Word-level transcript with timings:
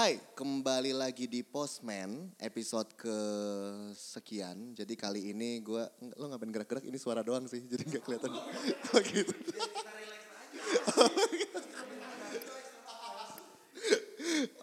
Hai, 0.00 0.16
kembali 0.32 0.96
lagi 0.96 1.28
di 1.28 1.44
Postman 1.44 2.32
episode 2.40 2.88
ke 2.96 3.12
sekian. 3.92 4.72
Jadi 4.72 4.96
kali 4.96 5.28
ini 5.28 5.60
gue 5.60 5.84
lo 6.16 6.24
ngapain 6.24 6.48
gerak-gerak 6.48 6.88
ini 6.88 6.96
suara 6.96 7.20
doang 7.20 7.44
sih, 7.44 7.60
jadi 7.68 7.84
nggak 7.84 8.08
kelihatan. 8.08 8.32
Oh 8.96 9.00
gitu. 9.04 9.28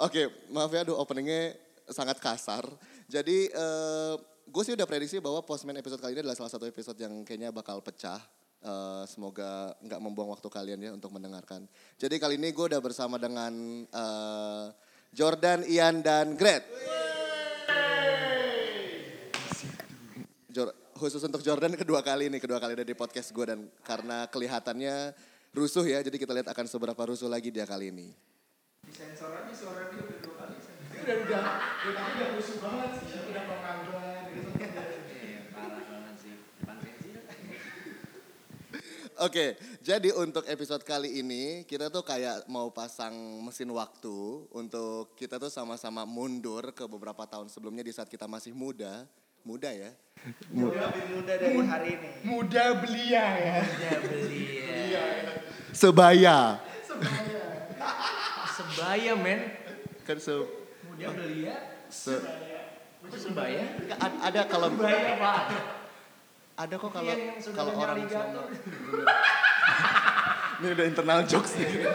Oke, 0.09 0.25
maaf 0.49 0.73
ya, 0.73 0.81
aduh 0.81 0.97
openingnya 0.97 1.53
sangat 1.85 2.17
kasar. 2.17 2.65
Jadi 3.05 3.53
eh, 3.53 4.15
gue 4.41 4.63
sih 4.65 4.73
udah 4.73 4.89
prediksi 4.89 5.21
bahwa 5.21 5.45
Postman 5.45 5.77
episode 5.77 6.01
kali 6.01 6.17
ini 6.17 6.25
adalah 6.25 6.33
salah 6.33 6.49
satu 6.49 6.65
episode 6.65 6.97
yang 6.97 7.13
kayaknya 7.21 7.53
bakal 7.53 7.77
pecah. 7.85 8.25
Eh, 8.57 9.03
semoga 9.05 9.77
nggak 9.85 10.01
membuang 10.01 10.33
waktu 10.33 10.49
kalian 10.49 10.81
ya 10.81 10.97
untuk 10.97 11.13
mendengarkan. 11.13 11.69
Jadi 11.93 12.17
kali 12.17 12.41
ini 12.41 12.49
gue 12.49 12.73
udah 12.73 12.81
bersama 12.81 13.21
dengan 13.21 13.85
eh, 13.85 14.65
Jordan, 15.13 15.63
Ian, 15.67 16.01
dan 16.01 16.35
Gret. 16.39 16.63
Khusus 20.97 21.21
untuk 21.21 21.45
Jordan 21.45 21.77
kedua 21.77 22.01
kali 22.01 22.25
nih, 22.25 22.41
kedua 22.41 22.57
kali 22.57 22.73
ada 22.73 22.81
di 22.81 22.97
podcast 22.97 23.29
gue 23.29 23.45
dan 23.45 23.69
karena 23.85 24.25
kelihatannya 24.33 25.13
rusuh 25.53 25.85
ya, 25.85 26.01
jadi 26.01 26.17
kita 26.17 26.33
lihat 26.33 26.49
akan 26.49 26.65
seberapa 26.65 26.97
rusuh 26.97 27.29
lagi 27.29 27.53
dia 27.53 27.69
kali 27.69 27.93
ini. 27.93 28.09
Sensor 28.89 29.29
aja 29.29 29.53
suara 29.53 29.93
dia 29.93 30.01
udah 30.01 30.17
dua 30.25 30.33
kali. 30.41 30.57
Udah 30.97 31.15
udah 31.21 31.41
udah 31.85 32.05
udah 32.17 32.27
musuh 32.33 32.57
banget 32.57 32.91
sih. 33.05 33.29
Udah 33.29 33.43
pengangguran 33.45 34.21
gitu. 34.33 34.49
Iya, 34.57 35.53
parah 35.53 35.85
banget 35.85 36.15
sih. 36.17 36.33
Depan 36.65 36.75
bensin. 36.81 37.21
Oke, 39.17 39.57
jadi 39.81 40.13
untuk 40.13 40.45
episode 40.45 40.85
kali 40.85 41.17
ini 41.17 41.65
kita 41.65 41.89
tuh 41.89 42.05
kayak 42.05 42.45
mau 42.45 42.69
pasang 42.69 43.13
mesin 43.41 43.65
waktu 43.73 44.13
untuk 44.53 45.17
kita 45.17 45.41
tuh 45.41 45.49
sama-sama 45.49 46.05
mundur 46.05 46.69
ke 46.69 46.85
beberapa 46.85 47.25
tahun 47.25 47.49
sebelumnya 47.49 47.81
di 47.81 47.89
saat 47.89 48.05
kita 48.05 48.29
masih 48.29 48.53
muda, 48.53 49.09
muda 49.41 49.73
ya. 49.73 49.89
Muda 50.53 50.93
lebih 50.93 51.05
muda 51.17 51.33
dari 51.33 51.57
hari 51.59 51.89
ini. 51.97 52.09
Muda 52.21 52.63
belia 52.77 53.25
ya. 53.33 53.57
Ya 53.65 53.95
beli 53.97 54.43
ya. 54.93 55.05
Sebaya. 55.73 56.37
Sebaya 58.53 59.13
men. 59.17 59.39
Kan 60.05 60.21
se, 60.21 60.33
Muda 60.85 61.09
beli 61.09 61.49
ya. 61.49 61.57
se- 61.89 62.21
Kok 63.01 63.17
sebaya? 63.17 63.65
a- 63.97 64.19
ada 64.29 64.41
kalau 64.45 64.69
Sebaya 64.69 65.17
pak. 65.17 65.41
Ada 66.57 66.73
kok 66.81 66.89
kalau 66.89 67.05
yang 67.05 67.37
kalau 67.53 67.73
orang 67.77 67.97
ini 70.57 70.67
udah 70.73 70.85
internal 70.89 71.21
jokes 71.29 71.53
nih. 71.53 71.85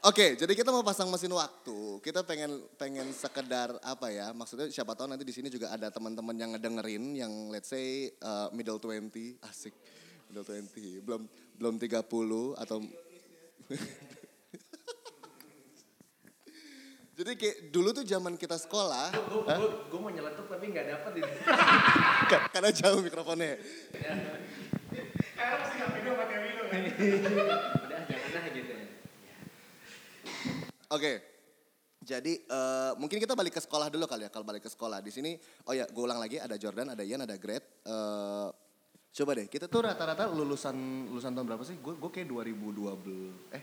Oke, 0.00 0.32
jadi 0.32 0.56
kita 0.56 0.72
mau 0.72 0.80
pasang 0.80 1.12
mesin 1.12 1.30
waktu. 1.30 2.00
Kita 2.00 2.24
pengen 2.24 2.58
pengen 2.74 3.12
sekedar 3.12 3.76
apa 3.84 4.08
ya? 4.08 4.32
Maksudnya 4.32 4.72
siapa 4.72 4.96
tahu 4.96 5.12
nanti 5.12 5.28
di 5.28 5.34
sini 5.36 5.52
juga 5.52 5.70
ada 5.70 5.92
teman-teman 5.92 6.34
yang 6.34 6.50
ngedengerin 6.56 7.04
yang 7.14 7.32
let's 7.52 7.68
say 7.68 8.08
uh, 8.24 8.48
middle 8.50 8.80
20, 8.80 9.38
asik. 9.44 9.76
Middle 10.32 10.42
20, 10.42 11.04
belum 11.04 11.22
belum 11.60 11.74
30 11.76 12.02
atau 12.58 12.80
Jadi 17.20 17.36
kayak 17.36 17.56
dulu 17.68 17.92
tuh 17.92 18.00
zaman 18.02 18.32
kita 18.34 18.56
sekolah, 18.56 19.12
Gue 19.92 20.00
mau 20.00 20.08
nyeletuk 20.08 20.48
tapi 20.48 20.72
nggak 20.72 20.86
dapet 20.88 21.12
ini. 21.20 21.32
ka- 22.26 22.48
karena 22.48 22.72
jauh 22.72 23.04
mikrofonnya. 23.04 23.60
Karena 23.92 24.32
mesti 25.54 25.74
nggak 25.76 25.90
pegang 25.92 26.16
materi 26.16 26.48
lu 26.50 26.64
kan. 26.64 26.80
Udah 27.76 28.00
jangan 28.08 28.30
lah 28.32 28.44
gitu. 28.50 28.72
Oke. 30.90 31.12
Jadi 32.00 32.40
eh, 32.40 32.92
mungkin 32.96 33.20
kita 33.20 33.36
balik 33.36 33.52
ke 33.52 33.60
sekolah 33.60 33.92
dulu 33.92 34.08
kali 34.08 34.24
ya. 34.24 34.32
Kalau 34.32 34.48
balik 34.48 34.64
ke 34.64 34.72
sekolah 34.72 35.04
di 35.04 35.12
sini, 35.12 35.36
oh 35.68 35.76
ya, 35.76 35.84
gue 35.84 36.00
ulang 36.00 36.16
lagi. 36.16 36.40
Ada 36.40 36.56
Jordan, 36.56 36.96
ada 36.96 37.04
Ian, 37.04 37.20
ada 37.20 37.36
Gret. 37.36 37.84
Eh, 37.84 38.48
coba 39.12 39.30
deh, 39.36 39.44
kita 39.44 39.68
tuh 39.68 39.84
rata-rata 39.84 40.24
lulusan 40.24 40.72
lulusan 41.12 41.36
tahun 41.36 41.44
berapa 41.44 41.64
sih? 41.68 41.76
Gue 41.76 42.00
gue 42.00 42.08
kayak 42.10 42.32
2012. 42.32 43.52
Eh, 43.52 43.62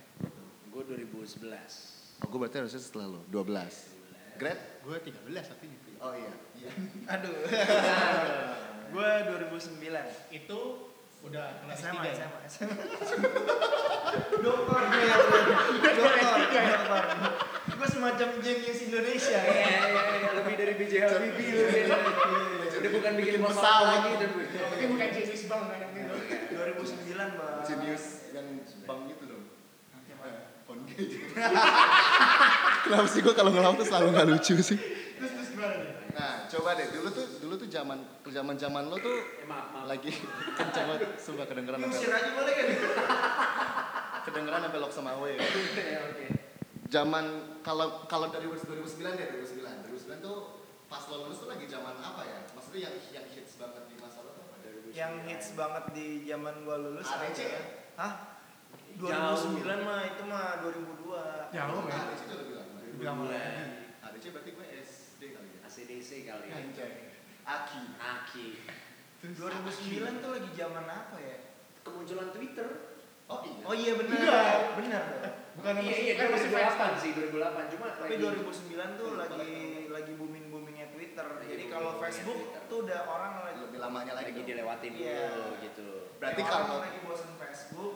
Gue 0.70 0.86
2011. 0.86 1.97
Oh, 2.22 2.26
gue 2.26 2.40
berarti 2.40 2.58
harusnya 2.62 2.82
setelah 2.82 3.18
lo, 3.18 3.22
12. 3.30 3.98
Gret? 4.38 4.60
Gue 4.86 4.98
13 5.02 5.52
tapi 5.52 5.66
Oh 5.98 6.14
iya. 6.14 6.34
Iya. 6.58 6.72
Aduh. 7.18 7.34
gue 8.94 9.10
2009. 9.34 10.32
itu 10.32 10.60
udah 11.26 11.46
kelas 11.66 11.78
SMA, 11.82 12.02
3 12.08 12.14
SMA, 12.14 12.42
SMA. 12.46 12.84
dokter 14.38 14.82
gue 14.86 15.02
ya, 15.02 15.16
dokter, 15.18 15.44
dokter. 16.22 16.66
Gue 17.68 17.88
semacam 17.90 18.28
genius 18.40 18.80
Indonesia. 18.86 19.40
Iya 19.42 19.66
iya 19.90 20.02
iya 20.22 20.30
lebih 20.38 20.54
dari 20.56 20.74
BJ 20.78 20.94
Habibie 21.04 21.50
lu. 21.52 21.64
men. 21.68 21.90
Udah 22.78 22.92
bukan 22.94 23.12
bikin 23.18 23.42
pesawat 23.42 23.86
lagi 23.90 24.10
udah. 24.22 24.30
Tapi 24.38 24.86
bukan 24.88 25.08
jenis 25.10 25.42
bang 25.50 25.64
kayak 25.66 25.90
gitu. 25.98 26.16
2009 26.54 27.38
bang. 27.42 27.56
Genius 27.66 28.06
yang 28.32 28.48
bang 28.86 29.00
gitu 29.10 29.24
dong. 29.26 29.44
Kenapa 32.84 33.06
sih 33.06 33.20
gue 33.20 33.32
kalau 33.32 33.52
ngelawak 33.52 33.78
tuh 33.78 33.88
selalu 33.88 34.08
gak 34.12 34.28
lucu 34.28 34.54
sih? 34.58 34.78
Terus 35.14 35.32
terus 35.32 35.50
gimana 35.52 35.76
nih? 35.76 35.92
Nah, 36.12 36.34
coba 36.48 36.70
deh. 36.74 36.88
Dulu 36.90 37.08
tuh 37.12 37.26
dulu 37.38 37.54
tuh 37.56 37.68
zaman 37.68 37.98
zaman 38.26 38.56
zaman 38.56 38.84
lo 38.86 38.98
tuh 38.98 39.18
Eh, 39.36 39.46
maaf 39.46 39.70
maaf. 39.72 39.86
lagi 39.88 40.10
kenceng 40.58 40.86
banget 40.88 41.10
sumpah 41.18 41.46
kedengeran 41.46 41.80
Usir 41.84 42.10
aja 42.10 42.30
boleh 42.32 42.54
kan? 42.54 42.66
kedengeran 44.26 44.60
sampai 44.62 44.80
lok 44.80 44.92
sama 44.92 45.10
awe 45.14 45.32
Ya 45.32 46.00
oke. 46.04 46.26
zaman 46.88 47.26
kalau 47.62 48.04
kalau 48.06 48.28
dari 48.28 48.48
2009 48.48 48.68
ya 49.14 49.28
2009 49.34 49.88
2009 49.88 50.20
tuh 50.20 50.38
pas 50.88 51.04
lo 51.06 51.24
lulus 51.24 51.38
tuh 51.38 51.48
lagi 51.48 51.66
zaman 51.66 51.96
apa 51.98 52.22
ya 52.24 52.40
maksudnya 52.50 52.88
yang 52.88 52.96
yang 53.14 53.26
hits 53.28 53.56
banget 53.56 53.84
di 53.86 53.96
masa 53.98 54.20
lo 54.22 54.32
tuh 54.32 54.44
apa 54.44 54.56
Yang 54.90 55.14
hits 55.26 55.48
banget 55.54 55.84
di 55.92 56.08
zaman 56.24 56.56
gue 56.60 56.78
lulus. 56.80 57.06
ADC 57.06 57.40
ya? 57.42 57.62
Hah? 57.96 58.14
2009 58.98 59.62
mah 59.84 60.00
itu 60.04 60.24
mah 60.26 60.46
2002. 60.60 61.54
Jauh 61.54 61.80
men. 61.80 61.94
ADC 61.94 62.22
tuh 62.26 62.38
lebih 62.42 62.56
lama 62.58 62.78
Lebih 62.82 63.06
lama 63.06 63.24
lagi. 63.28 63.62
ADC 64.02 64.26
berarti 64.34 64.50
gue 64.52 64.66
SD 64.82 65.22
kali 65.32 65.48
ya 65.48 65.60
ACDC 65.64 66.10
kali 66.26 66.46
ya. 66.48 66.56
Anjay. 66.58 66.94
Aki 67.44 67.82
Aki. 67.96 68.48
2009 69.34 69.44
tuh 70.20 70.30
lagi 70.32 70.50
zaman 70.52 70.86
apa 70.86 71.18
ya? 71.18 71.38
Kemunculan 71.82 72.30
Twitter. 72.32 72.68
oh 73.28 73.44
iya 73.44 73.62
Oh 73.62 73.76
iya 73.76 73.92
benar. 73.94 74.18
Enggak. 74.18 74.56
Benar. 74.78 75.04
Bukan 75.54 75.74
iya 75.80 75.96
iya 76.00 76.14
kan 76.16 76.28
masih 76.32 76.50
2008 76.50 77.02
sih 77.02 77.12
2008 77.14 77.74
cuma 77.74 77.86
Tapi 77.92 78.14
lagi 78.14 78.24
2009 78.24 79.00
tuh 79.00 79.10
lagi 79.16 79.50
lagi 79.90 80.12
booming 80.16 80.46
boomingnya 80.48 80.88
Twitter. 80.90 81.26
Lagi 81.28 81.46
Jadi 81.48 81.64
kalau 81.68 81.92
booming-boomingnya 81.94 82.02
Facebook 82.04 82.40
Twitter. 82.40 82.62
tuh 82.66 82.78
udah 82.84 83.00
orang 83.06 83.34
lagi 83.44 83.60
lebih 83.62 83.80
lamanya 83.80 84.14
lagi 84.16 84.32
lagi 84.32 84.42
dilewatin 84.44 84.92
Iya. 84.92 85.22
dulu 85.30 85.54
gitu. 85.60 85.90
berarti 86.18 86.42
kalau 86.42 86.76
lagi 86.80 87.00
bosan 87.04 87.32
Facebook, 87.38 87.96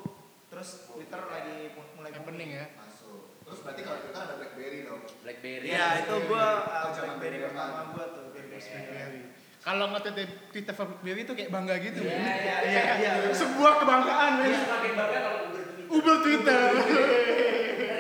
terus 0.52 0.70
Twitter 0.86 1.22
lagi 1.24 1.72
mu- 1.72 1.92
mulai 1.96 2.12
Happening 2.12 2.50
ya. 2.52 2.66
masuk 2.76 3.40
terus 3.42 3.60
berarti 3.64 3.82
kalau 3.82 4.00
kita 4.04 4.20
ada 4.20 4.34
BlackBerry 4.36 4.80
dong 4.84 5.02
BlackBerry. 5.24 5.66
Iya 5.66 5.88
itu 6.04 6.16
gua 6.28 6.46
zaman 6.92 7.16
BlackBerry 7.18 7.38
pertama 7.42 7.82
gua 7.92 8.06
tuh 8.12 8.24
BlackBerry. 8.30 8.60
BlackBerry. 8.62 9.22
Kalau 9.62 9.86
nge-tweet 9.94 10.16
di 10.18 10.26
Twitter 10.52 10.74
BlackBerry 10.76 11.22
itu 11.22 11.34
kayak 11.34 11.50
bangga 11.50 11.76
gitu. 11.78 12.00
Iya, 12.02 12.18
men. 12.18 12.34
iya, 12.42 12.56
iya, 12.66 13.12
iya. 13.22 13.32
Sebuah 13.32 13.74
kebanggaan. 13.78 14.32
Dia 14.42 14.58
semakin 14.58 14.92
bangga 14.98 15.20
kalau 15.22 15.40
Uber 15.46 15.62
Twitter. 15.64 15.86
Uber 15.88 16.16
Twitter. 16.20 16.62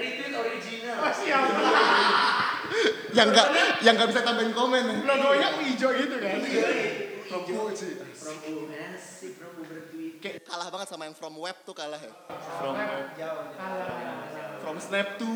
Retweet 0.01 0.33
original. 0.33 0.95
Oh, 0.99 1.13
siap. 1.13 1.43
yang 3.11 3.27
nggak 3.27 3.47
yang 3.83 3.93
nggak 3.93 4.09
bisa 4.09 4.23
tambahin 4.23 4.55
komen 4.55 4.83
ya 4.87 4.95
Logonya 5.03 5.47
hijau 5.59 5.91
gitu 5.91 6.15
kan. 6.17 6.39
from 7.27 7.43
who 7.43 7.67
sih 7.75 7.99
From 9.35 9.51
Uber 9.59 9.90
kayak 10.21 10.45
kalah 10.45 10.69
banget 10.69 10.87
sama 10.87 11.03
yang 11.03 11.13
from 11.13 11.33
web 11.35 11.57
tuh 11.61 11.73
kalah 11.73 11.97
ya 11.97 12.13
From 12.55 12.77
jauh. 13.17 13.45
jauh. 13.51 13.89
from 14.61 14.77
snap 14.77 15.17
to 15.17 15.29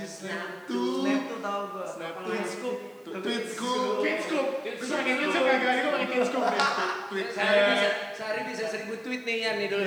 snap 0.00 0.64
to 0.64 0.80
Snap 1.04 1.20
tuh 1.28 1.38
tahu 1.38 1.62
gua. 1.70 1.84
Snap 1.84 2.14
lagi? 2.18 2.48
Scoop. 2.48 2.78
to 3.00 3.10
tweet 3.20 3.44
school 3.46 4.00
Tweet 4.00 4.18
scoop. 4.18 4.46
Gue 4.60 4.86
pakai 4.86 5.12
tweet 5.14 5.30
scoop 5.30 5.44
kagak 5.46 5.72
gue 5.76 5.90
pakai 5.90 6.08
tweet 6.08 6.24
scoop. 6.26 6.42
deh. 6.42 6.60
tweet 7.06 7.28
Sehari 7.30 7.60
bisa, 7.66 7.88
sehari 8.12 8.40
bisa 8.48 8.64
seribu 8.66 8.94
tweet 8.98 9.22
nih 9.22 9.36
Yan 9.42 9.54
nih 9.58 9.68
dulu. 9.68 9.84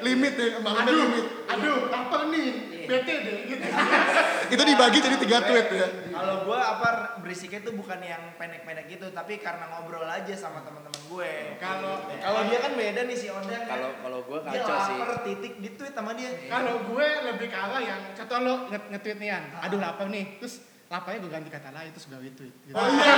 limit 0.00 0.32
deh 0.34 0.50
malah 0.58 0.80
ada 0.80 0.88
Aduh, 0.88 1.00
limit 1.02 1.24
aduh, 1.46 1.78
apa 1.90 2.16
nih? 2.32 2.48
Deh 2.90 3.38
gitu. 3.46 3.66
itu 4.54 4.62
dibagi 4.66 4.98
jadi 4.98 5.16
tiga 5.22 5.38
tweet 5.46 5.66
ya 5.70 5.86
Kalau 6.10 6.34
gua 6.42 6.58
apa 6.74 6.88
berisiknya 7.22 7.62
tuh 7.62 7.78
bukan 7.78 8.02
yang 8.02 8.34
pendek-pendek 8.34 8.90
gitu, 8.90 9.14
tapi 9.14 9.38
karena 9.38 9.70
ngobrol 9.70 10.02
aja 10.02 10.34
sama 10.34 10.66
teman-teman 10.66 10.98
gue. 11.06 11.32
Kalau 11.56 12.02
Kalau 12.18 12.40
dia 12.46 12.58
kan 12.58 12.72
beda 12.74 13.00
nih 13.06 13.16
si 13.16 13.26
Ondan. 13.30 13.62
kan. 13.62 13.78
Kalau 13.78 13.90
kalau 14.02 14.18
gua 14.26 14.38
dia 14.44 14.62
kacau 14.62 14.76
sih. 14.82 14.96
lapar 14.98 15.18
titik 15.22 15.52
di 15.58 15.68
tweet 15.74 15.94
sama 15.94 16.10
dia. 16.14 16.30
kalau 16.46 16.74
gue 16.82 17.06
lebih 17.26 17.48
kalah 17.48 17.78
yang 17.78 18.00
contoh 18.14 18.38
lo 18.42 18.54
nge- 18.68 18.88
nge-tweet 18.90 19.18
nih 19.18 19.30
aduh 19.60 19.78
lapar 19.78 20.06
nih, 20.10 20.24
terus 20.38 20.69
laparnya 20.90 21.22
gue 21.22 21.30
ganti 21.30 21.48
kata 21.48 21.70
lain 21.70 21.90
terus 21.94 22.06
gue 22.06 22.18
retweet. 22.18 22.50
Gitu. 22.66 22.74
oh 22.74 22.82
iya 22.82 23.14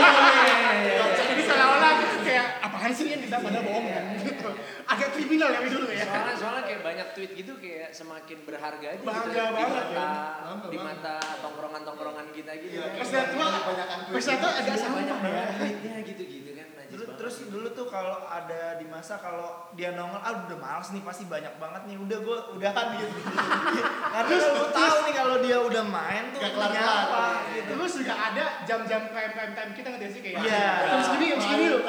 Jadi 1.17 1.41
seolah-olah 1.43 1.91
kayak 2.21 2.47
apaan 2.61 2.93
sih 2.93 3.09
yang 3.09 3.25
kita 3.25 3.41
pada 3.41 3.65
bohong 3.65 3.89
kan 3.89 4.05
gitu. 4.21 4.49
Agak 4.85 5.09
kriminal 5.17 5.49
ya 5.49 5.61
dulu 5.65 5.89
ya. 5.89 6.05
Soalnya 6.05 6.37
soalnya 6.37 6.63
kayak 6.63 6.81
banyak 6.85 7.07
tweet 7.17 7.33
gitu 7.33 7.53
kayak 7.57 7.89
semakin 7.91 8.45
berharga 8.45 8.87
aja 8.93 9.01
Bangga 9.01 9.25
gitu 9.25 9.31
ya, 9.33 9.45
di 9.49 9.55
banget, 9.57 9.85
mata 9.89 9.89
ya. 9.89 10.53
Di 10.53 10.77
banget. 10.77 10.85
mata 10.85 11.15
tongkrongan-tongkrongan 11.41 12.27
kita 12.31 12.53
gitu. 12.61 12.77
Iya, 12.77 12.87
Pas 12.93 13.09
lihat 13.09 13.29
tua, 13.33 13.47
kebanyakan 13.49 13.99
tweet. 14.05 14.13
pas 14.13 14.25
lihat 14.29 14.39
tua 14.39 14.51
agak 14.53 14.69
Iya, 14.69 14.77
sama 14.77 14.95
banyak 14.95 15.17
ya. 15.17 15.25
banget 15.25 15.49
tweetnya 15.57 15.95
gitu-gitu 16.05 16.51
kan. 16.53 16.62
Banget 17.05 17.17
terus 17.17 17.35
dulu 17.45 17.69
tuh 17.69 17.87
kalau 17.87 18.25
ada 18.25 18.75
di 18.75 18.87
masa 18.87 19.17
kalau 19.17 19.69
dia 19.73 19.93
nongol, 19.93 20.17
ah 20.17 20.33
udah 20.43 20.55
males 20.57 20.89
nih 20.89 21.01
pasti 21.01 21.25
banyak 21.25 21.55
banget 21.57 21.83
nih, 21.85 21.97
udah 21.97 22.19
gue 22.19 22.39
udahan 22.55 22.87
gitu. 22.95 23.17
Karena 24.15 24.35
gue 24.37 24.69
tahu 24.71 24.97
nih 25.03 25.15
kalau 25.15 25.37
dia 25.39 25.59
udah 25.59 25.85
main 25.85 26.25
tuh 26.31 26.39
Gak 26.39 26.53
kelar-kelar. 26.53 26.85
nyapa 27.03 27.25
gitu. 27.51 27.69
Terus 27.73 27.93
juga 27.99 28.15
ada 28.15 28.45
jam-jam 28.63 29.03
prime 29.09 29.33
prime 29.33 29.53
time 29.53 29.71
kita 29.73 29.89
ngerti 29.91 30.07
sih 30.09 30.21
kayak 30.21 30.37
Iya. 30.43 30.69
jam 30.85 31.01
segini 31.03 31.27
jam 31.29 31.41
segini 31.41 31.67
loh. 31.69 31.83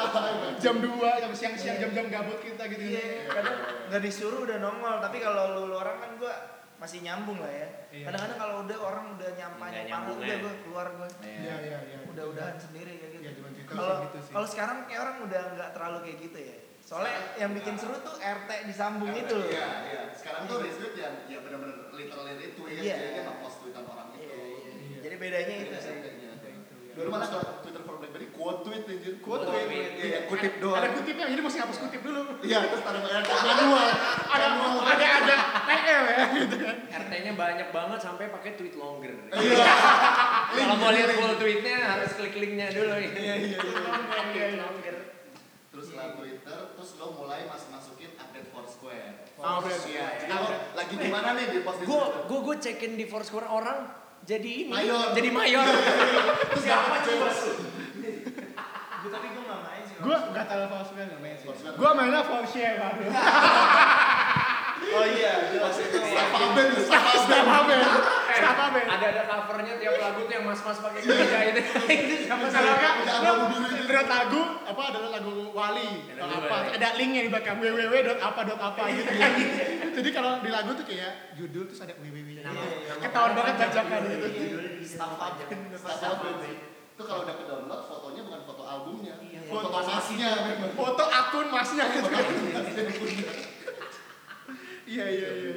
Jam 0.57 0.75
2, 0.77 1.21
jam 1.21 1.31
siang-siang 1.33 1.77
jam-jam 1.79 2.05
gabut 2.07 2.39
kita 2.39 2.63
gitu. 2.67 2.83
Iya, 2.83 3.05
kadang 3.29 3.55
nggak 3.87 4.01
disuruh 4.01 4.39
udah 4.41 4.57
nongol, 4.57 4.95
tapi 4.99 5.17
kalau 5.17 5.43
lu, 5.53 5.61
lu 5.67 5.75
orang 5.75 5.97
kan 5.99 6.11
gue 6.17 6.33
masih 6.75 6.99
nyambung 6.99 7.39
lah 7.39 7.47
ya. 7.47 7.67
Iya. 7.89 8.05
Kadang-kadang 8.07 8.37
kalau 8.37 8.55
udah 8.63 8.77
orang 8.77 9.05
udah 9.13 9.29
nyampa 9.33 9.65
Nggak 9.65 9.75
nyampa 9.81 9.87
nyambung, 9.89 10.17
udah 10.19 10.27
ya. 10.29 10.43
gue 10.43 10.53
keluar 10.61 10.87
gue. 10.91 11.07
Iya, 11.23 11.55
iya, 11.63 11.77
iya. 11.81 11.97
Udah 12.05 12.23
udahan 12.27 12.57
sendiri 12.57 12.91
kayak 12.97 13.11
gitu. 13.13 13.22
Twitter 13.73 13.81
Kalau 13.89 14.05
gitu 14.05 14.17
sih. 14.21 14.31
kalau 14.31 14.47
sekarang 14.47 14.77
kayak 14.85 15.01
orang 15.01 15.17
udah 15.25 15.41
nggak 15.57 15.69
terlalu 15.73 15.97
kayak 16.05 16.17
gitu 16.21 16.39
ya. 16.39 16.57
Soalnya 16.83 17.15
yang 17.39 17.51
bikin 17.57 17.75
seru 17.75 17.95
tuh 17.99 18.15
RT 18.19 18.49
disambung 18.69 19.11
itu 19.11 19.33
loh. 19.33 19.49
Iya, 19.49 19.67
iya. 19.89 20.01
Sekarang 20.15 20.47
tuh 20.47 20.57
retweet 20.61 20.93
yang 20.95 21.13
ya 21.27 21.39
benar-benar 21.43 21.77
literally 21.91 22.33
retweet. 22.39 22.75
Iya. 22.79 22.95
Jadi 22.95 23.07
dia 23.11 23.23
nge-post 23.27 23.57
tweetan 23.63 23.83
orang 23.87 24.07
itu. 24.15 24.23
Iya, 24.23 24.35
iya. 24.39 24.71
Iya. 24.71 24.99
Jadi 25.03 25.15
bedanya 25.19 25.55
itu 25.59 25.75
sih. 25.79 25.95
Dulu 26.93 27.09
mana 27.09 27.25
kalau 27.25 27.43
Twitter 27.65 27.81
for 27.81 27.82
Blackberry 28.03 28.35
quote 28.35 28.67
tweet 28.67 28.83
anjir. 28.83 29.15
Quote 29.23 29.47
tweet. 29.47 29.63
Iya, 29.71 29.87
iya, 29.95 30.19
kutip 30.27 30.59
doang. 30.59 30.75
Ada 30.75 30.91
kutipnya, 30.91 31.23
jadi 31.31 31.39
mesti 31.39 31.59
hapus 31.63 31.77
kutip 31.87 32.01
dulu. 32.03 32.21
Iya, 32.43 32.59
terus 32.67 32.83
taruh 32.83 32.99
RT 32.99 33.31
manual. 33.31 33.87
Ada 34.27 34.45
ada 34.91 35.07
ada 35.23 35.35
PL 35.63 36.03
ya 36.11 36.23
gitu 36.35 36.55
kan. 36.59 36.75
RT-nya 36.83 37.31
banyak 37.39 37.67
banget 37.71 37.99
sampai 38.03 38.27
pakai 38.27 38.59
tweet 38.59 38.75
longer. 38.75 39.15
Iya. 39.31 39.67
Kalau 40.59 40.75
mau 40.75 40.91
lihat 40.91 41.15
full 41.15 41.31
tweetnya 41.39 41.77
harus 41.79 42.11
klik 42.19 42.35
linknya 42.35 42.75
dulu 42.75 42.91
nih. 42.91 43.11
Iya, 43.15 43.35
iya, 43.39 43.57
iya. 43.63 43.91
Iya, 44.35 44.45
iya. 44.51 44.95
Terus 45.71 45.85
setelah 45.87 46.19
Twitter, 46.19 46.59
terus 46.75 46.89
lo 46.99 47.07
mulai 47.23 47.47
masuk-masukin 47.47 48.19
update 48.19 48.51
Foursquare. 48.51 49.15
Oh, 49.39 49.63
update. 49.63 49.95
Iya, 49.95 50.27
jadi 50.27 50.33
lo 50.35 50.47
lagi 50.75 50.95
di 50.99 51.07
mana 51.07 51.39
nih 51.39 51.45
di 51.55 51.59
post 51.63 51.79
di 51.79 51.87
Gue 51.87 52.03
Twitter? 52.03 52.39
gue 52.43 52.55
cekin 52.67 52.91
di 52.99 53.05
Foursquare 53.07 53.47
orang 53.47 54.03
jadi 54.23 54.51
ini 54.67 54.71
Mayor. 54.71 55.11
jadi 55.11 55.29
mayor. 55.35 55.67
Terus 56.55 56.65
apa 56.71 56.95
coba? 57.03 57.27
Gue 59.03 59.11
tapi 59.11 59.27
gue 59.35 59.43
nggak 59.43 59.61
main 59.67 59.83
sih. 59.83 59.95
Gue 59.99 60.15
gak 60.15 60.45
tahu 60.47 60.63
Foursquare 60.71 61.07
nggak 61.11 61.21
main 61.21 61.35
sih. 61.35 61.47
Gue 61.51 61.89
mainnya 61.91 62.21
Foursquare 62.23 62.75
baru. 62.79 63.03
Oh 64.83 65.05
iya. 65.07 65.33
Staff 65.49 66.31
update, 66.31 66.71
staff 66.87 67.05
update. 67.47 67.83
Staff 68.33 68.57
apa? 68.59 68.79
ada 68.83 69.05
ada 69.09 69.23
covernya 69.25 69.73
tiap 69.77 69.95
lagu 69.99 70.19
tuh 70.25 70.33
yang 70.33 70.45
mas-mas 70.47 70.79
pakai 70.81 70.99
kemeja 71.03 71.39
itu. 71.51 71.61
itu 71.91 72.15
sama 72.27 72.47
biru 73.51 73.67
itu. 73.69 73.83
lihat 73.87 74.07
lagu 74.09 74.41
apa 74.65 74.81
adalah 74.89 75.09
lagu 75.21 75.53
Wali 75.53 76.09
Ada 76.17 76.35
apa 76.41 76.55
ada 76.73 76.87
linknya 76.97 77.21
di 77.25 77.29
belakang 77.29 77.61
www 77.61 77.93
dot 77.93 78.19
apa 78.19 78.39
dot 78.43 78.59
apa 78.59 78.83
gitu 78.89 79.11
kan 79.13 79.31
jadi 79.93 80.09
kalau 80.09 80.31
di 80.41 80.49
lagu 80.49 80.73
tuh 80.73 80.85
kayak 80.89 81.37
judul 81.37 81.69
terus 81.69 81.81
ada 81.85 81.93
www 82.01 82.29
nya 82.41 82.49
gitu. 82.49 82.95
ketahuan 83.05 83.31
banget 83.37 83.55
bajakan 83.61 84.01
gitu 84.09 84.27
staff 84.83 85.13
aja. 85.21 85.43
Staff 85.77 86.17
update. 86.17 86.61
Itu 86.93 87.01
kalau 87.05 87.21
udah 87.25 87.35
ke 87.37 87.43
download 87.49 87.81
foto 87.89 88.02
albumnya. 88.73 89.15
Iya. 89.21 89.39
Foto 89.45 89.69
masnya 89.69 90.29
memang. 90.49 90.71
foto 90.73 91.03
akun 91.05 91.47
masnya 91.47 91.85
gitu 91.91 92.09
kan 92.09 92.25
iya 94.83 95.05
iya 95.07 95.29
iya 95.31 95.53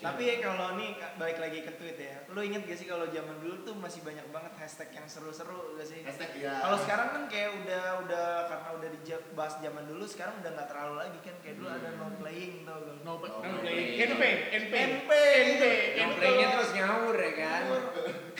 Tapi 0.00 0.22
ya 0.24 0.34
kalau 0.40 0.74
nih 0.74 0.96
balik 1.14 1.38
lagi 1.38 1.60
ke 1.60 1.76
tweet 1.76 1.94
ya, 1.94 2.24
lu 2.32 2.40
inget 2.40 2.64
gak 2.64 2.74
sih 2.74 2.88
kalau 2.88 3.04
zaman 3.06 3.36
dulu 3.38 3.62
tuh 3.62 3.76
masih 3.76 4.00
banyak 4.00 4.24
banget 4.32 4.50
hashtag 4.56 4.88
yang 4.96 5.04
seru-seru 5.04 5.76
gak 5.76 5.86
sih? 5.86 6.00
Hashtag 6.02 6.40
ya. 6.40 6.56
Kalau 6.58 6.80
sekarang 6.80 7.08
kan 7.12 7.22
kayak 7.28 7.50
udah 7.62 7.84
udah 8.02 8.26
karena 8.48 8.68
udah 8.80 8.88
dibahas 8.96 9.54
zaman 9.60 9.84
dulu, 9.86 10.04
sekarang 10.08 10.40
udah 10.40 10.50
nggak 10.56 10.68
terlalu 10.72 10.94
lagi 10.98 11.18
kan 11.20 11.36
kayak 11.44 11.54
dulu 11.60 11.68
ada 11.68 11.88
no 12.00 12.06
playing 12.16 12.54
tau 12.64 12.78
gak? 12.80 12.96
no 13.04 13.12
No 13.20 13.28
no 13.30 13.58
play. 13.60 14.00
NP 14.00 14.22
NP 14.48 14.72
NP. 14.74 15.10
NP 15.54 15.62
Yang 16.00 16.10
playnya 16.18 16.46
terus 16.50 16.70
ngawur 16.74 17.16
ya 17.20 17.32
kan. 17.36 17.62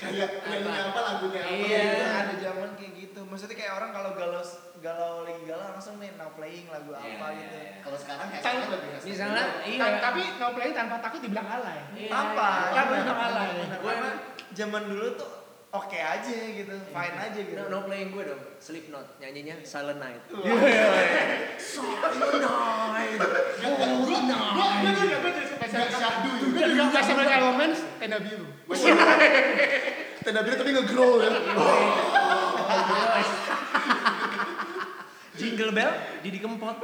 kayak 0.00 0.28
lagunya 0.48 0.82
apa 0.82 1.00
lagunya 1.04 1.40
apa. 1.44 1.52
Iya. 1.52 1.84
Iya, 1.84 2.08
ada 2.24 2.34
zaman 2.40 2.68
kayak 2.74 2.92
gitu. 2.96 3.09
Maksudnya 3.30 3.54
kayak 3.54 3.72
orang 3.72 3.90
kalau 3.90 4.10
galau 4.12 4.42
galau 4.76 5.14
lagi 5.22 5.42
galau 5.46 5.70
langsung 5.70 5.96
nih 5.96 6.10
no 6.14 6.34
playing 6.34 6.66
lagu 6.66 6.90
apa 6.90 7.06
Iya, 7.06 7.14
gitu. 7.38 7.54
iya, 7.54 7.62
iya. 7.62 7.78
Kalau 7.80 7.94
sekarang 7.96 8.26
hashtagnya 8.28 8.66
lebih. 8.68 8.90
Misalnya 9.00 9.44
iya. 9.62 9.86
tapi 10.02 10.22
no 10.34 10.46
play 10.50 10.70
tanpa 10.72 10.96
takut 10.98 11.20
dibilang 11.20 11.46
alay 11.46 11.78
Iya, 11.94 12.10
Tanpa, 12.10 12.48
iya. 12.50 12.74
Tanpa 12.74 12.90
bener, 12.90 12.98
dibilang 12.98 13.20
alay 13.22 13.48
Karena 13.70 13.92
emang- 13.94 14.18
zaman 14.50 14.82
dulu 14.84 15.06
tuh 15.14 15.30
oke 15.70 15.94
aja 15.94 16.34
gitu, 16.50 16.74
fine 16.90 17.16
aja 17.16 17.38
gitu. 17.38 17.54
No, 17.56 17.70
no 17.70 17.78
playing 17.86 18.10
gue 18.10 18.24
dong, 18.26 18.42
Slipknot 18.58 19.06
nyanyinya 19.16 19.62
Silent 19.62 20.02
Night. 20.02 20.18
Gue 20.26 20.42
gue 20.42 20.58
gue 20.58 20.66
juga 24.10 24.36
gue 24.50 25.30
juga 25.30 25.42
spesial 25.46 25.86
Syahdu 25.88 26.30
juga. 26.36 26.58
Gue 26.58 26.66
juga 26.74 26.98
spesial 26.98 27.30
elements 27.30 27.78
tenda 27.96 28.18
biru. 28.18 28.46
Tenda 30.20 30.40
biru 30.42 30.54
tapi 30.58 30.70
nge-grow 30.74 31.12
ya. 31.16 31.30
Jingle 35.40 35.72
Bell, 35.72 35.92
Didi 36.20 36.36
Kempot. 36.36 36.76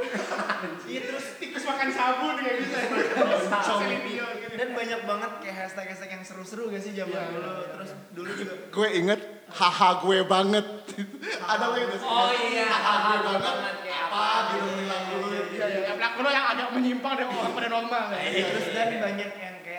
Iya 0.88 1.00
terus 1.04 1.36
tikus 1.36 1.60
makan 1.66 1.88
sabun 1.92 2.40
kayak 2.40 2.56
gitu. 2.64 2.72
Gitu. 2.72 4.56
Dan 4.56 4.72
banyak 4.72 5.00
banget 5.04 5.32
kayak 5.44 5.56
hashtag-hashtag 5.66 6.10
yang 6.16 6.24
seru-seru 6.24 6.72
gak 6.72 6.80
sih 6.80 6.96
zaman 6.96 7.12
Iya, 7.12 7.36
dulu. 7.36 7.52
iya, 7.52 7.68
Terus 7.76 7.90
dulu 8.16 8.30
juga 8.32 8.52
Gue 8.72 8.88
inget 8.96 9.20
haha 9.52 10.00
gue 10.00 10.18
banget. 10.24 10.64
Ada 11.52 11.66
lagi 11.68 11.84
tuh. 11.92 12.00
Oh 12.00 12.32
iya, 12.32 12.64
haha 12.72 13.12
gue 13.20 13.28
banget. 13.28 13.74
Apa 14.06 14.24
gitu 14.48 14.64
gitu. 14.64 14.72
bilang 14.80 15.04
dulu. 15.12 15.28
Iya 15.52 15.66
iya. 15.68 15.80
Yang 15.92 15.96
pelakunya 16.00 16.30
yang 16.32 16.46
agak 16.48 16.68
menyimpang 16.72 17.12
dari 17.20 17.28
orang 17.28 17.52
pada 17.52 17.68
normal. 17.68 18.04
Iya, 18.16 18.44
terus 18.56 18.66
dan 18.72 18.88
banyak 18.96 19.28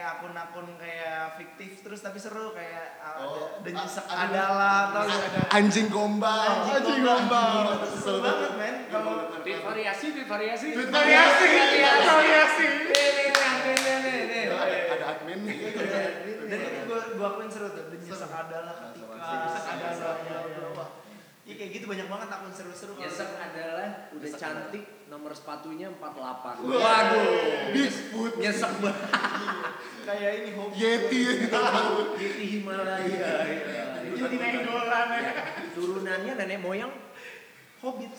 kayak 0.08 0.24
akun-akun 0.24 0.68
kayak 0.80 1.36
fiktif 1.36 1.84
terus 1.84 2.00
tapi 2.00 2.16
seru 2.16 2.56
kayak 2.56 2.96
ada 2.96 3.20
Oh, 3.20 3.60
dan 3.60 3.76
a- 3.76 3.78
nyesek 3.78 4.06
aduh. 4.08 4.24
adalah 4.24 4.76
atau 4.88 5.02
ada 5.04 5.40
Anjing 5.52 5.88
gombal. 5.92 6.48
Anjing 6.64 7.04
gombal. 7.04 7.76
Seru 7.84 8.24
banget 8.24 8.52
men 8.56 8.76
kalau 8.88 9.36
Tweet 9.44 9.60
variasi, 9.60 10.16
tweet 10.16 10.24
variasi. 10.26 10.68
Tweet 10.72 10.88
Variasi, 10.88 11.48
variasi. 12.08 12.68
Nih, 12.88 13.10
nih, 13.68 13.96
nih, 14.00 14.20
nih. 14.24 14.44
Ada 14.48 14.78
ada 14.88 15.06
admin. 15.12 15.40
dan 16.48 16.60
itu 16.64 16.80
gua 16.88 17.00
gua 17.12 17.28
akuin 17.30 17.52
seru 17.52 17.68
tuh 17.68 17.84
nyesek 17.92 18.32
adalah 18.32 18.74
ketika 18.80 19.12
Nyesek 19.12 19.64
iya, 20.24 20.40
iya. 20.48 20.68
wah 20.72 20.90
Iya 21.44 21.54
kayak 21.54 21.72
gitu 21.76 21.86
banyak 21.86 22.08
banget 22.08 22.28
akun 22.30 22.52
seru-seru 22.52 22.96
Nyesek 22.96 23.28
adalah 23.36 24.08
udah 24.16 24.30
cantik, 24.34 24.84
nomor 25.08 25.32
sepatunya 25.32 25.88
48. 25.88 26.68
Waduh. 26.68 26.80
Waduh. 26.80 27.32
Bigfoot. 27.72 28.34
Nyesek 28.40 28.72
banget. 28.84 29.08
kayak 30.08 30.32
ini 30.40 30.50
hobi 30.56 30.76
Yeti. 30.80 31.22
Di 32.16 32.46
Himalaya. 32.60 33.04
Iya. 33.04 33.84
Jadi 34.16 34.36
naik 34.40 34.60
dolan 34.68 35.08
ya. 35.12 35.32
Turunannya 35.76 36.34
nenek 36.36 36.60
moyang 36.64 36.92
hobbit. 37.84 38.12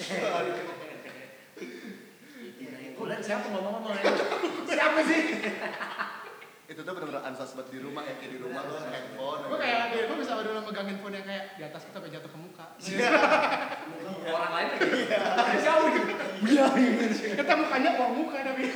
Bulan 2.98 3.20
siapa 3.22 3.46
ngomong-ngomong? 3.46 3.94
Siapa 4.66 5.00
sih? 5.06 5.22
Itu 6.78 6.86
tuh 6.86 6.94
bener-bener 6.94 7.26
ansas 7.26 7.58
buat 7.58 7.66
di 7.74 7.82
rumah 7.82 8.06
ya. 8.06 8.14
Kayak 8.22 8.38
di 8.38 8.38
rumah 8.38 8.62
lo 8.62 8.78
handphone. 8.78 9.50
Gue 9.50 9.58
kayak 9.58 9.98
gue 9.98 10.14
bisa 10.22 10.38
dulu 10.38 10.62
megang 10.62 10.86
handphone 10.86 11.10
yang 11.18 11.26
kayak 11.26 11.58
di 11.58 11.62
atas 11.66 11.82
kita 11.90 11.98
sampai 11.98 12.14
jatuh 12.14 12.30
ke 12.30 12.38
muka. 12.38 12.66
Orang 14.30 14.52
lain 14.54 14.68
lagi. 14.78 14.86
Jauh 15.58 15.90
gitu. 15.90 16.14
Kita 17.34 17.52
mukanya 17.58 17.90
uang 17.98 18.12
muka 18.14 18.38
tapi. 18.46 18.70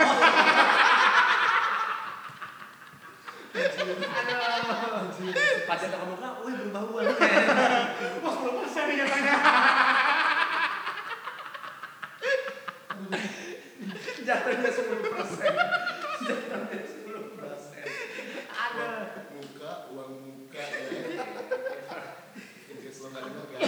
Pas 5.71 5.79
jatuh 5.79 5.99
ke 6.03 6.07
muka, 6.11 6.29
wih 6.43 6.55
berbauan. 6.59 7.07
Wah, 7.07 8.33
10 8.35 8.59
persen 8.67 8.83
nih 8.91 8.97
katanya. 9.07 9.35
Jatuhnya 14.27 14.71
10 14.75 15.07
persen. 15.07 15.55
Jatuhnya 16.23 16.83
10 16.83 17.39
persen. 17.39 17.85
Ada. 18.53 18.89
Muka, 19.35 19.73
uang 19.93 20.13
muka. 20.23 20.63
ya. 20.63 20.79
In 22.71 22.77
case 22.79 22.99
lo 23.03 23.09
nggak 23.11 23.23
denger 23.27 23.47
kan. 23.53 23.61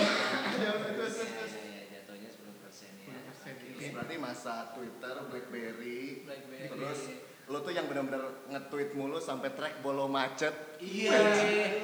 Jatuhnya 0.62 2.30
10 2.30 2.62
persen 2.62 2.90
ya. 3.04 3.18
Terus 3.26 3.83
berarti 3.94 4.14
masa 4.18 4.74
Twitter, 4.74 5.14
BlackBerry, 5.30 6.26
Blackberry. 6.26 6.68
terus 6.68 7.00
Lo 7.44 7.60
tuh 7.60 7.76
yang 7.76 7.84
benar-benar 7.84 8.48
nge-tweet 8.48 8.96
mulu 8.96 9.20
sampai 9.20 9.52
track 9.52 9.84
bolo 9.84 10.08
macet. 10.08 10.80
Iya. 10.80 11.12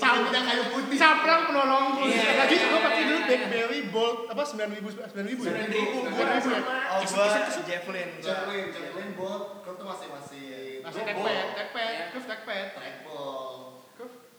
Sampingnya 0.00 0.40
kayu 0.40 0.64
putih. 0.72 0.96
Caplang 0.96 1.52
penolongku. 1.52 2.08
Iya. 2.08 2.48
Lagi 2.48 2.56
gue 2.56 2.80
pakai 2.80 3.02
dulu 3.04 3.18
Blackberry 3.28 3.80
Bolt 3.92 4.18
apa 4.32 4.40
9000 4.40 5.12
9000 5.12 5.52
ya? 5.52 5.54
9.000. 5.60 6.16
2000 6.16 6.48
ya. 6.48 6.60
Oh 6.96 7.00
gua 7.04 7.26
Javelin. 7.60 8.08
Javelin, 8.24 8.66
Javelin 8.72 9.08
bot, 9.12 9.60
kau 9.60 9.76
tuh 9.76 9.84
masih 9.84 10.08
masih 10.08 10.44
Masih 10.80 11.00
Gua 11.04 11.08
tagpad, 11.12 11.28
Bolt. 11.28 11.48
tagpad, 11.60 11.92
Iya. 12.24 12.64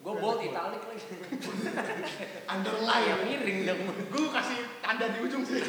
Gue 0.01 0.13
bolt 0.17 0.41
italik 0.41 0.81
lagi. 0.81 1.05
Underline. 2.53 3.05
Yang 3.05 3.21
miring 3.21 3.59
dong. 3.69 3.81
Gue 4.09 4.27
kasih 4.33 4.57
tanda 4.81 5.05
di 5.13 5.19
ujung 5.21 5.45
sih. 5.45 5.61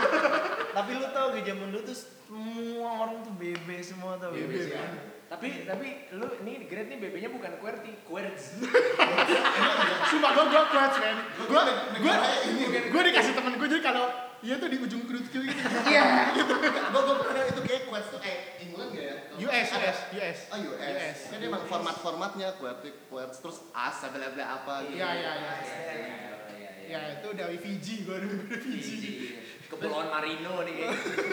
Tapi 0.76 0.90
lu 0.92 1.08
tau 1.16 1.32
gak 1.32 1.40
zaman 1.40 1.72
dulu 1.72 1.82
tuh 1.88 1.96
semua 1.96 2.88
orang 3.08 3.24
tuh 3.24 3.32
BB 3.40 3.68
semua 3.80 4.20
tau. 4.20 4.36
BB 4.36 4.52
sih. 4.60 4.76
Tapi 5.26 5.66
tapi 5.66 6.06
lu 6.14 6.26
ini 6.44 6.70
grade 6.70 6.86
nih 6.86 6.98
BB-nya 7.02 7.30
bukan 7.34 7.58
QWERTY, 7.58 7.92
QWERTZ. 8.06 8.62
Sumpah 10.06 10.30
gue 10.36 10.44
gue 10.46 10.62
men. 11.02 11.18
Gue 11.50 11.60
gue 11.98 12.14
gue 12.92 13.02
dikasih 13.10 13.32
temen 13.34 13.58
gue 13.58 13.66
jadi 13.66 13.82
kalau 13.82 14.06
iya 14.46 14.54
tuh 14.62 14.68
di 14.70 14.78
ujung 14.78 15.02
kecil 15.02 15.42
gitu. 15.42 15.58
Iya. 15.90 16.30
Gue 16.94 17.00
gue 17.02 17.16
pernah 17.18 17.42
itu 17.42 17.60
kayak 17.66 17.82
quest 17.90 18.08
tuh 18.14 18.20
kayak 18.22 18.40
England 18.62 18.90
gak 18.94 19.02
ya? 19.02 19.14
US 19.42 19.68
US 19.74 19.98
US. 20.14 20.38
Oh 20.54 20.58
US. 20.70 20.80
US. 20.86 21.18
Kan 21.28 21.38
dia 21.42 21.48
emang 21.50 21.64
format-formatnya 21.66 22.48
QWERTY, 22.54 22.90
QWERTY 23.10 23.36
terus 23.42 23.58
as, 23.74 23.98
bla 24.06 24.28
bla 24.30 24.44
apa 24.46 24.74
gitu. 24.86 25.02
Iya 25.02 25.10
iya 25.12 25.32
iya. 25.34 25.52
Iya, 25.66 26.62
Ya 26.86 26.98
itu 27.18 27.28
dari 27.34 27.58
Fiji 27.58 28.06
gue 28.06 28.16
dulu 28.22 28.42
dari 28.46 28.78
Fiji. 28.78 29.10
Kepulauan 29.66 30.14
Marino 30.14 30.62
nih. 30.62 30.76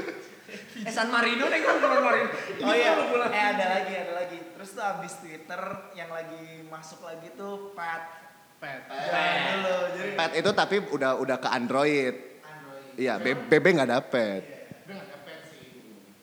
eh 0.89 0.89
San 0.89 1.13
Marino 1.13 1.45
nih 1.45 1.59
kan 1.61 1.73
Kepulauan 1.77 2.01
Marino. 2.01 2.29
Oh 2.65 2.73
iya, 2.73 2.91
Kepulauan- 2.97 3.29
eh 3.37 3.45
ada 3.53 3.65
lagi, 3.77 3.93
ada 3.93 4.13
lagi. 4.17 4.37
Terus 4.57 4.69
tuh 4.73 4.81
abis 4.81 5.13
Twitter 5.21 5.61
yang 5.93 6.09
lagi 6.09 6.65
masuk 6.65 7.05
lagi 7.05 7.29
tuh 7.37 7.77
Pat. 7.77 8.25
Pet. 8.57 8.87
Jangan 8.87 9.59
dulu, 9.59 9.77
jadi 9.91 10.09
Pet 10.15 10.31
itu 10.39 10.49
tapi 10.55 10.75
udah 10.89 11.19
udah 11.19 11.37
ke 11.37 11.49
Android. 11.51 12.32
Iya, 12.95 13.13
B- 13.17 13.47
BB 13.47 13.65
nggak 13.73 13.91
dapet. 13.91 14.41
Gue 14.83 14.93
gak 14.93 15.09
dapet 15.09 15.37
sih. 15.47 15.65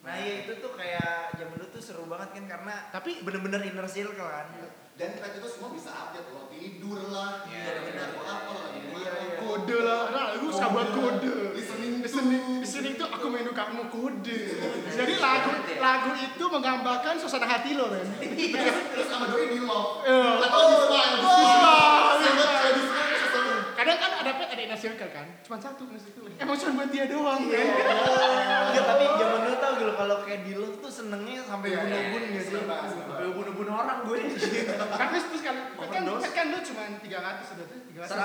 Nah 0.00 0.14
iya 0.16 0.34
itu 0.40 0.52
tuh 0.56 0.72
kayak 0.72 1.34
zaman 1.34 1.54
dulu 1.54 1.66
tuh 1.68 1.82
seru 1.82 2.04
banget 2.06 2.30
kan 2.32 2.44
karena 2.48 2.74
Tapi- 2.90 3.20
bener-bener 3.20 3.60
inner 3.64 3.86
circle 3.86 4.22
kan. 4.22 4.46
Dan 4.94 5.16
pet 5.16 5.32
itu 5.34 5.48
semua 5.48 5.72
bisa 5.72 5.90
update 5.90 6.28
lo 6.28 6.44
tidur 6.46 7.00
lah, 7.08 7.48
Iya, 7.48 7.72
iya, 7.80 8.04
lo 8.06 8.20
apa 8.20 8.50
lah, 8.52 8.68
Iya, 8.70 9.12
iya. 9.16 9.36
Kode 9.40 9.76
lah, 9.80 10.02
nah 10.10 10.24
gue 10.36 10.50
suka 10.50 10.68
buat 10.68 10.88
kode. 10.92 11.34
Listening 11.50 11.92
Listening, 12.00 12.42
listening 12.60 12.92
itu 12.94 13.04
aku 13.04 13.26
menu 13.26 13.50
kamu 13.50 13.88
kode. 13.88 14.40
Jadi 15.00 15.14
lagu 15.16 15.50
lagu 15.74 16.10
itu 16.14 16.44
menggambarkan 16.44 17.16
suasana 17.16 17.48
hati 17.48 17.72
lo 17.74 17.88
men. 17.88 18.04
Terus 18.20 19.06
sama 19.06 19.24
doi 19.26 19.48
di 19.48 19.58
love. 19.58 20.04
Atau 20.38 20.60
di 20.62 20.76
smile. 20.78 21.14
di 21.16 21.24
smile. 21.24 22.20
Sangat 22.20 22.48
kayak 22.52 22.74
di 22.74 22.82
smile. 22.82 23.16
sesuatu. 23.16 23.52
Kadang 23.80 23.96
kan 23.96 24.12
ada 24.12 24.36
pet 24.36 24.48
ada 24.52 24.60
inner 24.60 24.76
circle 24.76 25.08
kan, 25.08 25.24
cuma 25.40 25.56
satu 25.56 25.88
inner 25.88 25.96
circle. 25.96 26.28
Emang 26.36 26.52
cuma 26.52 26.84
buat 26.84 26.92
dia 26.92 27.08
doang 27.08 27.48
kan. 27.48 27.64
Enggak 28.68 28.84
tapi 28.84 29.04
zaman 29.08 29.40
dulu 29.40 29.56
tau 29.56 29.72
gitu 29.80 29.92
kalau 29.96 30.16
kayak 30.20 30.40
di 30.44 30.52
love 30.52 30.76
tuh 30.84 30.92
senengnya 30.92 31.40
sampai 31.48 31.72
Iya, 31.72 31.80
iya, 31.88 31.98
iya, 32.12 32.20
gitu. 32.28 32.60
seneng 32.60 32.68
banget, 32.68 32.92
seneng 32.92 33.08
Sampai 33.08 33.32
bunuh-bunuh 33.32 33.72
orang 33.80 33.98
gue. 34.04 34.18
Kan 35.00 35.06
terus 35.16 35.24
terus 35.32 35.42
kan 35.48 35.56
kan 35.80 36.02
kan 36.28 36.44
lo 36.52 36.60
cuma 36.60 36.82
300 36.92 37.56
udah 37.56 37.66
tuh 37.72 37.78
300. 38.04 38.20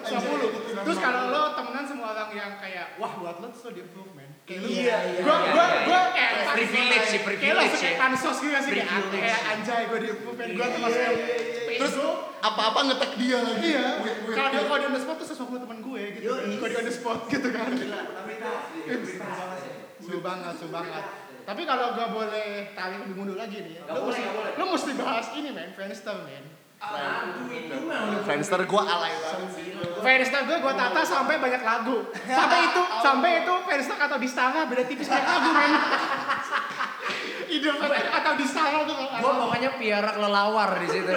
150. 0.00 0.08
150. 0.08 0.80
Terus 0.88 0.96
kalau 0.96 1.22
lo 1.28 1.42
temenan 1.52 1.84
sama 1.84 2.04
orang 2.16 2.30
yang 2.32 2.52
kayak 2.56 2.96
wah 2.96 3.12
buat 3.20 3.36
lo 3.44 3.52
tuh 3.52 3.68
lo 3.68 3.70
di 3.76 3.80
improve 3.84 4.16
man. 4.16 4.25
Kayak 4.46 4.62
Iya, 4.62 4.96
iya. 5.10 5.20
Gua 5.26 5.36
iya, 5.42 5.50
gua 5.50 5.64
iya, 5.66 5.80
gua 5.82 6.00
iya. 6.06 6.14
kayak 6.14 6.32
Privilege 6.56 7.06
sih, 7.10 7.20
Kayak 7.20 7.26
privilege 7.26 7.74
suka 7.76 7.90
ya. 7.90 7.98
pansos 7.98 8.36
gitu 8.40 8.58
sih 8.62 8.72
kayak 8.72 8.88
kayak 9.12 9.40
anjay 9.52 9.82
gue 9.90 9.98
di 10.00 10.08
man. 10.14 10.48
Gua 10.54 10.66
Iya, 10.66 10.78
masuk 10.78 10.96
iya, 10.96 11.10
iya, 11.10 11.36
iya. 11.36 11.78
Terus 11.82 11.94
apa-apa 12.40 12.78
ngetek 12.86 13.12
dia 13.18 13.38
lagi. 13.42 13.68
Iya. 13.74 13.86
Kalau 14.32 14.48
dia 14.54 14.62
kalau 14.64 14.78
di 14.78 14.86
on 14.86 14.94
the 14.94 15.02
spot 15.02 15.16
tuh 15.18 15.26
150 15.26 15.62
temen 15.66 15.78
gue 15.82 16.02
gitu. 16.16 16.30
Kalau 16.32 16.68
di 16.70 16.76
on 16.78 16.86
the 16.86 16.94
spot 16.94 17.20
gitu 17.28 17.48
kan. 17.50 17.68
Itu 17.74 19.08
Seru 19.98 20.20
banget, 20.22 20.52
seru 20.56 20.70
banget. 20.70 21.02
Tapi 21.42 21.62
kalau 21.62 21.94
gua 21.94 22.06
boleh 22.08 22.70
tarik 22.72 22.98
lebih 23.02 23.14
mundur 23.18 23.38
lagi 23.38 23.62
nih, 23.62 23.78
boleh, 23.86 24.02
mesti, 24.02 24.22
lo 24.58 24.64
mesti 24.66 24.92
bahas 24.98 25.26
ini 25.34 25.50
men, 25.54 25.70
Friendster 25.74 26.26
men. 26.26 26.42
Aduh 26.76 27.48
itu 27.48 27.76
mah 27.88 27.98
udah 28.12 28.20
Friendster 28.28 28.60
gua 28.68 28.82
alay 28.84 29.16
banget 29.16 29.50
sih. 29.56 29.64
Friendster 30.04 30.40
gue 30.44 30.56
gua 30.60 30.74
tata 30.76 31.00
sampai 31.02 31.40
banyak 31.40 31.62
lagu. 31.64 32.04
Sampai 32.12 32.58
itu, 32.68 32.82
sampai 33.00 33.30
itu 33.42 33.52
Friendster 33.64 33.96
atau 33.96 34.18
di 34.20 34.28
Stara 34.28 34.68
beda 34.68 34.84
tipis 34.84 35.08
banyak 35.08 35.24
lagu 35.24 35.48
men. 35.56 35.72
Ide 37.46 37.70
atau 38.12 38.32
di 38.36 38.46
Stara 38.46 38.84
tuh 38.84 38.94
kalau 38.94 39.20
Gue 39.24 39.32
pokoknya 39.40 39.70
piara 39.80 40.10
kelelawar 40.12 40.70
di 40.84 40.88
situ. 40.92 41.12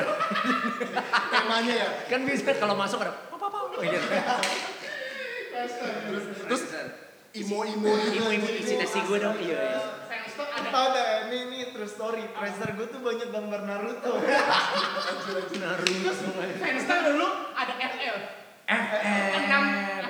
Temanya 1.27 1.73
ya. 1.75 1.89
kan 2.07 2.19
bisa 2.23 2.51
kalau 2.55 2.75
masuk 2.79 3.03
ada 3.03 3.11
apa 3.11 3.45
apa 3.45 3.83
gitu. 3.83 4.07
Terus 6.47 6.61
imo-imo 7.35 7.91
gitu. 8.09 8.23
Ibu 8.23 8.31
ibu 8.31 8.47
isi 8.63 8.73
nasi 8.79 8.99
gue 9.03 9.17
dong. 9.19 9.35
Iya. 9.37 9.59
Friendster 10.39 10.63
ada 10.63 10.69
Tau 10.72 10.88
dah, 10.96 11.27
ini 11.27 11.38
ini 11.51 11.60
true 11.75 11.89
story. 11.89 12.24
Friendster 12.31 12.69
gue 12.79 12.88
tuh 12.88 13.01
banyak 13.03 13.27
gambar 13.27 13.60
Naruto. 13.67 14.13
Naruto. 15.63 16.17
Friendster 16.63 17.00
dulu 17.12 17.27
ada 17.51 17.74
FL. 17.75 18.17
FF. 18.69 19.31
Enam? 19.36 19.63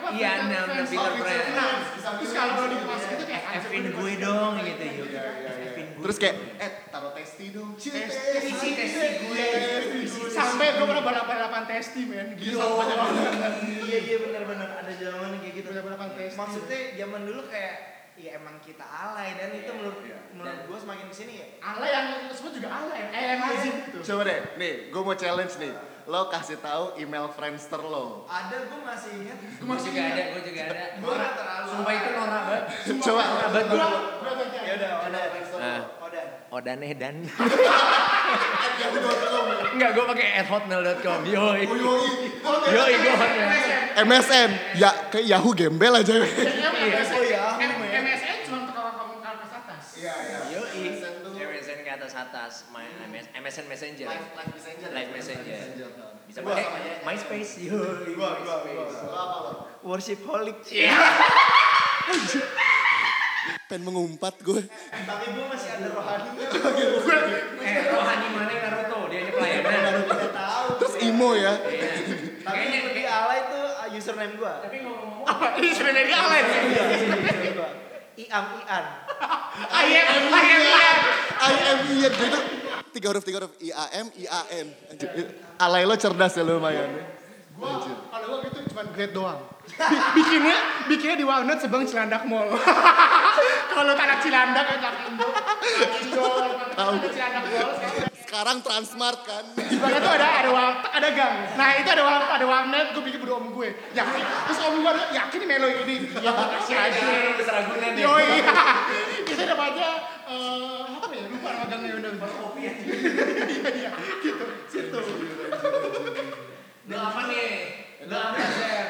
Iya 0.09 0.31
enam 0.45 0.65
Oh, 0.69 1.09
Friends. 1.17 1.47
Enam. 1.49 1.71
Terus 2.21 2.31
kalau 2.35 2.53
lo 2.61 2.65
di 2.69 2.77
kelas 2.77 3.03
itu 3.09 3.25
kayak 3.25 3.43
Fin 3.65 3.85
gue 3.89 4.13
dong 4.21 4.53
gitu 4.61 4.83
gue. 4.85 5.07
Terus 5.99 6.17
kayak 6.21 6.35
eh 6.61 6.71
taruh 6.93 7.11
testi 7.17 7.45
dong. 7.49 7.73
Testi, 7.73 8.69
testi 8.77 9.07
gue. 9.25 9.47
Sampai 10.29 10.77
gue 10.77 10.85
pernah 10.85 11.03
balap-balapan 11.09 11.63
testi 11.65 12.01
men. 12.05 12.37
Gila. 12.37 12.85
iya 13.89 13.97
iya 13.97 14.17
benar-benar 14.21 14.85
ada 14.85 14.93
zaman 14.93 15.41
kayak 15.41 15.53
gitu. 15.57 15.67
Balap-balapan 15.73 16.09
testi. 16.13 16.37
Maksudnya 16.37 16.79
zaman 17.01 17.21
dulu 17.25 17.41
kayak 17.49 17.98
ya 18.19 18.35
emang 18.35 18.59
kita 18.59 18.83
alay 18.83 19.33
dan 19.33 19.49
itu 19.51 19.65
Iya, 19.65 19.73
menurut 19.73 19.99
iya. 20.01 20.17
menurut 20.31 20.59
gue 20.65 20.77
semakin 20.77 21.05
ke 21.07 21.15
sini 21.15 21.33
ya 21.35 21.47
Allah 21.61 21.87
yang 21.87 22.05
semua 22.29 22.51
juga 22.51 22.67
Allah 22.69 22.93
ya. 22.93 23.07
Eh, 23.09 23.23
emazing 23.33 23.75
gitu. 23.85 23.97
Coba 24.05 24.21
deh, 24.25 24.39
nih, 24.55 24.73
gue 24.87 25.01
mau 25.01 25.15
challenge 25.15 25.55
nih. 25.57 25.73
Lo 26.05 26.25
kasih 26.25 26.57
tahu 26.57 26.97
email 26.97 27.29
Friendster 27.29 27.77
lo. 27.79 28.25
ada 28.25 28.57
gue 28.59 28.79
masih 28.81 29.11
ingat 29.19 29.37
Gue 29.57 29.77
juga 29.79 30.01
ada, 30.03 30.23
gue 30.27 30.41
juga 30.43 30.61
ada. 30.63 30.83
gue 30.95 31.11
nggak 31.11 31.33
terlalu 31.33 31.67
Sumpah 31.69 31.93
itu 31.93 32.09
norak 32.11 32.41
banget. 32.43 32.63
Coba. 33.05 33.21
Norak 33.23 33.49
banget 33.49 33.65
gue. 33.69 33.77
Ya 34.59 34.73
udah 34.75 34.89
ada 34.99 35.19
Ah. 35.59 35.81
udah 36.01 36.25
Odan 36.49 36.81
Edan. 36.81 37.15
Enggak, 39.69 39.89
gue 39.95 40.05
pakai 40.07 40.27
at 40.35 40.47
hotmail.com. 40.47 41.19
Yoi. 41.25 41.61
Yoi, 42.65 42.93
gue 42.95 43.13
hotmail. 43.13 43.49
MSN, 43.99 44.49
ya 44.75 44.89
kayak 45.09 45.25
Yahoo 45.27 45.51
gembel 45.51 45.93
aja. 45.93 46.15
Iya. 46.15 46.23
oh 47.05 47.21
ya 47.21 47.59
M- 47.59 47.85
MSN 47.91 48.37
cuma 48.47 48.57
untuk 48.63 48.73
kalau 48.73 48.91
kamu 48.95 49.13
ke 49.19 49.27
atas 49.27 49.51
atas. 49.53 49.83
Iya, 49.93 50.13
iya. 50.17 50.39
Yoi. 50.55 50.81
MSN 50.89 51.13
tuh 51.21 51.31
MSN 51.35 51.79
ke 52.39 52.45
atas 52.45 52.63
atas. 52.63 52.71
My- 52.71 52.87
MS- 53.05 53.29
MSN 53.35 53.65
Messenger. 53.67 54.07
live 54.07 54.27
live 54.31 54.49
messenger. 54.49 54.89
Live 54.89 55.11
messenger. 55.11 55.59
Bisa 56.23 56.39
Gua- 56.39 56.55
pakai 56.55 57.03
MySpace. 57.03 57.51
Yoi. 57.59 58.13
gua 58.13 58.29
gua 58.37 58.55
gua 58.61 58.85
Lo 58.85 59.11
apa 59.11 59.37
lo? 59.43 59.51
worship 59.81 60.23
holic 60.23 60.55
Pengen 63.65 63.85
mengumpat 63.85 64.33
gue. 64.39 64.61
tapi 65.05 65.25
gue 65.29 65.45
masih 65.45 65.69
ada 65.71 65.87
rohaninya 65.89 66.41
Eh, 67.61 67.75
rohani 67.87 68.27
mana 68.29 68.49
Naruto? 68.51 68.97
Dia 69.07 69.19
ini 69.19 69.31
pelayanan. 69.31 69.93
nggak 70.05 70.31
tahu 70.31 70.67
Terus 70.79 70.95
imo 71.03 71.29
ya. 71.33 71.53
Iya. 71.59 71.89
tapi 72.41 72.61
yang 72.65 72.85
lebih 72.89 73.05
alay 73.05 73.39
tuh 73.45 73.61
uh, 73.63 73.87
username 73.91 74.33
gue 74.33 74.53
Tapi 74.59 74.75
ngomong-ngomong. 74.81 75.25
Apa? 75.27 75.45
Sebenarnya 75.61 76.01
dia 76.03 76.17
Allah 76.17 76.37
ya? 76.37 76.45
username 76.89 77.49
gue 77.53 77.69
iam 78.19 78.45
ian 78.59 78.85
Ayam, 79.59 80.31
ayam, 80.31 80.61
ayam. 80.61 80.97
I 81.39 81.53
am 81.67 81.79
Ian. 81.91 82.13
Itu 82.15 82.39
tiga 82.95 83.07
huruf 83.11 83.23
tiga 83.27 83.43
huruf 83.43 83.51
I 83.59 83.75
A 83.75 83.85
M 83.99 84.07
I 84.15 84.23
A 84.23 84.41
N. 84.55 84.67
Alay 85.67 85.83
lo 85.83 85.99
cerdas 85.99 86.31
ya 86.31 86.47
lumayan. 86.47 86.87
Gua, 87.59 87.83
kalau 87.83 88.25
gua 88.31 88.39
gitu 88.47 88.59
cuma 88.71 88.87
grade 88.87 89.11
doang. 89.11 89.39
Bi- 89.67 90.05
bikinnya, 90.23 90.57
bikinnya 90.87 91.15
di 91.19 91.25
Walnut 91.27 91.59
sebang 91.59 91.83
Cilandak 91.83 92.23
Mall. 92.23 92.55
kalau 93.75 93.93
tanah 93.99 94.17
Cilandak 94.23 94.63
ya 94.63 94.77
tak 94.79 94.93
Indo. 95.11 95.27
Tahu. 96.15 96.93
ada 96.95 97.07
Cilandak 97.11 97.43
Mall. 97.51 97.71
Sekarang 98.29 98.61
Transmart 98.61 99.25
kan. 99.25 99.41
Di 99.57 99.73
belakang 99.73 100.05
tuh 100.05 100.13
ada 100.13 100.27
ada 100.45 100.49
ada 100.93 101.09
gang. 101.17 101.35
Nah 101.57 101.81
itu 101.81 101.89
ada 101.89 102.05
ada 102.29 102.45
warnet. 102.45 102.93
Gue 102.93 103.01
bikin 103.09 103.25
berdua 103.25 103.41
om 103.41 103.49
gue. 103.57 103.73
Yakin. 103.97 104.21
Terus 104.21 104.59
om 104.69 104.85
gue 104.85 104.93
yakin 105.17 105.39
Melo 105.49 105.65
ini. 105.65 106.13
Ya 106.21 106.29
makasih 106.37 106.77
aja. 106.77 107.01
Ya. 107.01 108.05
Yoi. 108.05 108.45
itu 109.25 109.43
namanya 109.49 109.89
eh 110.29 110.85
apa 110.93 111.09
ya? 111.09 111.25
Lupa 111.25 111.49
nama 111.57 111.65
gangnya 111.73 111.93
udah. 111.97 112.11
Kopi 112.21 112.61
ya. 112.69 112.73
Iya, 113.65 113.91
gitu. 114.21 114.45
Situ. 114.69 114.99
Lo 116.85 116.97
apa 117.01 117.21
nih? 117.33 117.49
Lo 118.05 118.13
apa 118.13 118.37
Sam? 118.45 118.85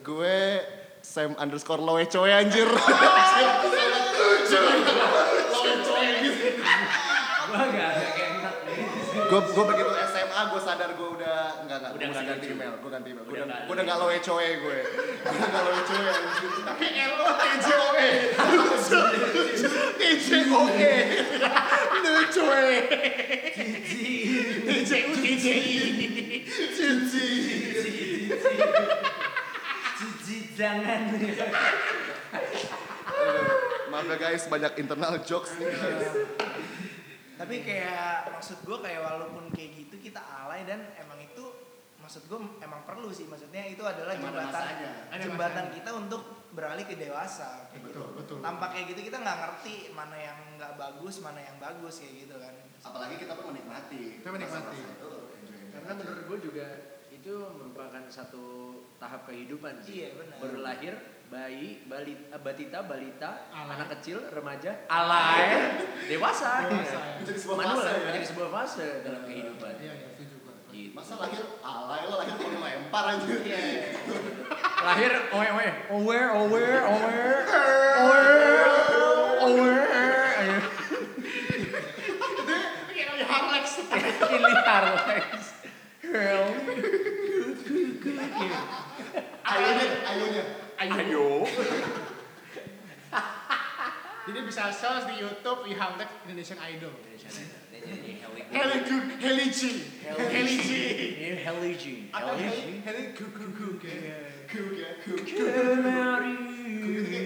Gue 0.00 0.64
Sam 1.04 1.36
underscore 1.36 1.84
loecoy 1.84 2.32
anjir. 2.32 2.72
Gue 9.26 9.40
gue 9.42 9.64
begitu 9.66 9.90
SMA 10.06 10.40
gue 10.54 10.60
sadar 10.62 10.90
gue 10.94 11.08
udah 11.18 11.38
enggak 11.66 11.76
enggak 11.82 11.90
gue 11.90 11.98
Udah 11.98 12.08
mesti 12.10 12.24
ganti 12.26 12.46
email 12.54 12.74
gue 12.78 12.90
ganti 12.90 13.08
email 13.10 13.24
gue 13.26 13.34
Udah 13.34 13.44
udah 13.44 13.46
nggak 13.46 13.60
gue 13.66 13.72
udah 13.74 13.84
nggak 13.84 13.98
loe 13.98 14.18
coe 14.22 14.48
gue 14.48 14.78
gue 14.86 15.34
udah 15.34 15.48
nggak 15.50 15.62
loe 15.66 15.80
coe. 15.86 16.06
Tapi 16.66 16.86
L 16.94 17.12
O 17.16 17.26
T 17.26 17.44
J 17.58 17.66
O 17.74 17.88
E. 17.96 18.10
T 19.98 20.02
J 20.22 20.28
O 20.50 20.62
E. 20.70 20.94
Lucu 22.06 22.42
eh. 22.48 22.80
T 24.66 24.70
J 24.86 24.90
U 25.10 25.12
T 25.18 25.26
J 25.36 25.46
I. 25.52 25.78
Cici. 26.46 27.28
Cici 29.96 30.36
jangan. 30.54 31.00
maaf 33.86 34.12
ya 34.12 34.16
guys 34.20 34.44
banyak 34.50 34.72
internal 34.76 35.16
jokes 35.24 35.56
nih 35.56 35.72
Tapi 37.36 37.54
kayak 37.60 38.32
maksud 38.32 38.58
gue 38.64 38.78
kayak 38.80 39.00
walaupun 39.04 39.44
kayak 39.52 39.70
gitu 39.84 40.00
kita 40.00 40.20
alay 40.24 40.64
dan 40.64 40.88
emang 40.96 41.20
itu 41.20 41.44
maksud 42.00 42.24
gue 42.30 42.38
emang 42.64 42.86
perlu 42.88 43.12
sih 43.12 43.28
maksudnya 43.28 43.66
itu 43.68 43.82
adalah 43.84 44.16
Emang 44.16 44.32
jembatan. 44.32 44.64
Ada 45.12 45.20
jembatan 45.20 45.64
kita 45.76 45.90
untuk 45.92 46.22
beralih 46.56 46.88
ke 46.88 46.96
dewasa 46.96 47.68
kayak 47.68 47.82
Betul, 47.92 48.08
gitu. 48.08 48.16
betul. 48.16 48.36
Tanpa 48.40 48.72
kayak 48.72 48.96
gitu 48.96 49.00
kita 49.12 49.20
nggak 49.20 49.38
ngerti 49.42 49.76
mana 49.92 50.16
yang 50.16 50.38
nggak 50.56 50.72
bagus 50.80 51.20
mana 51.20 51.40
yang 51.44 51.56
bagus 51.60 52.00
kayak 52.00 52.14
gitu 52.24 52.36
kan. 52.40 52.54
apalagi 52.86 53.18
kita 53.18 53.32
pun 53.34 53.44
menikmati 53.50 54.22
Kita 54.22 54.30
menikmati. 54.30 54.78
Masa-masa 54.78 54.94
itu 54.94 55.10
enjoy 55.42 55.56
enjoy 55.58 55.68
Karena 55.74 55.92
menurut 55.98 56.22
gue 56.24 56.38
juga 56.40 56.66
itu 57.10 57.34
merupakan 57.58 58.02
satu 58.06 58.44
tahap 59.02 59.26
kehidupan 59.26 59.82
sih. 59.82 60.06
Iya, 60.06 60.08
benar. 60.14 60.36
Baru 60.38 60.58
lahir, 60.62 60.94
bayi, 61.26 61.82
balita, 61.84 62.38
batita, 62.38 62.78
balita, 62.82 63.30
Alay. 63.50 63.74
anak 63.74 63.88
kecil, 63.98 64.22
remaja, 64.30 64.86
alay, 64.86 65.74
dewasa. 66.06 66.70
Dewasa, 66.70 66.98
ya. 67.02 67.18
Menjadi 67.18 67.38
sebuah 67.38 67.56
Manula, 67.58 67.82
fase, 67.82 67.90
ya. 67.90 68.04
menjadi 68.06 68.26
sebuah 68.30 68.48
fase 68.48 68.86
dalam 69.02 69.22
kehidupan. 69.26 69.72
Iya, 69.76 69.92
iya, 69.92 70.08
setuju. 70.14 70.34
Gitu. 70.76 70.92
masa 70.92 71.16
lahir 71.16 71.40
alay 71.64 72.04
lo 72.04 72.20
lahir 72.20 72.36
mau 72.36 72.52
dilempar 72.52 73.04
aja 73.08 73.24
Iya. 73.24 73.58
lahir 74.84 75.12
owe 75.32 75.46
owe 75.48 75.66
aware 75.88 76.28
aware 76.36 76.80
aware 76.84 77.16
aware 77.96 78.68
aware 79.40 79.84
ayo 80.36 80.56
Kayak 82.92 83.24
Harlex. 83.24 83.66
ini 83.80 84.52
Harlex 84.52 85.24
Girl. 86.04 86.44
ayonya 89.46 89.86
ayonya 90.04 90.44
ayo. 90.80 91.42
Jadi 94.26 94.42
bisa 94.42 94.74
search 94.74 95.06
di 95.06 95.22
YouTube 95.22 95.70
di 95.70 95.72
Harlex 95.78 96.10
Indonesian 96.26 96.58
Idol. 96.66 96.90
Heli 98.50 98.78
Heli 99.22 99.46
G. 99.54 99.60
Heli 100.02 100.56
G. 100.58 100.58
Heli 100.58 100.58
G. 100.58 100.70
Heli 101.38 101.72
G 101.78 101.84
Atau 102.10 102.34
Heli 102.34 102.82
Heli 102.82 103.14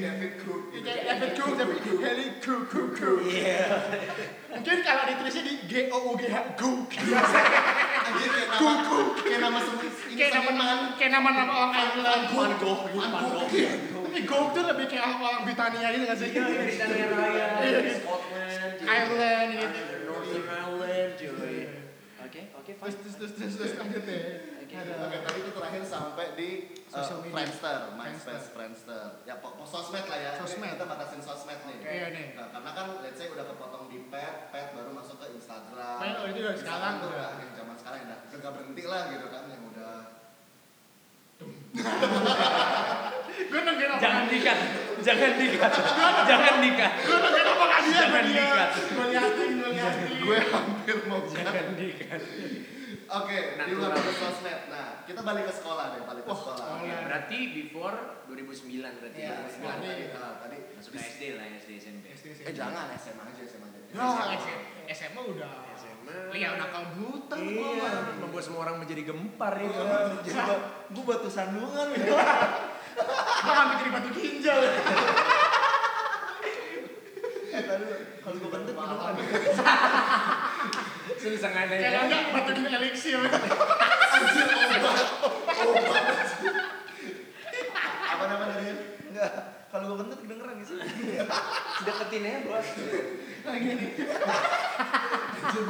David 0.04 0.32
Cook 0.44 0.62
David 0.84 1.30
Cook 1.36 1.52
tapi 1.56 1.74
Heli 1.80 2.26
Cook 2.44 2.62
Cook 2.68 2.88
Cook. 2.96 3.20
Mungkin 4.52 4.76
kalau 4.84 5.02
ditulisnya 5.08 5.42
di 5.48 5.54
G 5.64 5.88
O 5.88 6.12
U 6.12 6.20
G 6.20 6.28
H 6.28 6.36
Cook. 6.60 6.92
anjir 8.10 8.28
kayak 8.32 8.48
nama 8.58 8.98
kayak 9.22 9.40
nama 9.40 9.58
semua 9.62 9.89
Kayak 10.10 10.32
nama 10.34 10.50
nama-nama 10.98 11.52
orang 11.54 11.74
Ireland. 11.76 12.22
Van 12.30 12.52
Gogh 12.58 12.82
Van 12.90 13.10
Gogh 13.14 13.48
Tapi 14.10 14.20
Gogh 14.26 14.46
tuh 14.50 14.62
lebih 14.66 14.86
kayak 14.90 15.04
orang 15.16 15.42
Britania 15.44 15.88
gitu 15.90 16.04
nggak 16.04 16.18
sih? 16.18 16.28
Britania 16.34 17.06
Raya 17.14 17.46
Iya. 17.62 17.80
Scotland 17.94 18.74
Ireland 18.82 19.48
gitu. 19.54 19.78
Northern 20.10 20.44
Ireland 20.50 21.12
oke 22.20 22.40
oke 22.58 22.70
Terus 22.70 22.94
fine 22.94 22.96
terus 23.00 23.14
terus 23.16 23.32
terus 23.34 23.54
terus 23.56 23.72
lanjut 23.78 24.02
deh. 24.02 24.22
Ada. 24.58 24.59
Oke, 24.70 25.18
tadi 25.26 25.38
itu 25.42 25.50
terakhir 25.50 25.82
sampai 25.82 26.26
di 26.38 26.48
uh, 26.94 27.02
Social 27.02 27.18
media. 27.26 27.34
Friendster, 27.34 27.78
MySpace, 27.98 28.46
Friendster. 28.54 29.04
Ya, 29.26 29.42
pok 29.42 29.58
pok 29.58 29.66
sosmed 29.66 30.06
lah 30.06 30.18
ya. 30.18 30.30
Sosmed. 30.38 30.78
Kita 30.78 30.86
batasin 30.86 31.18
sosmed 31.18 31.58
nih. 31.66 31.78
Iya 31.82 32.06
nih. 32.14 32.26
Nah, 32.38 32.54
karena 32.54 32.70
kan 32.70 32.86
let's 33.02 33.18
say 33.18 33.26
udah 33.34 33.50
kepotong 33.50 33.90
di 33.90 34.06
pet, 34.06 34.54
pet 34.54 34.70
baru 34.78 34.94
masuk 34.94 35.18
ke 35.18 35.26
Instagram. 35.34 35.98
Pet, 35.98 36.14
oh, 36.22 36.26
itu 36.30 36.38
udah 36.46 36.54
sekarang 36.54 37.02
tuh 37.02 37.10
udah. 37.10 37.30
yang 37.42 37.50
zaman 37.58 37.74
sekarang 37.74 38.00
udah 38.06 38.18
udah 38.30 38.38
gak 38.38 38.52
berhenti 38.54 38.84
lah 38.86 39.02
gitu 39.10 39.26
kan 39.26 39.42
yang 39.50 39.62
udah 39.66 39.94
Gue 43.50 43.60
nungguin 43.64 43.90
apa? 43.90 44.02
jangan 44.02 44.24
dikat 44.28 44.58
jangan 45.00 45.32
dikat 45.40 45.72
jangan 46.28 46.54
dikat 46.60 46.92
Gue 47.02 47.16
nungguin 47.16 47.48
apa 47.48 47.64
kan 47.64 47.80
dia? 47.80 47.96
Jangan 47.96 48.24
dikat. 48.28 48.70
Gue 48.76 49.06
liatin, 49.10 49.50
gue 49.56 49.70
liatin. 49.72 50.10
gue 50.20 50.38
hampir 50.52 50.96
mau 51.08 51.20
jangan 51.24 51.66
dikat 51.74 52.20
Oke, 53.10 53.38
di 53.58 53.72
luar 53.74 53.90
dari 53.90 54.14
sosmed. 54.14 54.60
Nah, 54.70 55.02
kita 55.02 55.20
balik 55.20 55.44
ke 55.44 55.52
sekolah 55.52 55.84
deh, 55.92 56.02
balik 56.04 56.22
ke 56.22 56.30
sekolah. 56.30 56.56
sekolah. 56.56 56.86
Ya, 56.86 56.98
berarti 57.02 57.38
before 57.52 57.96
2009 58.24 58.70
berarti 58.94 59.18
Iya, 59.18 59.26
ya. 59.26 59.34
Nah, 59.34 59.50
Tadi. 59.50 59.86
tadi, 59.88 60.04
ah, 60.14 60.34
tadi 60.38 60.56
Masuk 60.72 60.90
ke 60.90 60.98
SD 61.00 61.22
lah 61.34 61.44
SD 61.52 61.70
SMP. 61.76 62.04
SD, 62.08 62.26
SMP. 62.32 62.46
Eh 62.46 62.54
jangan 62.54 62.86
SMA 62.94 63.22
aja 63.24 63.42
SMA 63.44 63.66
aja. 63.66 63.78
Ya, 63.90 64.06
SM- 64.38 64.62
SMA 64.88 65.20
udah. 65.26 65.50
SMA. 65.74 66.14
Lihat 66.30 66.54
nakal 66.56 66.84
buta 66.94 67.34
gua 67.36 67.68
Iya, 67.68 67.90
membuat 68.16 68.42
semua 68.42 68.60
orang 68.64 68.76
menjadi 68.78 69.02
gempar 69.04 69.58
itu. 69.58 69.82
Jadi 70.22 70.38
gue 70.88 71.04
batu 71.04 71.28
sandungan 71.28 71.86
gitu. 71.92 72.14
Gua 73.40 73.54
hampir 73.56 73.76
jadi 73.80 73.90
batu 73.90 74.08
ginjal. 74.12 74.58
Eh, 77.50 77.62
tadi 77.66 77.84
kalau 78.22 78.36
gue 78.38 78.50
kan. 78.50 78.62
Susah 81.20 81.50
Kayak 81.50 81.82
ya. 81.82 82.00
enggak. 82.06 82.22
Anjir 84.10 84.46
obat. 84.46 84.80
Obat. 85.66 86.28
Apa 88.06 88.24
namanya 88.26 88.54
dia? 88.62 88.74
Enggak. 89.10 89.32
Kalau 89.70 89.84
gue 89.86 89.96
kentut 90.02 90.18
kedengeran 90.22 90.54
gitu. 90.62 90.74
Deketin 91.84 92.22
ya 92.22 92.38
bos. 92.46 92.66
Anjir 93.50 93.78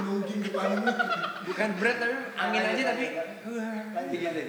nungging 0.05 0.40
di 0.45 0.51
panggung. 0.53 0.85
Bukan 1.49 1.69
berat 1.81 1.97
tapi 1.97 2.16
angin 2.37 2.62
aja 2.62 2.83
tapi. 2.93 3.07
Lanjut, 3.97 4.21
lanjut. 4.21 4.49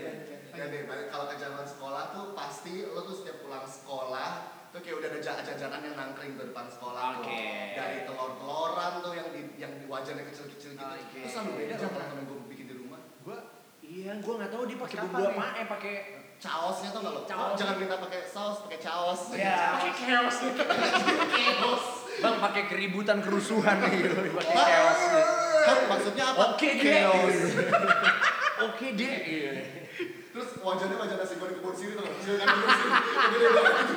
Ya 0.52 0.68
balik 0.68 1.08
kalau 1.08 1.26
ke 1.32 1.36
zaman 1.40 1.64
sekolah 1.64 2.12
tuh 2.12 2.36
pasti 2.36 2.84
lo 2.84 3.08
tuh 3.08 3.16
setiap 3.16 3.40
pulang 3.40 3.64
sekolah 3.64 4.61
tuh 4.72 4.80
kayak 4.80 4.96
udah 5.04 5.10
ada 5.12 5.44
jajanan 5.44 5.80
yang 5.84 5.96
nangkring 6.00 6.40
di 6.40 6.48
depan 6.48 6.66
sekolah 6.72 7.20
tuh. 7.20 7.28
Oke. 7.28 7.44
Dari 7.76 7.98
telur-teloran 8.08 8.92
tuh 9.04 9.14
yang 9.14 9.28
di 9.36 9.42
yang 9.60 9.74
di 9.76 9.86
wajannya 9.86 10.24
kecil-kecil 10.32 10.80
gitu. 10.80 10.86
Oke. 10.88 11.20
Terus 11.28 11.32
selalu 11.36 11.52
beda 11.60 11.76
kalau 11.76 12.08
temen 12.08 12.24
gue 12.24 12.38
bikin 12.56 12.66
di 12.72 12.76
rumah. 12.80 13.00
Gua 13.28 13.40
Iya, 13.82 14.24
gua 14.24 14.40
nggak 14.40 14.52
tahu 14.56 14.64
dia 14.72 14.78
pakai 14.80 14.98
bumbu 15.04 15.24
apa 15.36 15.46
eh 15.60 15.66
pakai 15.68 15.96
Caosnya 16.42 16.90
tuh 16.90 17.00
nggak 17.06 17.14
lo? 17.14 17.22
Caos. 17.30 17.54
Jangan 17.54 17.76
minta 17.78 17.96
pakai 18.02 18.26
saus, 18.26 18.66
pakai 18.66 18.80
caos. 18.82 19.22
Iya. 19.30 19.78
pakai 19.78 19.94
chaos. 19.94 20.38
Chaos. 21.38 21.86
Bang 22.18 22.36
pakai 22.42 22.64
keributan 22.66 23.22
kerusuhan 23.22 23.78
gitu, 23.94 24.10
pakai 24.42 24.56
chaos. 24.58 25.02
Hah, 25.62 25.78
maksudnya 25.86 26.34
apa? 26.34 26.58
Oke 26.58 26.70
deh. 26.82 26.98
Chaos. 26.98 27.38
Oke 28.74 28.88
deh. 28.98 29.16
Terus 30.34 30.50
wajahnya 30.66 30.98
wajah 30.98 31.16
nasi 31.22 31.38
goreng 31.38 31.62
kebun 31.62 31.76
siri 31.78 31.94
tuh. 31.94 32.10
Gede 32.10 33.48
banget. 33.54 33.88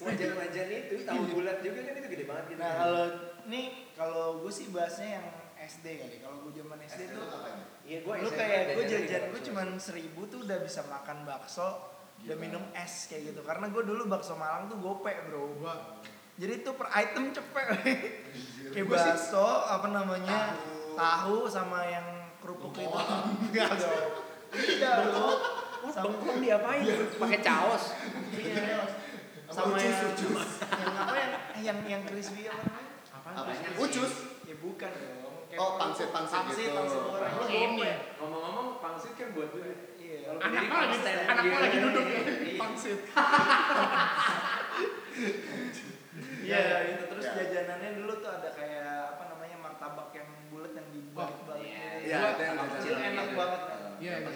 Wajan-wajan 0.00 0.68
itu 0.70 0.94
tahu 1.02 1.22
bulat 1.30 1.58
juga 1.60 1.80
kan 1.82 1.94
itu 1.94 2.08
gede 2.08 2.24
banget 2.24 2.44
gitu. 2.48 2.58
Nah 2.58 2.72
kalau 2.74 3.04
nih 3.46 3.64
kalau 3.92 4.40
gue 4.40 4.48
sih 4.50 4.66
bahasnya 4.68 5.08
yang 5.16 5.26
SD 5.60 5.86
kali. 5.94 6.16
Kalau 6.18 6.36
gue 6.40 6.52
zaman 6.54 6.78
SD 6.80 6.88
SD 6.88 7.02
tuh 7.06 7.16
tuh 7.18 7.26
ngapain? 7.30 7.56
Iya, 7.82 7.98
gua 8.00 8.14
lu 8.16 8.30
kayak 8.30 8.62
gue 8.72 8.84
jajan 8.86 9.22
gue 9.28 9.40
cuman 9.44 9.68
seribu 9.76 10.20
tuh 10.24 10.38
udah 10.40 10.58
bisa 10.58 10.80
makan 10.84 11.18
bakso 11.22 11.68
dan 12.20 12.32
Gila. 12.32 12.36
minum 12.38 12.64
es 12.72 13.06
kayak 13.06 13.22
gitu 13.28 13.40
karena 13.42 13.66
gue 13.66 13.82
dulu 13.82 14.02
bakso 14.06 14.34
Malang 14.34 14.68
tuh 14.68 14.76
gope 14.76 15.08
bro 15.26 15.56
Gua 15.58 15.74
jadi 16.36 16.60
tuh 16.60 16.72
per 16.72 16.88
item 16.94 17.32
cepet 17.32 17.66
kayak 18.70 18.84
Gua 18.84 18.96
sih- 18.96 19.10
bakso 19.10 19.40
apa 19.66 19.88
namanya 19.88 20.52
Tahu. 20.54 20.96
tahu 20.96 21.36
sama 21.46 21.80
yang 21.82 22.06
kerupuk 22.38 22.72
itu 22.74 22.88
enggak 23.44 23.70
dong 23.74 24.04
tidak 24.50 24.94
bro 25.06 25.28
Wah, 25.80 25.96
bengkong 25.98 26.44
diapain? 26.44 26.84
Pakai 27.16 27.40
caos. 27.40 27.96
Iya. 28.36 28.84
Sama 29.50 29.66
sama 29.66 29.74
ucus, 29.74 29.82
yang 29.84 30.08
ucus. 30.08 30.50
yang 30.62 30.94
apa 30.96 31.14
yang 31.14 31.32
yang 31.60 31.78
yang 31.84 32.02
crispy 32.04 32.46
apa 32.46 32.62
namanya 32.62 32.92
apa? 33.10 33.28
Apa? 33.34 33.50
Ucus. 33.76 34.12
ya 34.42 34.54
bukan 34.56 34.92
dong 34.94 35.18
Kayak 35.50 35.58
Oh, 35.58 35.74
pangsit-pangsit 35.76 36.30
pangsit 36.36 36.62
gitu. 36.62 36.78
pangsit 36.78 37.00
goreng 37.02 37.32
lu 37.34 37.44
Ini. 37.44 37.58
gope 37.74 37.90
Ngomong-ngomong, 38.16 38.68
pangsit 38.78 39.12
kan 39.18 39.28
buat 39.34 39.50
gue. 39.50 39.98
iya 39.98 40.16
Kalau 40.22 40.38
Anak 40.38 40.62
lagi 40.70 40.96
anak 41.26 41.44
lagi 41.58 41.78
duduk 41.82 42.04
Iya. 42.46 42.54
pangsit. 42.54 42.98
Iya 46.40 46.58
itu 46.88 47.04
terus 47.06 47.24
Ya. 47.24 47.32
jajanannya 47.36 47.90
dulu 47.96 48.12
tuh 48.18 48.30
ada 48.30 48.48
kayak 48.50 48.86
apa 49.10 49.24
namanya 49.28 49.56
martabak 49.58 50.08
yang 50.12 50.28
bulat 50.48 50.72
yang 50.72 50.88
dibalik-balik. 50.88 51.66
Iya, 51.66 51.90
gitu. 51.98 52.06
iya, 52.06 52.18
itu 52.30 52.42
yang 52.42 52.58
kecil 52.70 52.94
enak 52.96 53.26
banget 53.34 53.60
kan. 53.60 53.78
Iya, 54.00 54.12
Pakai 54.16 54.32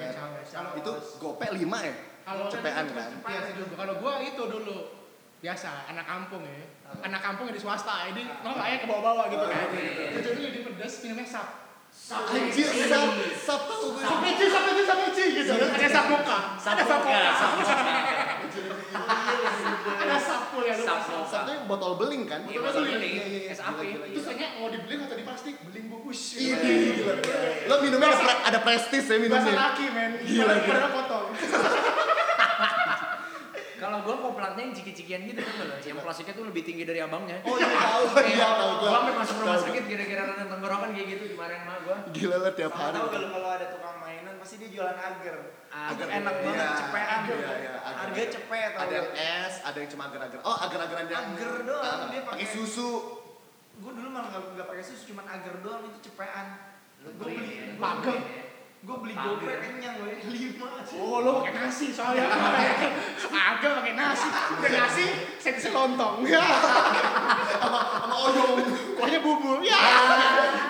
iya, 0.00 0.10
kan. 0.14 0.34
Kalau 0.46 0.70
Itu 0.78 0.92
gope 1.18 1.46
5 1.46 1.78
ya? 1.82 1.94
Kalau 2.30 2.46
cepean 2.46 2.86
kan? 2.88 3.10
Iya 3.20 3.40
sih 3.42 3.54
dulu. 3.56 3.74
Kalau 3.74 3.94
gua 3.98 4.12
itu 4.20 4.42
dulu 4.42 4.76
biasa 5.40 5.88
anak 5.88 6.04
kampung 6.04 6.44
ya 6.44 6.68
anak 7.00 7.16
kampung 7.18 7.48
yang 7.48 7.56
di 7.56 7.62
swasta 7.64 8.12
jadi 8.12 8.28
no 8.44 8.52
kayak 8.52 8.84
ke 8.84 8.86
bawah-bawah 8.86 9.24
gitu 9.32 9.46
kan 9.48 9.72
jadi 10.20 10.36
lebih 10.36 10.60
pedas 10.68 11.00
minumnya 11.00 11.24
sap 11.24 11.48
Anjir, 12.28 12.68
sap, 12.86 13.08
sap 13.34 13.60
tau 13.64 13.88
gue. 13.90 14.04
sap 14.04 14.20
eci 14.20 14.46
sap 14.46 14.64
eci 14.68 14.82
sap 14.84 15.00
eci 15.10 15.24
gitu 15.32 15.52
ada 15.56 15.88
sap 15.88 16.06
muka 16.12 16.38
ada 16.60 16.82
sap 16.84 17.00
muka 17.00 17.20
ada 20.00 20.16
sapul 20.20 20.62
ya 20.66 20.74
lu 20.76 20.84
Sapul. 20.84 21.22
Sapnya 21.24 21.64
botol 21.64 21.96
beling 21.96 22.26
kan? 22.26 22.44
Iya, 22.44 22.60
Botol 22.60 22.82
beling. 22.84 23.00
Iya, 23.00 23.24
iya, 23.24 23.40
iya. 23.46 23.52
SAP. 23.54 23.78
Itu 24.10 24.20
kayaknya 24.20 24.48
mau 24.58 24.68
dibeli 24.68 24.94
atau 24.98 25.14
di 25.14 25.24
plastik 25.24 25.54
beling 25.62 25.86
bungkus 25.86 26.20
Ini 26.36 26.52
gila. 26.98 27.14
Lo 27.64 27.74
minumnya 27.80 28.08
ada, 28.10 28.18
pre- 28.18 28.42
ada 28.44 28.58
prestis 28.60 29.04
ya 29.04 29.16
bahasa 29.16 29.22
minumnya. 29.22 29.54
laki 29.54 29.86
men 29.88 30.12
Gila, 30.20 30.54
gila. 30.60 30.88
Potong 30.90 31.26
Kalau 33.90 34.06
gua 34.06 34.16
koplatnya 34.22 34.62
yang 34.70 34.74
ciki-cikian 34.78 35.26
gitu 35.26 35.42
kan 35.42 35.66
loh. 35.66 35.78
Yang 35.82 35.98
plastiknya 36.06 36.34
tuh 36.38 36.46
lebih 36.46 36.62
tinggi 36.62 36.86
dari 36.86 37.02
abangnya. 37.02 37.42
Oh 37.42 37.58
iya 37.58 37.66
tahu, 37.74 38.04
iya 38.22 38.48
tahu 38.54 38.70
Gua 38.78 38.86
gua. 38.86 38.90
sampai 38.94 39.14
masuk 39.18 39.36
rumah 39.42 39.58
sakit 39.58 39.84
gara-gara 39.90 40.22
radang 40.30 40.48
tenggorokan 40.54 40.88
kayak 40.94 41.08
gitu 41.10 41.24
kemarin 41.34 41.60
mah 41.66 41.76
gua. 41.82 41.96
Gila 42.14 42.36
lah 42.38 42.52
tiap 42.54 42.70
hari. 42.70 42.94
tahu 42.94 43.08
kalau 43.10 43.28
kalau 43.34 43.48
ada 43.50 43.66
tukang 43.74 43.96
mainan 43.98 44.34
pasti 44.38 44.54
dia 44.62 44.70
jualan 44.70 44.94
agar. 44.94 45.36
Agar, 45.74 45.90
Agar 45.90 46.06
enak 46.06 46.34
iya. 46.34 46.46
banget, 46.46 46.68
cepean. 46.78 47.18
Iya, 47.26 47.34
iya, 47.34 47.50
agar. 47.82 47.98
Harga 47.98 48.22
cepet. 48.30 48.70
Ada 48.78 48.94
yang 48.94 49.10
es, 49.18 49.54
ada 49.66 49.76
yang 49.82 49.90
cuma 49.90 50.02
agar-agar. 50.06 50.38
Oh, 50.46 50.56
agar-agaran 50.62 51.06
yang 51.10 51.26
Agar 51.34 51.52
doang, 51.66 52.00
dia 52.14 52.22
pakai 52.22 52.46
susu. 52.46 52.90
Gue 53.82 53.92
dulu 53.96 54.08
malah 54.14 54.28
nggak 54.30 54.42
nggak 54.54 54.66
pakai 54.70 54.84
susu, 54.86 55.02
cuman 55.10 55.26
agar 55.26 55.54
doang 55.66 55.82
itu 55.90 55.98
cepean. 56.06 56.46
Lu 57.02 57.10
Gue 57.18 57.26
beli 57.26 57.42
beli 57.42 57.74
magang. 57.74 58.22
Gue 58.80 58.96
beli 58.96 59.12
gope 59.12 59.52
kenyang 59.60 60.00
gue 60.00 60.24
lima. 60.32 60.80
Oh, 60.96 61.20
lo 61.20 61.44
pakai 61.44 61.52
nasi 61.52 61.92
soalnya. 61.92 62.32
Agak 63.52 63.84
pakai 63.84 63.92
nasi. 63.92 64.28
Udah 64.56 64.70
nasi, 64.72 65.04
saya 65.36 65.52
bisa 65.60 65.68
lontong. 65.68 66.24
Ya, 66.24 66.40
Sama 67.60 68.16
odong. 68.24 68.56
kuahnya 68.96 69.20
bubur. 69.20 69.60
Ya, 69.60 69.80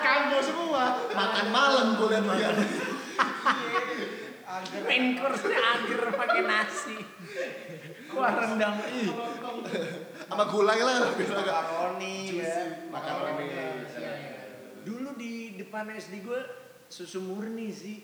kambo 0.03 0.43
semua. 0.43 1.07
Makan 1.07 1.47
malam 1.55 1.95
gue 1.95 2.07
liat 2.11 2.25
dia. 2.35 2.51
Agar. 4.51 4.83
main 4.83 5.15
course-nya 5.15 5.59
agar 5.63 6.01
pakai 6.11 6.41
nasi. 6.43 6.97
Wah 8.11 8.31
rendang. 8.35 8.75
Sama 10.27 10.43
gulai 10.51 10.79
lah. 10.83 11.15
Makaroni 11.15 12.43
ya. 12.43 12.55
Makaroni. 12.91 13.47
Dulu 14.83 15.09
di 15.15 15.55
depan 15.55 15.87
SD 15.95 16.27
gue 16.27 16.60
susu 16.91 17.23
murni 17.23 17.71
sih. 17.71 18.03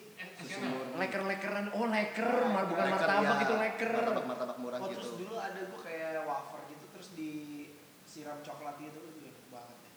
Leker-lekeran. 0.95 1.76
Oh 1.76 1.86
leker, 1.86 2.30
mar- 2.47 2.65
bukan 2.65 2.86
Leker, 2.86 2.95
martabak 2.97 3.38
ya. 3.38 3.43
itu 3.43 3.56
leker. 3.56 3.89
Martabak 3.91 4.26
martabak 4.26 4.58
murah 4.58 4.78
Oh 4.80 4.88
terus 4.88 5.12
gitu. 5.12 5.19
dulu 5.21 5.36
ada 5.38 5.60
gue 5.60 5.80
kayak 5.80 6.23
wafer 6.23 6.62
gitu 6.67 6.86
terus 6.89 7.08
disiram 7.12 8.39
coklat 8.39 8.80
gitu 8.80 8.97
itu 9.04 9.19
enak 9.28 9.45
banget 9.52 9.78
ya. 9.78 9.91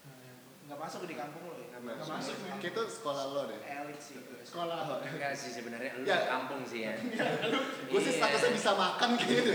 Nggak 0.67 0.79
masuk 0.81 1.01
di 1.05 1.15
kampung 1.15 1.43
lo 1.47 1.55
ya? 1.57 1.69
Nggak 1.73 2.05
masuk, 2.05 2.35
men. 2.37 2.59
Kayak 2.59 2.73
itu 2.73 2.83
sekolah 2.93 3.25
lo 3.27 3.43
deh. 3.47 3.59
Elit 3.61 3.99
sih 3.99 4.15
gue. 4.19 4.39
Sekolah. 4.43 4.79
Enggak 5.01 5.33
sih 5.33 5.51
sebenarnya 5.51 5.91
lu 5.95 6.05
Ya. 6.05 6.17
di 6.17 6.29
kampung 6.29 6.61
sih 6.63 6.81
ya. 6.85 6.93
Gue 7.91 8.01
sih 8.01 8.13
statusnya 8.13 8.51
bisa 8.53 8.71
makan 8.75 9.09
gitu. 9.17 9.51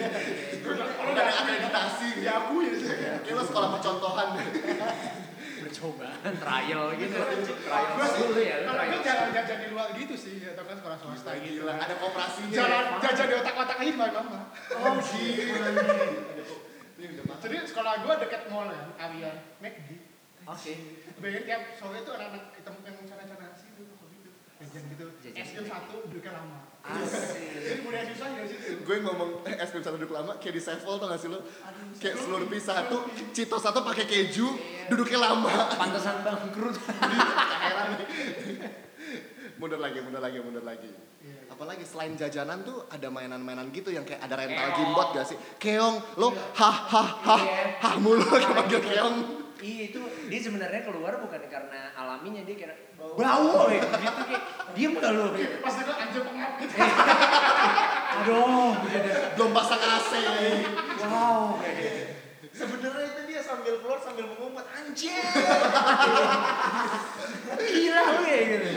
Kalau 0.62 1.12
ada 1.12 1.34
akreditasi. 1.38 2.08
Diakui. 2.20 2.66
Kayak 3.22 3.32
lo 3.32 3.44
sekolah 3.44 3.70
percontohan 3.76 4.28
deh. 4.34 4.48
Percobaan, 5.66 6.34
trial 6.46 6.94
gitu. 6.94 7.18
Trial 7.18 8.10
dulu 8.22 8.38
ya, 8.38 8.56
lu 8.62 8.70
Kalau 8.70 8.84
gue 8.86 9.00
trial. 9.02 9.06
jalan 9.10 9.30
jajan 9.34 9.58
di 9.66 9.68
luar 9.74 9.88
gitu 9.98 10.14
sih, 10.14 10.46
atau 10.46 10.62
kan 10.62 10.78
sekolah 10.78 10.98
swasta 11.02 11.32
gitu. 11.42 11.66
Gila, 11.66 11.74
ada 11.74 11.96
kooperasinya. 11.98 12.54
Jalan 12.54 12.84
jajan 13.02 13.26
di 13.26 13.36
otak-otak 13.42 13.78
aja 13.82 13.92
mbak 13.98 14.10
mama. 14.14 14.40
Oh 14.78 14.96
gila. 15.02 15.70
Jadi 17.42 17.56
sekolah 17.66 17.94
gue 18.06 18.14
deket 18.30 18.42
mall 18.54 18.70
kan, 18.70 18.90
area 19.02 19.32
McD. 19.58 19.90
Oke. 20.46 20.74
Bayar 21.18 21.42
tiap 21.50 21.62
sore 21.82 22.06
itu 22.06 22.12
anak-anak 22.14 22.54
hitam 22.54 22.76
yang 22.86 22.98
sana-sana 23.10 23.50
sih 23.58 23.74
itu 23.74 23.82
gitu. 23.82 23.95
Jajan 24.56 24.84
gitu. 24.88 25.06
Jajan. 25.20 25.36
Es 25.36 25.50
krim 25.52 25.66
satu 25.68 25.96
duduknya 26.08 26.32
lama. 26.32 26.58
Asik. 26.86 27.34
Jadi 27.66 27.82
budaya 27.82 28.06
susah 28.08 28.28
dari 28.38 28.48
situ. 28.48 28.72
gue 28.86 28.98
ngomong 29.04 29.30
eh, 29.44 29.56
es 29.60 29.70
krim 29.74 29.84
satu 29.84 29.98
duduk 30.00 30.14
lama 30.16 30.32
kayak 30.40 30.54
di 30.56 30.62
Sevel 30.64 30.96
tau 30.96 31.08
gak 31.12 31.20
sih 31.20 31.28
lo? 31.28 31.40
Kayak 32.00 32.16
Slurpee 32.24 32.62
satu, 32.62 32.98
Cito 33.36 33.58
satu 33.60 33.84
pakai 33.84 34.06
keju, 34.08 34.48
duduknya 34.88 35.20
lama. 35.20 35.76
Pantesan 35.76 36.24
bangkrut. 36.24 36.76
Heran 36.80 38.00
mundur 39.56 39.80
lagi, 39.80 40.00
mundur 40.04 40.22
lagi, 40.22 40.38
mundur 40.44 40.64
lagi. 40.64 40.92
Iya. 41.24 41.48
Apalagi 41.52 41.84
selain 41.88 42.14
jajanan 42.20 42.68
tuh 42.68 42.84
ada 42.92 43.08
mainan-mainan 43.08 43.72
gitu 43.72 43.90
yang 43.90 44.04
kayak 44.04 44.20
ada 44.24 44.36
rental 44.36 44.70
gimbot 44.76 45.08
gak 45.16 45.26
sih? 45.26 45.38
Keong, 45.60 46.20
lo 46.20 46.32
hah 46.60 46.78
hah 46.92 47.10
hah 47.24 47.42
Iya. 47.42 47.64
hah 47.82 47.96
mulu 48.00 48.24
kayak 48.32 48.52
panggil 48.52 48.82
keong. 48.84 49.18
Iya 49.56 49.84
itu 49.88 50.02
dia 50.28 50.40
sebenarnya 50.44 50.84
keluar 50.84 51.16
bukan 51.24 51.42
karena 51.48 51.96
alaminya 51.96 52.44
dia 52.44 52.56
kira 52.60 52.76
bau 53.00 53.72
ya 53.72 53.80
gitu 53.80 53.88
kayak 53.88 54.44
diem 54.76 54.94
gak 55.00 55.12
lu 55.16 55.32
gitu. 55.40 55.56
Pas 55.64 55.76
itu 55.80 55.94
anjir 55.96 56.22
pengap 56.28 56.52
gitu. 56.60 56.76
Aduh. 58.20 58.72
Belum 59.40 59.52
pasang 59.56 59.80
AC. 59.80 60.12
Wow. 61.08 61.64
Sebenarnya 62.56 63.06
itu 63.16 63.22
dia 63.32 63.42
sambil 63.44 63.80
keluar 63.80 64.00
sambil 64.04 64.28
mengumpat 64.28 64.68
anjir. 64.76 65.24
Gila 67.56 68.02
lu 68.20 68.24
ya 68.28 68.40
gitu. 68.44 68.72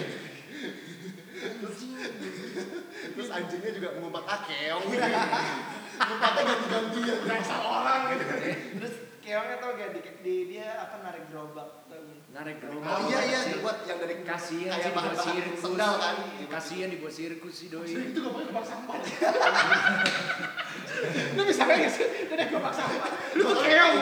Terus 3.19 3.29
anjingnya 3.35 3.71
juga 3.75 3.89
ngumpat 3.99 4.25
ah 4.31 4.41
keong. 4.47 4.85
Ngumpatnya 5.99 6.43
ganti-gantian. 6.47 7.19
Berasa 7.27 7.55
orang 7.59 8.01
gitu. 8.15 8.25
Terus 8.79 8.95
keongnya 9.29 9.57
tau 9.61 9.77
gak 9.77 9.93
di, 9.93 10.01
di 10.25 10.35
dia 10.49 10.81
apa 10.81 11.05
narik 11.05 11.29
gerobak 11.29 11.85
tau? 11.93 12.01
Narik 12.33 12.65
gerobak. 12.65 12.89
Oh 12.89 13.01
iya 13.13 13.21
iya 13.29 13.61
buat 13.61 13.85
yang 13.85 14.01
dari 14.01 14.25
Kasihan 14.25 14.73
kayak 14.73 14.89
sih 14.89 14.93
dibuat 14.97 15.21
sirkus. 15.21 15.61
Sendal 15.61 15.93
kan. 16.01 16.17
Kasihan 16.49 16.89
dibuat 16.89 17.13
sirkus 17.13 17.53
sih 17.53 17.69
doi. 17.69 17.93
Itu 17.93 18.25
gak 18.25 18.33
boleh 18.33 18.47
gebak 18.49 18.65
sampah. 18.65 18.97
Lu 21.37 21.43
bisa 21.45 21.63
kayak 21.69 21.91
sih, 21.93 22.07
itu 22.25 22.33
ada 22.33 22.49
gebak 22.49 22.73
sampah. 22.73 23.11
Lu 23.37 23.43
tuh 23.53 23.61
keong. 23.61 23.97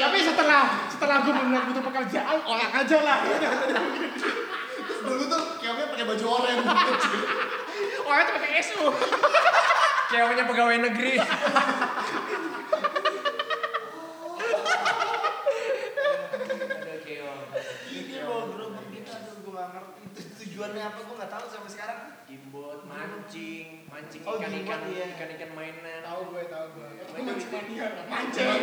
Tapi 0.00 0.18
setelah 0.24 0.62
setelah 0.88 1.16
gue 1.22 1.32
benar 1.36 1.62
butuh 1.68 1.84
pekerjaan, 1.84 2.38
orang 2.42 2.70
aja 2.74 2.98
lah. 3.04 3.18
Terus 4.80 5.00
dulu 5.04 5.22
tuh 5.28 5.42
keongnya 5.60 5.86
pakai 5.92 6.04
baju 6.08 6.24
oranye. 6.26 6.64
Orang 8.08 8.22
tuh 8.24 8.34
pakai 8.40 8.50
SU. 8.64 8.84
Ceweknya 10.10 10.44
pegawai 10.48 10.76
negeri. 10.90 11.14
Ada 16.80 16.96
keong. 17.06 17.42
Dia 18.10 18.22
bawa 18.26 18.42
gerobak 18.50 18.84
gitu 18.90 19.10
aduh 19.14 19.34
gue 19.38 19.52
gak 19.54 19.68
ngerti 19.70 20.00
itu 20.10 20.44
tujuannya 20.60 20.84
apa 20.84 21.00
gue 21.00 21.16
gak 21.16 21.32
tahu 21.32 21.46
sampai 21.48 21.72
sekarang. 21.72 22.00
Gimbot, 22.28 22.84
mancing, 22.84 23.88
mancing 23.88 24.20
Oh, 24.28 24.36
ikan-ikan, 24.36 24.76
gimbot, 24.84 24.92
iya. 24.92 25.08
ikan-ikan 25.16 25.50
mainan. 25.56 26.04
Tahu 26.04 26.36
gue, 26.36 26.42
tahu 26.52 26.66
gue. 26.76 26.88
Itu 27.00 27.04
Mancing. 27.16 27.24
mancing 27.24 27.48
mania, 27.48 27.86
mancing. 28.04 28.60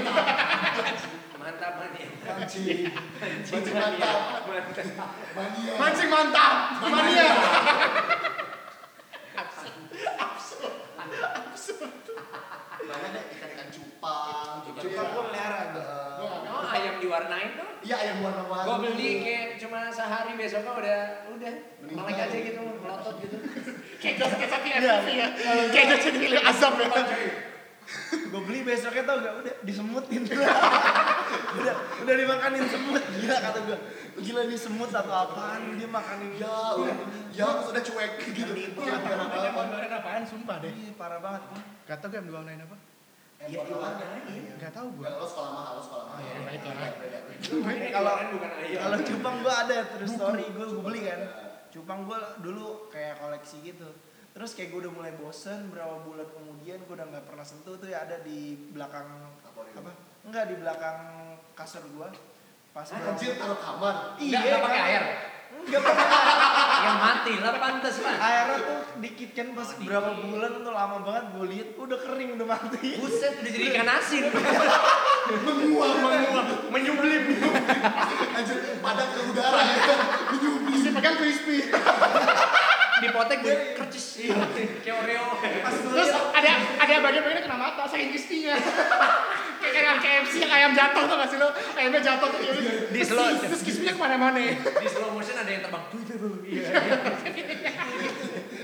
Mantap 1.42 1.74
mania. 1.82 2.08
Mancing. 2.22 2.94
Mancing 3.18 3.50
Mancing 3.50 3.74
mania. 3.74 3.98
mantap. 3.98 4.46
Mantap. 4.46 5.10
Mania. 5.34 5.74
Mancing 5.74 6.10
mantap, 6.14 6.54
mania. 6.86 7.30
Banyak 12.88 13.10
deh 13.10 13.24
ikan-ikan 13.36 13.68
cupang. 13.68 14.54
gitu 14.70 14.80
Cuma 14.88 15.02
ya. 15.02 15.10
gue 15.12 15.24
melihara 15.28 15.62
diwarnain 17.18 17.50
tuh. 17.58 17.70
Iya 17.82 17.96
ayam 17.98 18.18
warna-warni. 18.22 18.68
Gua 18.70 18.78
beli 18.86 19.10
kayak 19.26 19.46
cuma 19.58 19.80
sehari 19.90 20.32
besoknya 20.38 20.72
udah 20.78 21.00
udah 21.34 21.54
melek 21.82 22.18
aja 22.22 22.38
gitu 22.38 22.62
melotot 22.62 23.16
gitu. 23.26 23.38
Kayak 23.98 24.16
gas 24.22 24.34
kayak 24.38 24.78
FFV 24.86 25.08
ya. 25.18 25.28
Kayak 25.74 25.98
jadi 25.98 26.18
milik 26.22 26.44
azab 26.46 26.74
ya. 26.78 26.90
Gue 28.28 28.42
beli 28.44 28.68
besoknya 28.68 29.04
tau 29.08 29.18
gak 29.24 29.36
udah 29.42 29.54
disemutin. 29.64 30.22
udah 31.58 31.76
udah 32.04 32.16
dimakanin 32.20 32.68
semut 32.70 33.04
gila 33.18 33.38
kata 33.40 33.60
gue. 33.66 33.78
Gila 34.18 34.42
nih 34.46 34.60
semut 34.60 34.92
atau 34.92 35.16
apaan 35.16 35.80
dia 35.80 35.88
makanin 35.88 36.36
Ya, 36.36 36.76
udah, 36.76 36.96
ya 37.32 37.48
sudah 37.64 37.82
cuek 37.82 38.14
gitu. 38.36 38.52
Yang 38.84 39.02
diwarnain 39.08 39.94
apaan, 40.04 40.22
sumpah 40.28 40.60
deh. 40.60 40.70
Iya 40.70 40.94
parah 41.00 41.24
banget. 41.24 41.42
Gak 41.88 41.98
tau 42.04 42.12
gue 42.12 42.20
yang 42.20 42.28
diwarnain 42.28 42.62
apa? 42.62 42.76
Iya 43.38 43.62
diwarnain. 43.70 44.44
Gak 44.58 44.72
tau 44.74 44.88
gue. 44.90 45.06
Lo 45.06 45.26
sekolah 45.30 45.52
mahal, 45.54 45.74
lo 45.78 45.84
sekolah 45.86 46.06
mahal. 46.10 46.18
Oh, 46.18 46.50
iya, 46.50 46.70
lah. 46.74 46.90
Ini 47.38 47.88
Kalau 47.94 48.14
ayam. 48.18 48.38
kalau 48.82 48.98
cupang 49.06 49.36
gue 49.46 49.54
ada 49.54 49.78
terus 49.94 50.10
story 50.18 50.46
gue 50.50 50.66
gue 50.66 50.84
beli 50.84 51.02
kan. 51.06 51.22
Cupang 51.70 52.00
gue 52.10 52.20
dulu 52.42 52.90
kayak 52.90 53.22
koleksi 53.22 53.62
gitu. 53.62 53.90
Terus 54.34 54.58
kayak 54.58 54.74
gue 54.74 54.80
udah 54.90 54.94
mulai 54.94 55.14
bosen 55.14 55.70
berapa 55.70 56.02
bulan 56.02 56.26
kemudian 56.34 56.82
gue 56.82 56.96
udah 56.98 57.08
nggak 57.14 57.26
pernah 57.30 57.46
sentuh 57.46 57.78
tuh 57.78 57.90
ya 57.90 58.10
ada 58.10 58.26
di 58.26 58.58
belakang 58.74 59.06
apa? 59.46 59.92
Enggak 60.26 60.50
di 60.50 60.56
belakang 60.58 61.00
kasur 61.54 61.86
gue. 61.86 62.10
Pas 62.74 62.90
Anjir 62.90 63.38
taruh 63.38 63.58
kamar. 63.62 64.18
Enggak 64.18 64.42
enggak 64.50 64.62
pakai 64.66 64.82
air. 64.82 65.04
Gak 65.66 65.82
pernah. 65.82 66.10
Yang 66.78 66.98
mati 67.02 67.34
lah 67.42 67.54
pantas 67.58 67.96
lah. 68.06 68.16
Airnya 68.16 68.58
tuh 68.62 68.80
dikit 69.02 69.30
kan 69.34 69.48
pas 69.58 69.70
berapa 69.82 70.12
bulan 70.24 70.52
tuh 70.62 70.74
lama 70.74 70.98
banget 71.04 71.24
gue 71.34 71.46
lihat 71.52 71.70
udah 71.76 72.00
kering 72.06 72.30
udah 72.38 72.48
mati. 72.48 72.90
Buset 73.02 73.34
udah 73.42 73.52
jadi 73.52 73.66
ikan 73.74 73.90
asin. 73.90 74.24
Menguap, 75.28 75.94
menguap. 76.00 76.48
Menyublim. 76.72 77.24
Anjir, 78.38 78.58
padat 78.80 79.08
ke 79.12 79.20
udara 79.28 79.60
ya. 79.60 79.76
Isi 80.72 80.90
pegang 80.94 81.16
crispy. 81.20 81.58
Dipotek 82.98 83.38
gue 83.46 83.56
kercis. 83.78 84.34
Kayak 84.82 84.96
Oreo. 85.04 85.38
Terus 85.94 86.12
ada 86.34 86.52
ada 86.82 86.94
bagian-bagiannya 87.04 87.44
kena 87.46 87.58
mata, 87.60 87.84
saking 87.86 88.10
crispy-nya. 88.10 88.56
Kayak 89.58 89.74
kayak 89.74 89.96
KFC 90.00 90.34
yang 90.42 90.52
ayam 90.52 90.72
jatuh 90.72 91.04
tuh 91.06 91.16
gak 91.16 91.30
sih 91.30 91.38
lo? 91.38 91.50
Ayamnya 91.74 92.02
jatuh 92.02 92.28
tuh 92.30 92.40
Di 92.90 93.02
slow. 93.02 93.28
Terus 93.38 93.62
crispy-nya 93.62 93.94
ke 93.94 94.00
mana-mana. 94.00 94.40
Di 94.58 94.88
slow 94.88 95.10
motion 95.12 95.36
ada 95.36 95.48
yang 95.48 95.62
terbang. 95.62 95.84
Tuh 95.88 96.00
itu 96.00 96.14
tuh. 96.16 96.34
Iya. 96.44 96.70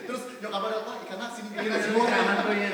Terus 0.04 0.22
nyokap 0.40 0.62
ada 0.64 0.78
apa? 0.80 0.92
Ikan 1.04 1.20
asin, 1.22 1.44
ikan 1.50 1.64
asin. 1.70 1.92
Lu 1.94 2.02
jahat 2.04 2.38
tuh 2.40 2.56
ya. 2.56 2.72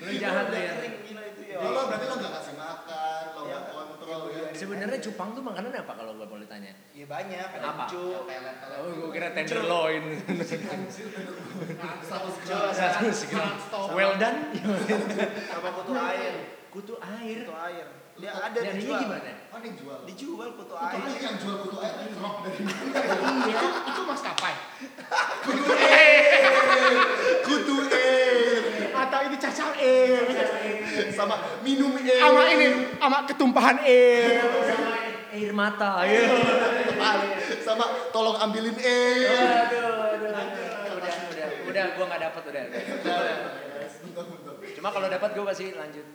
Lu 0.00 0.12
jahat 0.14 0.44
tuh 0.46 0.54
Udah 0.54 0.60
ya. 0.60 0.72
ya. 0.80 1.58
Lo 1.60 1.80
berarti 1.86 2.06
lo 2.06 2.14
gak 2.16 2.32
kasih 2.34 2.54
makan, 2.56 3.22
lo 3.36 3.40
Iya. 3.44 3.56
gak 3.58 3.64
kontrol 3.70 4.22
ya. 4.30 4.42
Sebenarnya 4.50 4.98
cupang 5.00 5.30
tuh 5.32 5.42
makanan 5.42 5.70
apa 5.74 5.92
kalau 5.94 6.12
gue 6.14 6.24
boleh 6.24 6.46
tanya? 6.46 6.72
Ya 6.92 7.04
banyak, 7.04 7.48
Apa? 7.58 7.84
cu. 7.88 8.00
Oh, 8.00 8.88
gue 8.88 9.10
kira 9.10 9.32
tenderloin. 9.32 10.04
Satu 12.02 12.28
gram. 13.28 13.56
Well 13.92 14.14
done. 14.16 14.40
Apa 15.48 15.68
kutu 15.74 15.92
air? 15.96 16.59
Kutu 16.70 16.94
air. 17.02 17.38
Kutu 17.42 17.54
air. 17.56 17.86
Dia 18.20 18.30
ada 18.36 18.52
Dan 18.52 18.76
ini 18.76 18.84
dijual. 18.84 19.00
gimana? 19.00 19.32
Mana 19.48 19.64
yang 19.64 19.76
jual? 19.80 19.98
Dijual 20.04 20.48
kutu 20.52 20.74
Kutu 20.76 20.86
air. 20.86 21.02
air 21.02 21.20
yang 21.24 21.36
jual 21.40 21.56
kutu 21.64 21.76
air 21.80 21.94
rock 22.20 22.36
dari 22.44 22.60
mana? 22.62 22.82
Itu 23.48 23.66
itu 23.90 24.02
maskapai. 24.06 24.54
Kutu 27.46 27.74
air. 27.90 28.60
Atau 28.92 29.20
ini 29.26 29.36
cacar 29.40 29.72
air. 29.74 30.20
Sama 31.10 31.34
minum 31.64 31.96
air. 31.96 32.20
Sama 32.20 32.42
ini, 32.52 32.66
sama 33.00 33.18
ketumpahan 33.24 33.76
air. 33.82 34.38
Air 35.32 35.50
mata. 35.56 36.04
Ayo. 36.04 36.22
Sama 37.64 37.84
tolong 38.12 38.36
ambilin 38.36 38.76
air. 38.76 39.32
Aduh, 39.32 40.12
aduh, 40.12 40.30
aduh. 40.30 40.98
Udah, 41.00 41.14
udah, 41.32 41.48
udah, 41.72 41.84
gue 41.96 42.04
nggak 42.04 42.20
dapet 42.20 42.42
udah. 42.52 42.62
Cuma 44.80 44.88
kalau 44.96 45.12
dapat 45.12 45.36
gue 45.36 45.44
pasti 45.44 45.76
lanjut. 45.76 46.06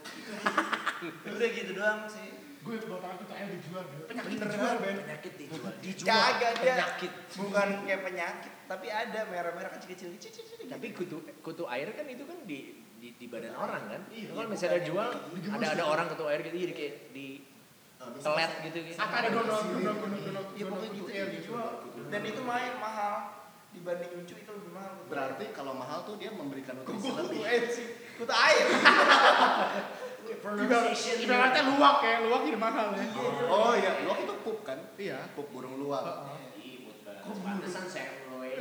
Udah 1.38 1.50
gitu 1.54 1.72
doang 1.78 2.10
sih. 2.10 2.34
Gue 2.66 2.82
bawa 2.90 2.98
tangan 2.98 3.18
kutu 3.22 3.34
air 3.38 3.48
dijual. 3.54 3.84
Penyakit 4.10 4.30
Bener, 4.34 4.48
dijual, 4.50 4.76
Ben. 4.82 4.96
Penyakit 5.06 5.34
dijual. 5.38 5.74
Dijual. 5.86 6.10
Kagak 6.10 6.54
dia. 6.58 6.74
Penyakit. 6.74 7.12
Bukan 7.38 7.68
kayak 7.86 8.02
penyakit, 8.02 8.54
tapi 8.66 8.88
ada 8.90 9.22
merah-merah 9.30 9.70
kecil-kecil. 9.78 10.18
Tapi 10.66 10.86
kutu 10.98 11.22
kutu 11.46 11.64
air 11.70 11.94
kan 11.94 12.10
itu 12.10 12.26
kan 12.26 12.42
di 12.42 12.82
di, 12.98 13.14
di 13.14 13.26
badan 13.30 13.54
orang 13.54 13.86
kan. 13.86 14.02
Iya, 14.10 14.34
Kalau 14.34 14.50
iya, 14.50 14.54
misalnya 14.58 14.82
jual 14.82 15.10
ada 15.46 15.66
ada 15.78 15.84
orang 15.86 16.06
kutu 16.10 16.26
air 16.26 16.42
gitu 16.42 16.58
jadi 16.58 16.74
kayak 16.74 16.96
di 17.14 17.28
telet 18.02 18.52
gitu 18.66 18.78
gitu. 18.82 18.98
Atau 18.98 19.14
ada 19.14 19.30
donor, 19.30 19.62
donor, 19.62 19.94
donor, 19.94 20.20
donor, 20.26 20.44
Ya 20.58 20.66
pokoknya 20.66 20.90
gitu 20.90 21.12
ya 21.14 21.26
dijual. 21.30 21.70
Dan 22.10 22.22
itu 22.26 22.42
main 22.42 22.74
mahal 22.82 23.45
dibanding 23.76 24.12
lucu 24.16 24.40
itu 24.40 24.52
lebih 24.56 24.72
mahal. 24.72 25.04
Berarti 25.12 25.52
kalau 25.52 25.76
mahal 25.76 26.08
tuh 26.08 26.16
dia 26.16 26.32
memberikan 26.32 26.80
nutrisi 26.80 27.12
kutu 27.12 27.28
lebih. 27.28 27.44
air 27.44 27.68
sih. 27.68 27.92
Kutu 28.16 28.32
air. 28.32 28.66
Ibaratnya 31.22 31.62
luwak 31.70 32.02
ya, 32.02 32.18
luwak 32.26 32.42
jadi 32.48 32.58
mahal 32.58 32.98
ya. 32.98 33.06
Oh 33.52 33.78
iya, 33.78 34.02
luwak 34.08 34.24
itu 34.24 34.34
pup 34.42 34.66
kan? 34.66 34.80
Iya. 34.98 35.22
Pup 35.38 35.54
burung 35.54 35.78
luwak. 35.78 36.02
Bahas. 36.02 36.42
Pantesan 37.26 37.86
serloin. 37.90 38.54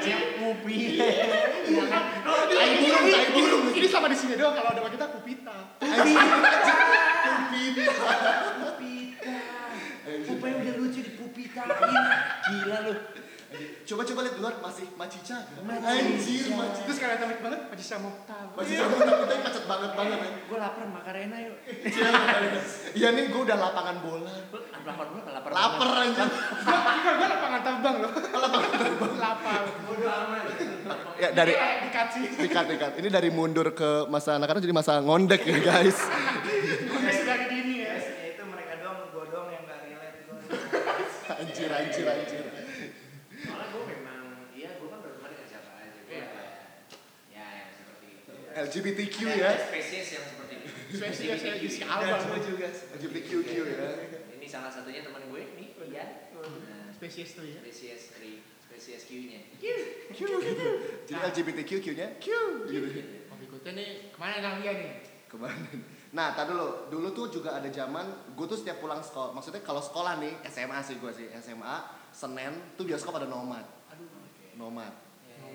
Iya. 0.00 0.16
Pupi. 0.40 0.96
Tai 0.96 2.70
burung, 2.80 3.04
tai 3.10 3.26
burung. 3.34 3.64
Ini 3.74 3.88
sama 3.90 4.06
di 4.08 4.16
sini 4.16 4.38
doang 4.38 4.54
kalau 4.54 4.70
ada 4.72 4.88
kita 4.88 5.06
kupita. 5.10 5.56
Pupita. 5.80 6.22
Pupanya 10.06 10.54
udah 10.62 10.74
lucu 10.80 11.02
di 11.02 11.12
pupitain. 11.18 11.66
Gila 12.46 12.78
lu. 12.88 12.94
Coba-coba 13.86 14.20
lihat 14.20 14.36
luar 14.36 14.54
masih 14.58 14.86
macica. 14.92 15.38
kan? 15.38 15.62
Macica. 15.62 15.88
Anjir, 15.88 16.46
macica. 16.50 16.82
Terus 16.82 16.98
kalau 16.98 17.14
temen 17.16 17.38
banget, 17.38 17.60
Haji 17.68 17.84
Samoktal. 17.84 18.44
Macica 18.52 18.82
pun 18.84 18.98
tapi 18.98 19.22
tapi 19.24 19.40
macet 19.40 19.64
banget 19.64 19.90
banget. 19.94 20.18
Gue 20.44 20.58
lapar 20.58 20.84
makarena 20.88 21.36
yuk. 21.40 21.56
Iya 22.92 23.08
nih 23.12 23.24
gue 23.26 23.40
udah 23.40 23.56
lapangan 23.56 23.96
bola. 24.00 24.34
Lapar 24.82 25.06
gue 25.08 25.20
lapar. 25.24 25.50
Lapar 25.52 25.88
anjir. 26.00 26.26
Gue 26.26 27.12
gue 27.12 27.28
lapangan 27.28 27.60
terbang 27.62 27.96
loh. 27.96 28.10
Lapangan 28.12 28.70
terbang. 28.72 29.12
Lapar. 29.16 29.60
Ya 31.16 31.28
dari 31.32 31.52
Eh, 31.52 31.74
dikasih. 31.86 32.22
dikat 32.36 32.64
dikat. 32.68 32.92
Ini 32.96 33.08
dari 33.08 33.30
mundur 33.30 33.72
ke 33.72 34.04
masa 34.06 34.36
anak-anak 34.36 34.60
jadi 34.60 34.74
masa 34.74 34.98
ngondek 34.98 35.42
ya 35.42 35.58
guys. 35.60 35.96
Gue 36.82 36.98
dari 37.00 37.46
dini 37.48 37.74
ya. 37.80 37.94
Ya 37.94 38.26
itu 38.28 38.42
mereka 38.44 38.74
doang, 38.78 39.08
gua 39.08 39.24
doang 39.26 39.48
yang 39.48 39.64
gak 39.64 39.80
relate. 39.80 40.18
Gua. 40.26 40.36
Anjir 41.36 41.70
anjir 41.70 42.04
anjir. 42.04 42.44
Soalnya 43.36 43.66
gue 43.68 43.82
memang, 43.86 44.20
iya 44.52 44.70
gue 44.74 44.86
kan 44.86 44.98
berteman 44.98 45.28
dengan 45.30 45.46
siapa 45.46 45.70
aja. 45.74 45.98
Gue 45.98 46.14
Iya. 46.14 46.26
ya 47.32 47.44
yang 47.56 47.70
seperti 47.72 48.06
itu. 48.12 48.32
LGBTQ 48.76 49.16
ya. 49.40 49.56
Spesies 49.56 50.08
yang 50.20 50.24
seperti 50.28 50.54
itu. 50.60 50.68
Spesies 51.00 51.40
ya, 51.40 51.54
di 51.56 51.68
si 51.72 51.80
Dan 51.80 51.96
Alba. 51.96 52.20
gua 52.28 52.38
juga. 52.44 52.68
LGBTQ 52.68 53.30
ya. 53.48 53.88
Ini 54.36 54.46
salah 54.52 54.68
satunya 54.68 55.00
teman 55.00 55.24
gue 55.32 55.42
nih, 55.56 55.68
Ian. 55.96 56.08
Nah, 56.36 56.92
Spesies 56.92 57.32
tuh 57.32 57.48
ya. 57.48 57.64
spesies 57.64 58.12
3, 58.20 58.36
spesies 58.68 59.02
Q-nya. 59.08 59.40
Jadi 61.08 61.16
LGBTQ 61.16 61.70
Q-nya 61.80 62.20
Q 62.20 62.26
gitu. 62.68 62.88
Oh, 63.32 63.36
berikutnya 63.40 63.72
nih, 63.72 63.88
ke 64.12 64.18
mana 64.20 64.36
kalian 64.44 64.76
nih? 64.76 64.92
Ke 65.24 65.36
mana? 65.40 65.56
Nah, 66.12 66.36
tadi 66.36 66.52
dulu. 66.52 66.92
Dulu 66.92 67.08
tuh 67.16 67.26
juga 67.40 67.56
ada 67.56 67.68
zaman 67.72 68.36
gue 68.36 68.44
tuh 68.44 68.60
setiap 68.60 68.84
pulang 68.84 69.00
sekolah. 69.00 69.32
Maksudnya 69.32 69.64
kalau 69.64 69.80
sekolah 69.80 70.20
nih, 70.20 70.36
SMA 70.52 70.84
sih 70.84 71.00
gue 71.00 71.12
sih. 71.16 71.32
SMA, 71.40 71.76
Senin 72.12 72.76
tuh 72.76 72.84
bioskop 72.84 73.16
ada 73.16 73.24
Nomad. 73.24 73.64
Aduh, 73.92 74.04
Nomad. 74.60 75.05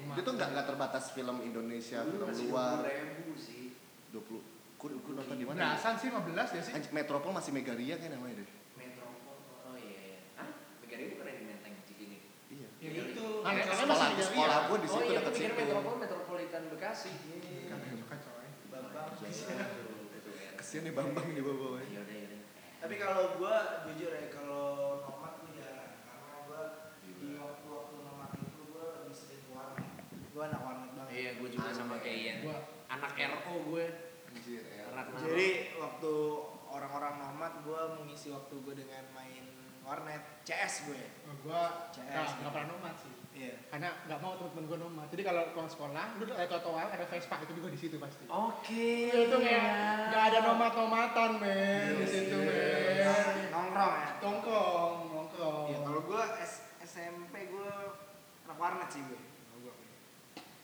Nomad. 0.02 0.16
Itu 0.18 0.30
nggak 0.34 0.50
nggak 0.52 0.66
terbatas 0.68 1.04
film 1.14 1.38
Indonesia, 1.40 2.00
film 2.02 2.26
masih 2.26 2.48
luar. 2.50 2.82
ribu 2.86 3.34
sih. 3.38 3.78
20. 4.10 4.42
Gue 4.82 4.90
gue 4.98 5.14
nonton 5.14 5.38
di 5.38 5.46
mana? 5.46 5.78
Belasan 5.78 5.94
sih, 5.96 6.10
15 6.10 6.58
ya 6.58 6.62
sih. 6.62 6.74
Metropol 6.90 7.32
masih 7.32 7.52
Megaria 7.54 7.96
kan 7.96 8.10
namanya 8.10 8.42
deh. 8.42 8.50
Metropol, 8.74 9.38
oh 9.62 9.76
iya 9.78 10.00
iya. 10.02 10.20
Hah? 10.36 10.50
Megari 10.82 11.04
bukan 11.14 11.26
yang 11.30 11.38
di 11.38 11.46
Menteng, 11.46 11.74
Cikini? 11.86 12.18
Iya. 12.50 12.68
Ya 12.82 12.90
Iya. 12.90 13.02
itu. 13.14 13.26
Kan 13.46 13.54
Sekolah 13.54 13.78
sekolah 13.78 13.98
masih 14.10 14.26
sekolah 14.26 14.58
gue 14.66 14.78
di 14.82 14.88
Oh 14.90 14.92
situ 14.92 15.06
iya, 15.06 15.20
dekat 15.22 15.32
gue 15.32 15.42
situ. 15.46 15.56
Metropol, 15.62 15.94
Metropolitan 16.02 16.64
Bekasi. 16.74 17.12
Kacau 18.10 18.34
ya. 18.42 18.50
Bambang. 18.74 19.08
Kesian 20.58 20.82
nih 20.84 20.94
Bambang 20.94 21.28
di 21.30 21.42
bawah. 21.42 21.78
Tapi 22.82 22.96
kalau 22.98 23.38
gua 23.38 23.86
jujur 23.86 24.10
ya, 24.10 24.34
kalau 24.34 24.66
nomad 25.06 25.38
gua 25.38 25.52
jarang 25.54 26.02
karena 26.02 26.38
gua 26.50 26.62
di 26.98 27.38
waktu-waktu 27.38 27.96
nomad 28.02 28.32
itu 28.34 28.62
gua 28.74 28.86
lebih 29.06 29.14
sering 29.14 29.46
ke 29.46 29.52
warnet. 29.54 29.94
Gua 30.42 30.50
anak 30.50 30.62
warnet 30.66 30.92
banget. 30.98 31.12
Iya, 31.14 31.32
gue 31.38 31.50
juga 31.54 31.70
sama 31.70 32.02
kayak 32.02 32.18
Ian. 32.18 32.38
Gua 32.42 32.58
Anak 32.90 33.14
RO 33.14 33.54
gue. 33.70 33.86
Anjir 34.26 34.64
ya. 34.66 34.90
Jadi 35.22 35.48
waktu 35.78 36.14
orang-orang 36.66 37.14
nomad 37.22 37.54
gua 37.62 37.94
mengisi 37.94 38.34
waktu 38.34 38.58
gua 38.58 38.74
dengan 38.74 39.06
main 39.14 39.46
warnet 39.86 40.42
CS 40.42 40.90
gue. 40.90 40.98
Oh, 41.30 41.38
gua 41.46 41.94
CS. 41.94 42.42
nggak 42.42 42.50
pernah 42.50 42.74
nomad 42.74 42.96
sih. 42.98 43.14
Iya. 43.38 43.54
Karena 43.70 43.94
nggak 44.10 44.18
mau 44.18 44.34
temen-temen 44.34 44.66
gua 44.66 44.78
nomad. 44.82 45.08
Jadi 45.14 45.22
kalau 45.22 45.42
pulang 45.54 45.70
sekolah, 45.70 46.06
lu 46.18 46.26
ada 46.26 46.48
trotoar, 46.50 46.88
ada 46.90 47.06
Vespa 47.06 47.38
itu 47.46 47.54
juga 47.54 47.70
di 47.70 47.78
situ 47.78 47.96
pasti. 48.02 48.26
Oke. 48.26 49.14
Itu 49.14 49.38
kayak 49.38 49.66
nggak 50.10 50.24
ada 50.26 50.40
nomad-nomatan 50.42 51.30
men 51.38 52.02
di 52.02 52.08
situ 52.10 52.34
men. 52.34 53.46
Nongkrong 53.54 53.94
ya. 53.94 54.10
Tongkong, 54.18 54.94
nongkrong. 55.06 55.66
Iya, 55.70 55.78
kalau 55.86 56.02
gua 56.02 56.24
S- 56.42 56.66
SMP 56.82 57.46
gua 57.54 57.94
anak 58.50 58.58
warnet 58.58 58.90
sih 58.90 59.06
gue. 59.06 59.22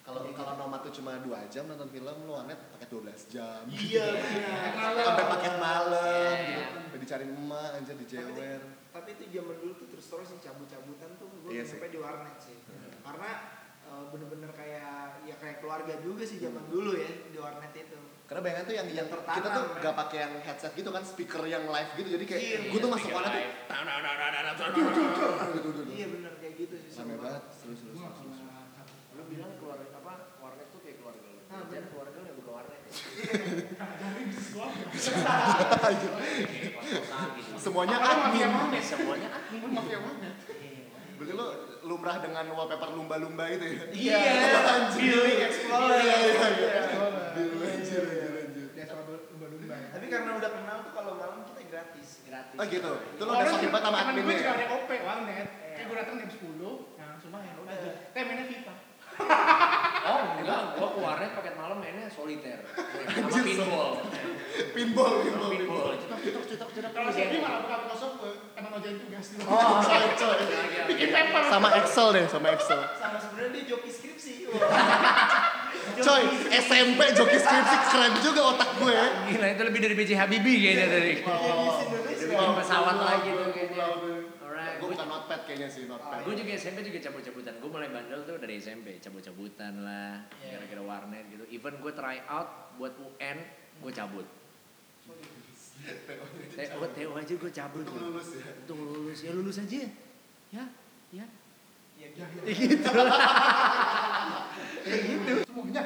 Kalau 0.08 0.24
gua. 0.24 0.32
Kalau 0.34 0.54
nomad 0.58 0.80
tuh 0.82 0.94
cuma 0.94 1.20
2 1.20 1.28
jam 1.48 1.68
nonton 1.68 1.90
film, 1.90 2.16
lu 2.24 2.32
warnet 2.32 2.56
pakai 2.72 2.88
12 2.88 3.28
jam. 3.28 3.62
Iya 3.68 4.08
benar. 4.16 4.96
Sampai 5.04 5.26
paket 5.28 5.54
malam 5.58 6.00
Iya, 6.00 6.32
gitu. 6.40 6.56
iya. 6.56 6.68
Sampai 6.80 7.00
dicariin 7.04 7.32
emak 7.34 7.70
anjir 7.76 7.96
dijewer. 7.98 8.62
Tapi 8.90 9.10
itu 9.14 9.24
zaman 9.30 9.56
dulu 9.60 9.74
tuh 9.76 9.88
terus 9.92 10.06
terus 10.08 10.28
sih 10.28 10.40
cabut-cabutan 10.40 11.10
tuh 11.16 11.28
gue 11.30 11.50
Iya 11.52 11.64
sampai 11.64 11.92
di 11.92 12.00
warnet 12.00 12.36
sih. 12.40 12.56
Karena 13.04 13.32
eh, 13.84 14.04
bener-bener 14.10 14.52
kayak 14.52 14.96
ya 15.22 15.36
kayak 15.36 15.58
keluarga 15.60 15.94
juga 16.00 16.24
sih 16.24 16.40
zaman 16.40 16.64
dulu 16.66 16.96
ya 16.96 17.12
di 17.28 17.38
warnet 17.38 17.74
itu. 17.76 18.00
Karena 18.26 18.42
bayangan 18.42 18.64
tuh 18.64 18.76
yang 18.76 18.88
yang 18.90 19.08
Tertanam, 19.08 19.36
kita 19.36 19.48
tuh 19.50 19.64
kan? 19.66 19.80
gak 19.82 19.96
pakai 19.98 20.18
yang 20.20 20.34
headset 20.42 20.72
gitu 20.74 20.90
kan, 20.90 21.04
speaker 21.04 21.44
yang 21.44 21.64
live 21.66 21.92
gitu. 21.94 22.10
Jadi 22.12 22.24
kayak 22.26 22.42
Iya, 22.42 22.58
gue 22.66 22.80
tuh 22.80 22.92
masuk 22.92 23.10
warnet 23.12 23.32
tuh. 23.36 23.44
Iya 25.90 26.08
bener 26.12 26.32
kayak 26.38 26.54
gitu 26.58 26.76
sih. 26.78 26.90
Rame 26.94 27.08
seru 27.10 27.22
banget, 27.22 27.44
terus 27.58 27.80
terus. 27.82 27.92
Gua 27.92 28.04
nggak 28.04 28.16
terus. 28.18 28.36
pernah. 28.36 28.56
Lu 29.16 29.24
bilang 29.26 29.52
keluarga 29.56 29.88
apa? 29.96 30.14
Warnet 30.38 30.68
tuh 30.70 30.80
kayak 30.84 30.98
keluarga 31.00 31.24
lu. 31.24 31.40
Ah, 31.48 31.64
Jangan 31.66 31.88
keluarga 31.88 32.16
lu 32.20 32.26
yang 32.26 32.38
buka 32.38 32.52
warnet. 32.52 32.80
ya. 32.84 32.92
Dari 33.98 34.24
di 34.28 34.38
sekolah. 34.38 34.72
Kayak 34.76 34.90
kos-kosan 34.92 34.92
gitu. 34.92 34.97
Semuanya 37.64 37.98
admin. 38.00 38.50
Semuanya 38.80 39.28
admin. 39.34 39.60
Lu 39.64 39.70
mafia. 39.72 39.98
Iya, 39.98 40.00
Berarti 41.18 41.34
lo 41.34 41.48
lumrah 41.88 42.18
dengan 42.22 42.46
wallpaper 42.54 42.90
lumba-lumba 42.94 43.50
itu 43.50 43.66
ya? 43.66 43.82
Iya, 43.90 44.22
Anjir. 44.76 45.18
Billy 45.18 45.34
Explorer. 45.50 45.98
Iya, 45.98 46.16
iya, 46.16 46.48
iya. 46.54 46.70
Explorer. 46.84 47.26
Billy, 47.34 47.58
anjir, 47.66 48.04
anjir, 48.06 48.70
lumba-lumba 49.34 49.74
ya. 49.74 49.88
Tapi 49.98 50.06
karena 50.12 50.32
udah 50.38 50.52
kenal 50.52 50.78
tuh 50.86 50.94
kalau 50.94 51.12
malam 51.18 51.40
kita 51.50 51.62
gratis. 51.72 52.08
Gratis. 52.28 52.58
Oh 52.60 52.66
gitu. 52.70 52.92
Itu 53.18 53.24
lo 53.26 53.32
udah 53.34 53.50
banget 53.50 53.82
sama 53.82 53.98
temen 54.04 54.14
gue 54.22 54.36
juga 54.36 54.46
ya? 54.46 54.54
ada 54.54 54.66
OP 54.78 54.90
warnet. 55.02 55.48
Iya. 55.48 55.74
Kayak 55.74 55.86
gue 55.90 55.98
datang 55.98 56.16
jam 56.22 56.30
10, 56.30 56.38
nah 56.98 57.06
langsung 57.16 57.32
main. 57.34 57.54
Udah. 57.58 57.74
Udah. 57.74 57.94
Kayak 58.14 58.26
mainnya 58.30 58.46
FIFA. 58.52 58.74
Oh 60.08 60.20
enggak, 60.38 60.62
gua 60.78 60.88
ke 60.94 61.00
warnet 61.02 61.32
paket 61.34 61.56
malam 61.58 61.78
mainnya 61.82 62.06
soliter. 62.08 62.62
Sama 63.10 63.42
pinball. 63.42 63.98
Pinball, 64.74 65.14
pinball, 65.22 65.52
pinball. 65.54 65.88
Cetak 65.96 66.20
cetak 66.22 66.44
cetak 66.48 66.70
cetak. 66.74 66.92
Kalau 66.92 67.10
saya 67.10 67.26
ini 67.30 67.38
malah 67.40 67.60
buka 67.62 67.76
buka 67.84 67.96
software, 67.96 68.38
emang 68.54 68.72
ngerjain 68.74 68.98
tugas. 69.00 69.26
Oh, 69.44 69.78
Coy, 69.86 70.04
coy. 70.16 70.38
Bikin 70.88 71.08
paper. 71.10 71.42
Sama 71.48 71.70
Excel 71.78 72.08
deh, 72.12 72.26
sama 72.26 72.48
Excel. 72.52 72.80
Sama 72.98 73.18
sebenarnya 73.18 73.52
dia 73.54 73.64
joki 73.68 73.90
skripsi. 73.90 74.34
Coy, 76.08 76.22
SMP 76.52 77.02
joki 77.14 77.38
skripsi 77.38 77.76
keren 77.88 78.14
juga 78.20 78.42
otak 78.54 78.70
gue. 78.78 78.98
Gila 79.30 79.48
itu 79.50 79.62
lebih 79.64 79.80
dari 79.80 79.94
BJ 79.96 80.12
Habibie 80.16 80.58
kayaknya 80.60 80.88
dari. 80.90 81.14
Bikin 81.22 82.52
pesawat 82.54 82.98
lagi 82.98 83.30
tuh 83.32 83.50
kayaknya. 83.52 83.86
Gue 84.78 84.94
bukan 84.94 85.08
notepad 85.10 85.42
kayaknya 85.46 85.70
sih, 85.70 85.90
notepad. 85.90 86.22
Gue 86.22 86.38
juga 86.38 86.54
SMP 86.54 86.86
juga 86.86 87.00
cabut-cabutan. 87.02 87.54
Gue 87.58 87.70
mulai 87.72 87.90
bandel 87.90 88.22
tuh 88.24 88.38
dari 88.38 88.62
SMP, 88.62 89.02
cabut-cabutan 89.02 89.82
lah, 89.82 90.22
Iya. 90.38 90.54
gara-gara 90.54 90.82
warnet 90.86 91.26
gitu. 91.34 91.44
Even 91.50 91.82
gue 91.82 91.92
try 91.92 92.22
out 92.30 92.78
buat 92.78 92.94
UN, 92.94 93.38
gue 93.82 93.92
cabut. 93.92 94.28
TO, 96.58 96.82
TO 96.96 97.12
aja 97.14 97.34
gue 97.38 97.52
cabut. 97.54 97.84
Untuk 97.86 97.96
tuh. 97.96 98.04
lulus 98.10 98.30
ya. 98.34 98.46
Untuk 98.66 98.78
lulus, 98.78 99.20
ya 99.24 99.32
lulus 99.34 99.58
aja. 99.62 99.78
Ya, 100.52 100.66
ya. 101.14 101.26
Ya, 101.98 102.08
gitu. 102.54 102.90
Ya 104.88 104.98
gitu. 105.04 105.34
Semuanya. 105.44 105.84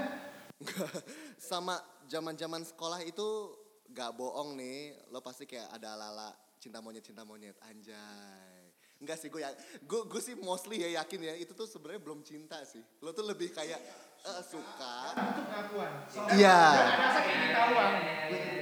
Sama 1.41 1.81
zaman-zaman 2.05 2.61
sekolah 2.61 3.01
itu 3.01 3.57
gak 3.91 4.13
bohong 4.13 4.53
nih, 4.55 4.93
lo 5.09 5.19
pasti 5.25 5.49
kayak 5.49 5.73
ada 5.73 5.97
ala-ala 5.97 6.29
cinta 6.61 6.77
monyet 6.77 7.01
cinta 7.01 7.25
monyet 7.25 7.57
anjay. 7.65 8.60
Enggak 9.01 9.17
sih 9.17 9.33
gue 9.33 9.41
ya, 9.41 9.49
gue 9.81 10.01
gue 10.05 10.21
sih 10.21 10.37
mostly 10.37 10.77
ya 10.85 11.01
yakin 11.01 11.19
ya 11.25 11.33
itu 11.33 11.57
tuh 11.57 11.65
sebenarnya 11.65 12.01
belum 12.05 12.21
cinta 12.21 12.61
sih. 12.61 12.85
Lo 13.01 13.09
tuh 13.17 13.25
lebih 13.25 13.49
kayak 13.49 13.81
eh, 14.21 14.41
suka. 14.45 14.93
Untuk 15.17 15.45
pengakuan. 15.49 15.93
Iya. 16.37 16.61
Ada 16.69 16.95
rasa 17.01 17.19
kayak 17.25 17.39
ketahuan. 17.49 17.91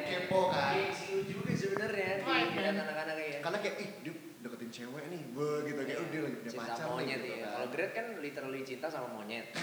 Kepo 0.08 0.42
kan. 0.56 0.74
Juga 1.28 1.52
sebenarnya 1.60 2.24
anak-anak 2.24 3.16
ya. 3.20 3.40
Karena 3.44 3.58
kayak 3.60 3.76
ih 3.84 3.90
dia 4.00 4.14
deketin 4.40 4.72
cewek 4.72 5.04
nih, 5.12 5.22
be 5.36 5.68
gitu 5.68 5.82
kayak 5.84 6.00
udah 6.00 6.20
lagi 6.24 6.36
punya 6.40 6.52
cinta 6.56 6.64
pacar 6.64 6.80
nih, 6.80 6.96
monyet 6.96 7.20
gitu 7.20 7.28
ya. 7.28 7.44
kan. 7.44 7.52
Kalau 7.52 7.68
Grade 7.76 7.92
kan 7.92 8.06
literally 8.24 8.62
cinta 8.64 8.88
sama 8.88 9.08
monyet. 9.12 9.46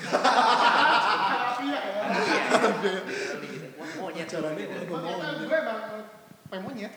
Ya. 1.56 1.80
Gitu. 3.40 3.66
Wah, 3.80 3.90
monyet. 4.04 4.28
Gitu. 4.28 4.38
mau. 4.92 5.08
gue 5.40 5.56
emang 5.56 5.80
pengen 6.52 6.62
monyet. 6.68 6.92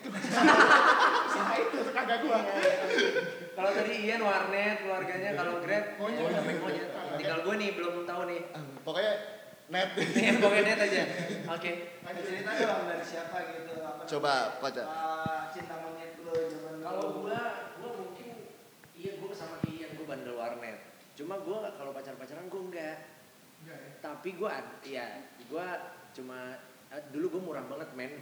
Sama 1.32 1.54
itu, 1.56 1.78
kagak 1.90 2.18
gue. 2.22 2.38
Kalau 3.60 3.76
tadi 3.76 3.92
Ian 4.08 4.24
warnet 4.24 4.76
keluarganya, 4.80 5.30
kalau 5.36 5.60
Grab 5.60 5.84
Monyet. 6.00 6.16
monyet. 6.24 6.32
sampai 6.32 6.54
monyet. 6.64 6.88
Tinggal 7.20 7.38
gue 7.44 7.54
nih 7.60 7.70
belum 7.76 7.94
tahu 8.08 8.22
nih. 8.32 8.40
Pokoknya 8.80 9.14
net. 9.68 9.88
Nih 10.00 10.32
pokoknya 10.40 10.64
net 10.64 10.80
aja. 10.80 11.02
Oke. 11.52 11.72
Ada 12.00 12.20
cerita 12.24 12.50
dong 12.56 12.82
dari 12.88 13.04
siapa 13.04 13.36
gitu 13.52 13.72
apa 13.84 14.02
Coba, 14.08 14.32
pacar. 14.64 14.86
Ah, 14.88 15.42
cinta 15.52 15.76
monyet 15.76 16.16
lo 16.24 16.32
zaman 16.32 16.74
Kalau 16.80 17.04
gue, 17.20 17.40
gue 17.84 17.90
mungkin 18.00 18.28
iya 18.96 19.12
gue 19.20 19.28
sama 19.36 19.60
kayak 19.60 19.76
Ian 19.76 19.90
gue 19.92 20.06
bandel 20.08 20.34
warnet. 20.40 20.78
Cuma 21.12 21.34
gue 21.44 21.58
kalau 21.76 21.92
pacar-pacaran 21.92 22.48
gue 22.48 22.62
enggak. 22.64 22.96
Enggak 23.60 23.76
ya. 23.76 23.90
Tapi 24.00 24.28
gue, 24.40 24.50
iya, 24.88 25.06
gue 25.36 25.66
cuma 26.16 26.56
eh, 26.96 27.02
dulu 27.12 27.36
gue 27.36 27.42
murah 27.44 27.64
banget 27.68 27.92
men. 27.92 28.12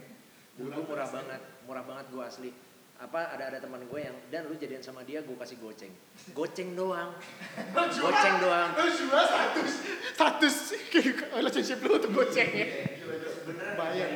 Dulu 0.59 0.83
gue 0.83 0.83
murah 0.83 1.07
banget, 1.07 1.41
murah 1.63 1.83
banget 1.87 2.11
gue 2.11 2.23
asli. 2.27 2.51
Apa 2.99 3.31
ada 3.31 3.47
ada 3.47 3.57
teman 3.63 3.79
gue 3.87 3.99
yang 4.03 4.11
dan 4.27 4.51
lu 4.51 4.59
jadian 4.59 4.83
sama 4.83 5.07
dia 5.07 5.23
gue 5.23 5.31
kasih 5.31 5.55
goceng, 5.63 5.93
goceng 6.35 6.75
doang, 6.75 7.15
goceng 8.03 8.35
doang. 8.43 8.75
Lu 8.75 8.91
jual 8.91 9.23
status, 9.23 9.71
status 10.19 10.55
relationship 11.39 11.79
lu 11.79 11.95
untuk 11.95 12.11
goceng 12.11 12.51
ya. 12.51 12.67
Bayar. 13.79 14.09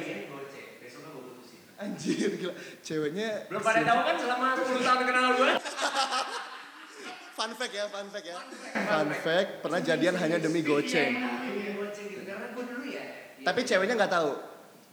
Anjir 1.80 2.32
gila. 2.40 2.54
Ceweknya 2.84 3.48
Belum 3.48 3.64
pada 3.64 3.82
tahu 3.84 4.00
kan 4.04 4.16
selama 4.20 4.48
10 4.56 4.88
tahun 4.88 5.00
kenal 5.08 5.26
gue. 5.36 5.52
fun 7.40 7.52
fact 7.56 7.74
ya, 7.74 7.86
fun 7.88 8.08
fact 8.12 8.28
ya. 8.28 8.38
Fun 8.72 9.10
fact, 9.20 9.50
pernah 9.64 9.80
jadian 9.80 10.16
hanya 10.20 10.38
demi 10.40 10.64
goceng. 10.64 11.24
Iya, 11.24 11.72
goceng 11.80 12.06
gitu 12.12 12.24
karena 12.24 12.46
gue 12.52 12.64
dulu 12.68 12.86
ya. 12.88 13.04
Tapi 13.44 13.60
ceweknya 13.64 13.96
nggak 14.00 14.12
tahu. 14.12 14.32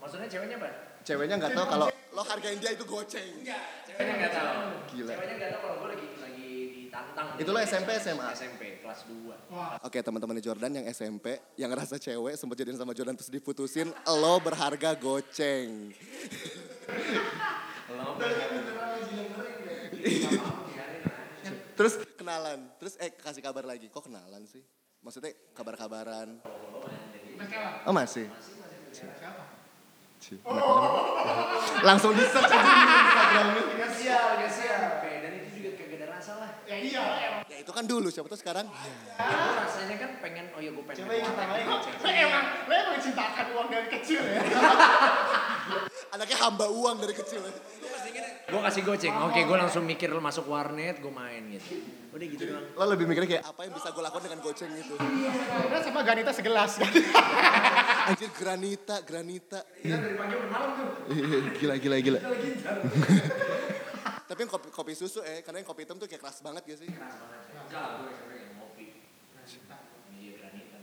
maksudnya 0.01 0.27
ceweknya 0.27 0.57
apa? 0.57 0.69
Ceweknya 1.05 1.35
nggak 1.37 1.53
tahu 1.53 1.65
kalau 1.69 1.87
lo 2.11 2.21
hargain 2.27 2.59
dia 2.59 2.71
itu 2.75 2.83
goceng. 2.83 3.31
Ceweknya 4.01 4.17
nggak 4.17 4.33
tahu. 4.33 4.61
Gila. 4.89 5.13
Ceweknya 5.13 5.35
nggak 5.37 5.51
tahu 5.53 5.61
kalau 5.61 5.75
gue 5.77 5.89
lagi 5.93 6.07
lagi 6.17 6.49
ditantang. 6.73 7.27
Itu 7.37 7.49
lo 7.53 7.59
SMP, 7.61 7.89
SMA? 8.01 8.27
SMP 8.33 8.61
kelas 8.81 9.01
2. 9.05 9.53
Wah, 9.53 9.77
Oke 9.85 10.01
teman-teman 10.01 10.41
Jordan 10.41 10.71
yang 10.81 10.85
SMP 10.89 11.37
yang 11.53 11.69
ngerasa 11.69 12.01
cewek 12.01 12.33
sempat 12.33 12.57
jadian 12.57 12.81
sama 12.81 12.97
Jordan 12.97 13.13
terus 13.13 13.29
diputusin 13.29 13.93
lo 13.93 14.35
berharga 14.41 14.97
goceng. 14.97 15.69
Lo 17.91 18.15
Terus 21.75 21.93
kenalan, 22.15 22.71
terus 22.79 22.95
eh 23.03 23.11
kasih 23.11 23.43
kabar 23.43 23.67
lagi. 23.67 23.91
Kok 23.91 24.07
kenalan 24.07 24.47
sih? 24.47 24.63
Maksudnya 25.03 25.35
kabar-kabaran. 25.51 26.39
Oh 27.83 27.91
masih? 27.93 28.31
Langsung 31.81 32.13
di 32.13 32.23
search 32.29 32.53
aja 32.53 32.61
di 32.61 32.83
Instagramnya. 32.85 33.63
Gak 33.81 33.91
sial, 33.97 34.25
gak 34.37 34.51
sial. 34.53 34.81
Dan 35.01 35.31
itu 35.41 35.47
juga 35.57 35.69
kagak 35.81 35.97
ada 35.97 36.07
rasa 36.13 36.31
lah. 36.37 36.49
Ya 36.69 36.77
iya. 36.77 37.03
Ya 37.49 37.57
itu 37.57 37.71
kan 37.73 37.83
dulu, 37.89 38.07
siapa 38.13 38.29
tuh 38.29 38.37
sekarang? 38.37 38.69
Ya, 38.69 39.27
rasanya 39.65 39.97
kan 39.97 40.11
pengen, 40.21 40.45
oh 40.53 40.61
ya 40.61 40.69
gue 40.71 40.83
pengen. 40.85 41.03
Coba 41.09 41.13
yang 41.17 41.33
main. 41.33 41.65
Lo 41.65 42.09
emang, 42.09 42.45
lo 42.69 42.73
emang 42.73 42.97
cintakan 43.01 43.45
uang 43.57 43.67
dari 43.73 43.87
kecil 43.89 44.21
ya. 44.21 44.41
Anaknya 46.13 46.37
hamba 46.37 46.65
uang 46.69 46.95
dari 47.01 47.13
kecil. 47.17 47.41
ya. 47.41 47.53
Gue 48.49 48.61
kasih 48.65 48.81
goceng, 48.81 49.15
oke 49.15 49.37
gue 49.37 49.57
langsung 49.57 49.83
mikir 49.85 50.09
masuk 50.17 50.49
warnet, 50.49 50.97
gue 50.97 51.13
main 51.13 51.45
gitu. 51.53 51.77
Udah 52.11 52.27
gitu 52.27 52.43
doang. 52.49 52.65
Lo 52.73 52.83
lebih 52.89 53.05
mikirnya 53.05 53.29
kayak 53.37 53.45
apa 53.45 53.61
yang 53.63 53.73
bisa 53.77 53.87
gue 53.93 54.03
lakukan 54.03 54.23
dengan 54.27 54.39
goceng 54.41 54.71
gitu. 54.75 54.93
Karena 54.97 55.79
sama 55.85 56.01
Ganita 56.01 56.31
segelas. 56.33 56.71
Anjir 58.11 58.31
granita, 58.33 58.95
granita. 59.05 59.61
Kita 59.77 59.97
dari 60.01 60.15
pagi 60.17 60.33
sampai 60.33 60.49
malam 60.49 60.69
tuh. 60.73 60.89
Iya, 61.13 61.37
gila, 61.53 61.75
gila, 61.77 61.97
gila. 62.01 62.19
Tapi 64.31 64.39
yang 64.47 64.51
kopi, 64.51 64.67
kopi 64.71 64.93
susu 64.95 65.19
eh, 65.21 65.43
karena 65.45 65.61
yang 65.61 65.67
kopi 65.69 65.83
hitam 65.85 65.99
tuh 66.01 66.07
kayak 66.07 66.23
keras 66.23 66.39
banget 66.41 66.63
gak 66.65 66.79
sih? 66.81 66.89
Enggak, 66.89 67.87
gue 68.03 68.35
yang 68.41 68.53
ngopi. 68.57 68.87
Iya, 70.17 70.31
granitan. 70.39 70.81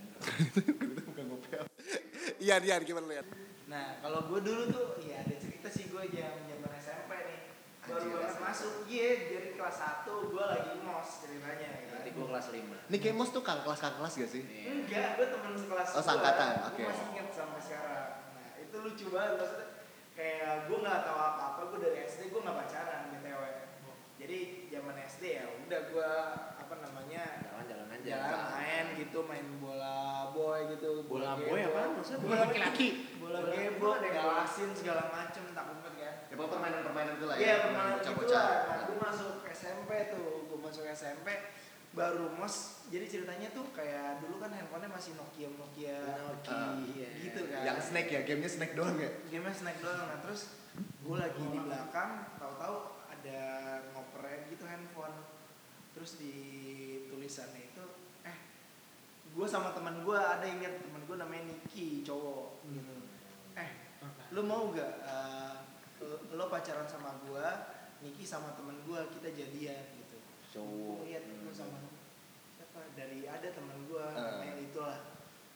Bukan 1.10 1.24
kopi 1.36 1.48
apa. 1.58 1.68
Ian, 2.38 2.62
Ian, 2.62 2.82
gimana 2.86 3.08
Ian? 3.08 3.26
Nah, 3.68 4.00
kalau 4.00 4.24
gue 4.30 4.40
dulu 4.40 4.62
tuh, 4.72 4.86
ya 5.04 5.20
ada 5.26 5.34
cerita 5.36 5.68
sih 5.68 5.90
gue 5.90 6.02
nih. 6.12 6.57
Baru 7.88 8.07
banget 8.12 8.37
masuk, 8.38 8.72
iya 8.87 9.09
dari 9.27 9.51
kelas 9.53 9.77
1 10.05 10.05
gue 10.29 10.44
lagi 10.46 10.72
mos 10.79 11.09
ceritanya. 11.20 11.68
ya. 11.74 11.88
Nanti 11.90 12.09
gue 12.11 12.27
kelas 12.27 12.46
5. 12.51 12.77
Nih 12.87 12.98
kayak 12.98 13.16
Mos 13.16 13.31
tuh 13.31 13.40
kakak 13.40 13.64
kelas 13.64 13.81
kelas 13.81 14.12
gak 14.14 14.31
sih? 14.31 14.42
Enggak, 14.44 15.09
gue 15.16 15.27
temen 15.27 15.53
sekelas 15.55 15.88
Oh, 15.90 16.03
seangkatan, 16.03 16.48
gua. 16.55 16.66
oke. 16.68 16.77
Gue 16.77 16.87
masih 16.87 17.07
inget 17.11 17.29
sampai 17.31 17.61
sekarang. 17.61 18.07
Nah, 18.31 18.48
itu 18.59 18.77
lucu 18.79 19.07
banget 19.09 19.33
maksudnya. 19.35 19.68
Kayak 20.11 20.53
gue 20.66 20.79
nggak 20.79 21.01
tahu 21.01 21.18
apa-apa, 21.20 21.61
gue 21.66 21.79
dari 21.81 21.98
SD 22.05 22.22
gue 22.29 22.40
nggak 22.40 22.57
pacaran 22.59 23.01
btw. 23.09 23.42
Jadi 24.18 24.38
zaman 24.68 24.94
SD 25.01 25.22
ya 25.33 25.44
udah 25.59 25.81
gue 25.88 26.11
apa 26.59 26.74
namanya 26.77 27.22
Jalan-jalan 27.40 27.87
aja. 27.88 28.11
jalan 28.18 28.42
main 28.51 28.87
gitu, 28.98 29.18
main 29.22 29.46
bola 29.57 29.98
boy 30.33 30.59
gitu. 30.68 31.07
Bola 31.07 31.38
boy 31.38 31.55
gebok. 31.55 31.70
apaan 31.70 31.90
maksudnya? 31.94 32.20
Bola 32.20 32.37
laki-laki. 32.44 32.88
Bola 33.16 33.38
Bola- 33.38 33.55
gebok, 33.55 33.79
bola 33.94 33.96
gebok. 34.03 34.18
galasin 34.18 34.70
segala 34.72 35.03
macem, 35.09 35.44
tak 35.48 35.64
umpet 35.68 35.94
kan. 35.94 35.97
Ya 36.28 36.34
pokoknya 36.36 36.52
permainan-permainan 36.60 37.12
itu 37.16 37.26
lah 37.26 37.36
ya. 37.36 37.42
Iya 37.42 37.54
permainan 37.64 37.94
Bocah-bocah. 38.00 38.44
lah. 38.44 38.60
Nah, 38.68 38.78
gue 38.84 38.96
masuk 39.00 39.32
SMP 39.48 39.90
tuh, 40.12 40.28
gue 40.48 40.58
masuk 40.60 40.84
SMP 40.92 41.28
baru 41.96 42.26
mos. 42.36 42.84
Jadi 42.92 43.04
ceritanya 43.08 43.48
tuh 43.52 43.64
kayak 43.72 44.20
dulu 44.20 44.36
kan 44.40 44.52
handphonenya 44.52 44.92
masih 44.92 45.12
Nokia 45.16 45.48
Nokia 45.57 45.98
Nokia. 46.28 47.09
gitu 47.24 47.40
kan. 47.48 47.62
Yang 47.64 47.78
snack 47.92 48.07
ya, 48.12 48.20
gamenya 48.28 48.50
snack 48.53 48.72
doang 48.76 48.96
ya? 49.00 49.11
Game 49.32 49.48
snack 49.50 49.76
doang. 49.80 50.05
Nah 50.05 50.18
terus 50.20 50.53
gue 50.78 51.16
lagi 51.16 51.42
di 51.48 51.59
belakang, 51.59 52.28
tahu-tahu 52.36 52.76
ada 53.09 53.40
ngoprek 53.96 54.53
gitu 54.53 54.64
handphone. 54.68 55.16
Terus 55.96 56.20
di 56.20 56.34
tulisannya 57.11 57.72
itu, 57.74 57.84
eh 58.22 58.38
gue 59.32 59.46
sama 59.48 59.72
teman 59.74 60.05
gue 60.05 60.14
ada 60.14 60.44
yang 60.44 60.61
lihat 60.62 60.78
teman 60.84 61.03
gue 61.09 61.16
namanya 61.18 61.42
Niki 61.50 62.05
cowok 62.07 62.62
gitu. 62.70 62.94
Eh 63.59 63.70
lu 64.36 64.44
mau 64.44 64.70
gak 64.70 64.92
eh, 65.03 65.57
lo 66.30 66.44
pacaran 66.46 66.84
sama 66.84 67.18
gue, 67.20 67.46
Niki 67.99 68.22
sama 68.22 68.55
teman 68.55 68.78
gue 68.80 69.01
kita 69.12 69.28
jadian 69.28 69.82
gitu. 69.96 70.16
cowok. 70.49 71.03
Lihat 71.05 71.24
gue 71.26 71.53
sama 71.53 71.78
siapa? 72.55 72.80
Dari 72.94 73.24
ada 73.24 73.49
teman 73.49 73.78
gue 73.84 73.99
Ah. 73.99 74.38
namanya 74.38 74.55
itu 74.57 74.78
lah 74.78 75.01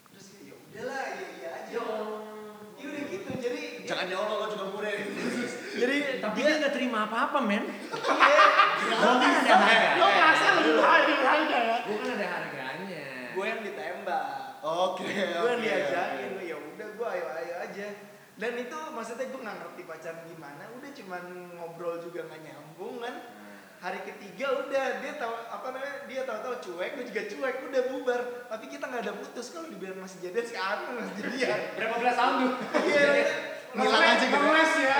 terus 0.09 0.26
ya 0.40 0.53
udahlah 0.53 1.03
ya 1.16 1.26
iya 1.32 1.51
aja. 1.57 1.70
Ya 1.72 1.84
ya 2.72 2.84
udah 2.84 3.03
gitu 3.07 3.30
jadi 3.38 3.62
Jangan 3.82 4.07
ya 4.07 4.16
Allah, 4.16 4.36
lo 4.36 4.47
juga 4.49 4.66
murid. 4.70 4.99
jadi 5.80 5.95
tapi 6.18 6.36
dia 6.36 6.45
dia 6.45 6.55
nggak 6.61 6.74
terima 6.74 6.99
apa-apa 7.05 7.38
men. 7.40 7.64
Iya, 7.66 8.45
Gua 8.93 9.12
kan 9.16 9.32
ada 9.32 9.55
harga. 9.57 9.88
Lo 9.97 10.07
merasa 10.09 10.47
lebih 10.59 10.74
baik 10.76 11.20
aja 11.20 11.59
ya. 11.59 11.76
Gua 11.82 11.97
kan 11.97 12.09
ada 12.12 12.26
harganya. 12.28 13.05
Gue 13.32 13.45
yang 13.45 13.61
ditembak. 13.61 14.24
Oke, 14.62 15.03
gue 15.09 15.34
oke. 15.34 15.49
yang 15.49 15.61
diajakin 15.61 16.30
ya 16.38 16.57
udah 16.57 16.88
gue 16.93 17.07
ayo 17.09 17.26
ayo 17.34 17.55
aja 17.61 17.86
dan 18.33 18.53
itu 18.57 18.78
maksudnya 18.91 19.26
gue 19.28 19.41
nggak 19.41 19.59
ngerti 19.59 19.83
pacaran 19.85 20.24
gimana 20.24 20.64
udah 20.72 20.91
cuman 20.93 21.22
ngobrol 21.53 21.97
juga 22.01 22.20
nggak 22.24 22.41
nyambung 22.43 22.97
kan 22.99 23.14
hari 23.78 23.99
ketiga 24.03 24.62
udah 24.62 24.85
dia 24.99 25.12
tahu 25.16 25.35
apa 25.35 25.66
namanya 25.68 25.97
dia 26.07 26.22
tahu-tahu 26.22 26.55
cuek 26.62 26.91
gue 26.95 27.05
juga 27.11 27.22
cuek 27.26 27.57
udah 27.66 27.83
bubar 27.91 28.20
tapi 28.47 28.64
kita 28.66 28.85
nggak 28.87 29.03
ada 29.03 29.14
putus 29.14 29.51
kalau 29.51 29.66
dibilang 29.66 29.99
masih 29.99 30.18
jadian 30.22 30.47
sekarang 30.47 30.91
masih 30.97 31.14
jadian 31.18 31.59
Berapa 31.76 31.97
belas 31.99 32.14
tahun 32.14 32.35
tuh? 32.39 32.53
iya 32.87 33.09
Ngilang 33.72 34.05
aja 34.05 34.20
gitu. 34.20 34.37
Ngeles 34.37 34.72
ya. 34.76 34.95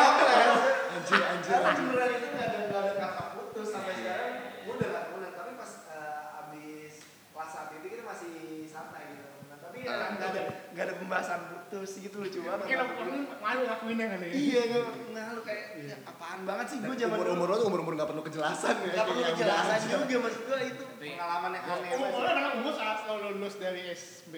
Anjir, 0.89 1.21
anjir, 1.21 1.53
anjir. 1.55 1.85
beneran 1.85 2.09
itu 2.11 2.27
nggak 2.27 2.47
ada 2.49 2.59
nggak 2.65 2.81
ada 2.81 2.93
kata 2.99 3.25
putus 3.37 3.69
sampai 3.69 3.95
sekarang 3.95 4.31
gue 4.65 4.73
udah 4.73 4.89
nggak 4.89 5.05
pulang 5.09 5.33
tapi 5.33 5.51
pas 5.55 5.73
eh, 5.89 6.41
abis 6.41 6.93
kelas 7.31 7.51
satu 7.51 7.73
itu 7.77 7.87
kita 7.89 8.03
masih 8.03 8.33
santai 8.67 9.03
gitu 9.11 9.29
Nah, 9.45 9.57
tapi 9.59 9.77
ya 9.79 9.93
Ah. 9.93 10.09
nggak 10.11 10.29
ada 10.33 10.43
nggak 10.73 10.85
ada 10.85 10.95
putus 11.83 11.99
gitu 11.99 12.17
lucu 12.23 12.39
banget 12.47 12.63
Mungkin 12.63 12.79
lo 12.79 12.87
malu 13.43 13.61
ngakuinnya 13.67 14.07
kali 14.15 14.27
ya. 14.31 14.33
Iya, 14.39 14.61
gue 14.71 14.83
nah 15.11 15.25
lu 15.35 15.43
kayak 15.43 15.65
ya, 15.83 15.97
apaan 16.07 16.41
banget 16.47 16.67
sih 16.71 16.79
gue 16.79 16.95
zaman 16.95 17.17
Umur 17.19 17.29
umur 17.35 17.47
lo 17.51 17.57
tuh 17.59 17.67
umur 17.67 17.81
umur 17.83 17.93
nggak 17.99 18.09
perlu 18.15 18.23
kejelasan 18.23 18.75
ya. 18.87 19.03
Gak 19.03 19.07
perlu 19.11 19.23
kejelasan 19.35 19.79
juga 19.91 20.17
maksud 20.23 20.43
gue 20.47 20.61
itu 20.63 20.85
pengalaman 21.03 21.51
yang 21.59 21.65
aneh 21.67 21.91
Umur 21.99 22.23
anak 22.31 22.53
umur 22.63 22.73
saat 22.79 22.99
lo 23.11 23.15
lulus 23.19 23.59
dari 23.59 23.83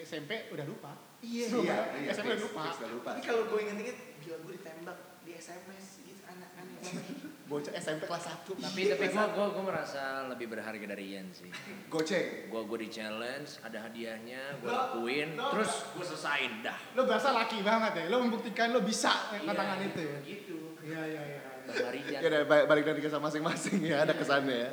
SMP 0.01 0.49
udah 0.57 0.65
lupa. 0.65 0.97
Iya. 1.21 1.47
Iya, 1.53 1.79
iya. 2.01 2.11
SMP 2.17 2.33
udah 2.33 2.49
lupa. 2.49 3.13
Tapi 3.13 3.21
kalau 3.21 3.45
gue 3.53 3.61
inget-inget, 3.61 3.97
gila 4.25 4.37
gue 4.41 4.53
ditembak 4.57 4.99
di 5.29 5.33
SMS 5.37 6.01
gitu 6.01 6.25
anak 6.25 6.49
aneh 6.57 6.77
banget. 6.81 7.33
Bocah 7.45 7.77
SMP 7.77 8.09
kelas 8.09 8.25
1. 8.25 8.57
tapi 8.57 8.81
tapi 8.89 9.05
gua 9.11 9.29
gua 9.29 9.47
gua 9.53 9.65
merasa 9.67 10.03
lebih 10.27 10.49
berharga 10.49 10.81
dari 10.87 11.13
Ian 11.13 11.29
sih 11.29 11.53
Goceng. 11.87 12.49
gua 12.49 12.65
gua 12.65 12.81
di 12.81 12.89
challenge 12.89 13.61
ada 13.61 13.85
hadiahnya 13.85 14.59
gua 14.59 14.67
Lo- 14.67 14.77
lakuin 14.97 15.29
lo- 15.35 15.53
terus 15.53 15.93
gua 15.93 16.05
selesain 16.07 16.53
dah 16.61 16.73
Lo 16.93 17.05
berasa 17.05 17.31
laki 17.31 17.61
banget 17.61 17.93
ya. 17.95 18.05
Lo 18.09 18.17
membuktikan 18.19 18.71
lo 18.71 18.81
bisa 18.81 19.13
Iya, 19.35 19.53
tangan 19.53 19.77
itu 19.79 20.01
ya. 20.01 20.19
gitu 20.23 20.57
Iya 20.81 21.01
iya 21.07 21.23
iya. 21.27 21.41
Marijan 21.65 22.21
Ya 22.21 22.29
udah 22.31 22.41
balik, 22.45 22.65
balik 22.67 22.85
dari 22.87 23.01
kisah 23.01 23.17
masing-masing 23.19 23.77
ya, 23.83 24.05
ada 24.05 24.13
kesannya 24.13 24.57
ya. 24.59 24.71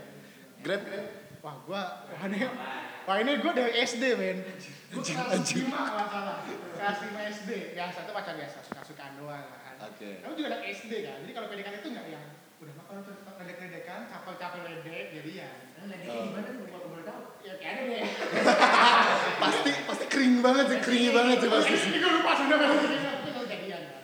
Grab. 0.62 0.82
Wah 1.42 1.56
gua, 1.64 1.82
wah 2.06 2.24
ini, 2.26 2.40
wah 3.02 3.16
ini 3.18 3.32
gua 3.38 3.52
dari 3.52 3.72
SD 3.78 4.04
men. 4.14 4.44
Gua 4.92 5.00
Anjing, 5.00 5.18
kelas. 5.18 5.56
5 5.58 5.72
kalau 5.72 6.08
salah. 6.08 6.38
Kelas 6.74 6.98
5 7.02 7.20
SD. 7.34 7.52
Biasa 7.74 7.98
tuh 8.04 8.14
pacar 8.14 8.36
biasa, 8.36 8.58
suka-sukaan 8.62 9.12
doang 9.18 9.40
kan. 9.42 9.76
Oke. 9.88 10.20
Kamu 10.20 10.34
juga 10.36 10.48
anak 10.52 10.64
SD 10.70 10.92
kan. 11.02 11.18
Jadi 11.20 11.32
kalau 11.32 11.48
PDKT 11.48 11.76
itu 11.80 11.90
nggak 11.90 12.06
yang 12.08 12.26
udah 12.62 12.74
mah 12.78 12.86
kalau 12.86 13.02
tetap 13.02 13.36
ledek-ledekan, 13.42 14.00
capel-capel 14.06 14.62
ledek 14.70 15.06
jadi 15.18 15.32
ya. 15.34 15.50
Ledeknya 15.82 16.10
gimana 16.30 16.48
tuh 16.54 16.66
gua 16.70 16.80
boleh 16.86 17.06
tahu 17.10 17.22
Ya 17.42 17.54
kayak 17.58 17.74
ada 17.74 17.84
deh. 17.90 18.06
Pasti 19.42 19.72
pasti 19.90 20.06
kering 20.06 20.36
banget 20.46 20.66
sih, 20.70 20.80
kering 20.86 21.10
banget 21.10 21.38
sih 21.42 21.50
pasti. 21.50 21.74
Ini 21.74 21.98
gue 21.98 22.12
lupa 22.22 22.32
sudah 22.38 22.58
jadi 22.62 23.02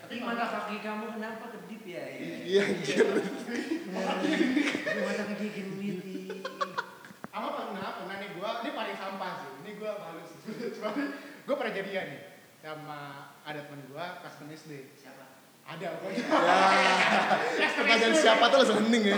tapi 0.07 0.23
mata 0.23 0.47
kaki 0.47 0.79
kamu 0.79 1.19
kenapa 1.19 1.51
kedip 1.51 1.83
ya? 1.83 1.99
Iya 2.47 2.63
anjir. 2.63 3.05
Mata 3.91 5.23
kaki 5.27 5.47
gemit. 5.51 5.99
Apa 7.27 7.47
pernah, 7.53 7.99
pernah 7.99 8.15
nih 8.15 8.29
gue, 8.31 8.49
ini 8.63 8.69
paling 8.71 8.95
sampah 8.95 9.31
sih. 9.43 9.51
Ini 9.67 9.71
gue 9.75 9.91
malu 9.99 10.23
sih. 10.23 10.39
Cuma 10.79 10.95
gue 11.43 11.55
pernah 11.59 11.73
jadian 11.75 12.05
nih 12.07 12.21
sama 12.63 12.99
ada 13.43 13.67
teman 13.67 13.83
gue 13.83 14.05
pas 14.23 14.31
temen 14.31 14.55
SD. 14.55 14.95
Ada 15.67 15.87
gue. 15.99 16.11
Ya. 17.57 17.67
Pertanyaan 17.73 18.15
siapa 18.15 18.43
tuh 18.47 18.57
langsung 18.61 18.77
hening 18.87 19.03
ya. 19.13 19.17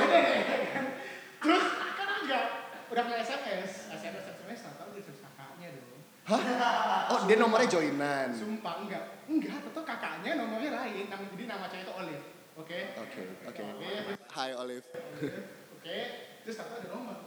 Terus 1.39 1.66
kan 1.72 2.08
enggak 2.24 2.43
udah 2.89 3.04
ke 3.06 3.14
SMS, 3.22 3.72
SMS 3.91 4.24
SMS 4.26 4.60
tahu 4.66 4.91
SMS 4.95 5.20
kakaknya 5.22 5.68
dong. 5.76 6.02
Oh, 7.10 7.20
dia 7.28 7.36
nomornya 7.38 7.68
joinan. 7.70 8.28
Sumpah 8.32 8.74
enggak, 8.82 9.04
enggak, 9.28 9.58
tetap 9.62 9.84
kakaknya 9.86 10.32
nomornya 10.36 10.72
lain. 10.74 11.06
Nama 11.08 11.24
jadi 11.28 11.43
nama 11.45 11.66
cewek 11.68 11.84
itu 11.84 11.93
Olive. 11.93 12.26
Oke. 12.58 12.80
Oke, 12.97 13.22
oke. 13.45 13.62
Hai 14.28 14.52
Olive. 14.56 14.88
Oke. 15.76 15.97
Terus 16.43 16.56
tahu 16.56 16.76
ada 16.76 16.88
nomor. 16.89 17.18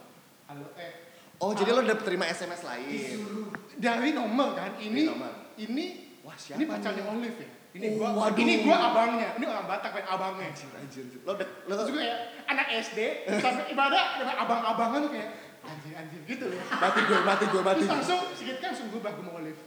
Halo 0.49 0.67
eh 0.77 0.93
Oh, 1.41 1.51
jadi 1.51 1.73
lo 1.73 1.83
udah 1.83 1.99
terima 1.99 2.29
SMS 2.29 2.63
lain. 2.63 2.87
disuruh 2.87 3.51
dari 3.75 4.15
nomor 4.15 4.55
kan 4.55 4.79
ini 4.79 5.03
Dari 5.03 5.11
nomor. 5.11 5.33
ini 5.59 5.87
Wah, 6.23 6.37
siapa 6.39 6.55
ini 6.55 6.65
pacarnya? 6.65 7.03
Olive 7.03 7.39
ya 7.41 7.51
ini 7.73 7.87
Oh, 7.89 7.97
gua 7.97 8.09
waduh. 8.19 8.37
ini 8.37 8.55
gua 8.63 8.77
abangnya 8.87 9.29
ini 9.35 9.45
orang 9.45 9.65
Batak 9.65 9.91
kan 9.91 10.05
abangnya 10.07 10.47
Anjir, 10.49 10.69
anjir. 10.75 11.05
Lo 11.23 11.33
udah 11.33 11.49
lo 11.65 11.73
terus 11.75 11.89
gue 11.89 12.03
kayak 12.03 12.19
anak 12.45 12.67
SD 12.79 12.99
sampai 13.35 13.65
ibadah 13.69 14.05
dengan 14.17 14.37
abang-abangan 14.39 15.03
kayak 15.09 15.29
anjir 15.63 15.93
anjir 15.95 16.21
gitu 16.27 16.45
loh 16.47 16.61
mati 16.71 17.01
gue, 17.01 17.19
mati 17.23 17.45
gue, 17.47 17.63
mati. 17.63 17.81
terus 17.81 17.93
langsung 17.95 18.21
sedikit 18.33 18.57
kan 18.59 18.69
langsung 18.71 18.89
berubah 18.91 19.11
gue 19.13 19.25
mau 19.25 19.35
Olive 19.37 19.63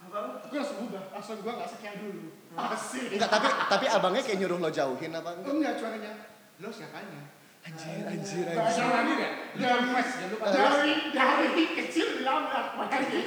Apa? 0.00 0.18
gue 0.44 0.56
langsung 0.56 0.76
berubah 0.80 1.02
langsung 1.10 1.36
gue 1.36 1.52
nggak 1.52 1.68
sekian 1.68 1.94
dulu 1.98 2.24
asik 2.56 3.08
Enggak, 3.12 3.28
tapi 3.28 3.48
tapi 3.68 3.86
abangnya 3.86 4.22
kayak 4.22 4.38
nyuruh 4.38 4.58
lo 4.58 4.70
jauhin 4.70 5.12
apa 5.12 5.30
enggak? 5.34 5.52
enggak 5.52 5.72
cuaranya 5.76 6.12
lo 6.56 6.68
siapanya 6.70 7.22
Anjir, 7.60 8.06
anjir, 8.06 8.46
Bahasa 8.48 8.78
anjir. 8.78 8.86
lagi 8.88 9.12
nggak? 9.12 9.32
Dari, 9.58 9.90
dari, 10.38 10.92
dari 11.10 11.64
kecil 11.74 12.06
dilabrak 12.16 12.78
makanya. 12.78 13.20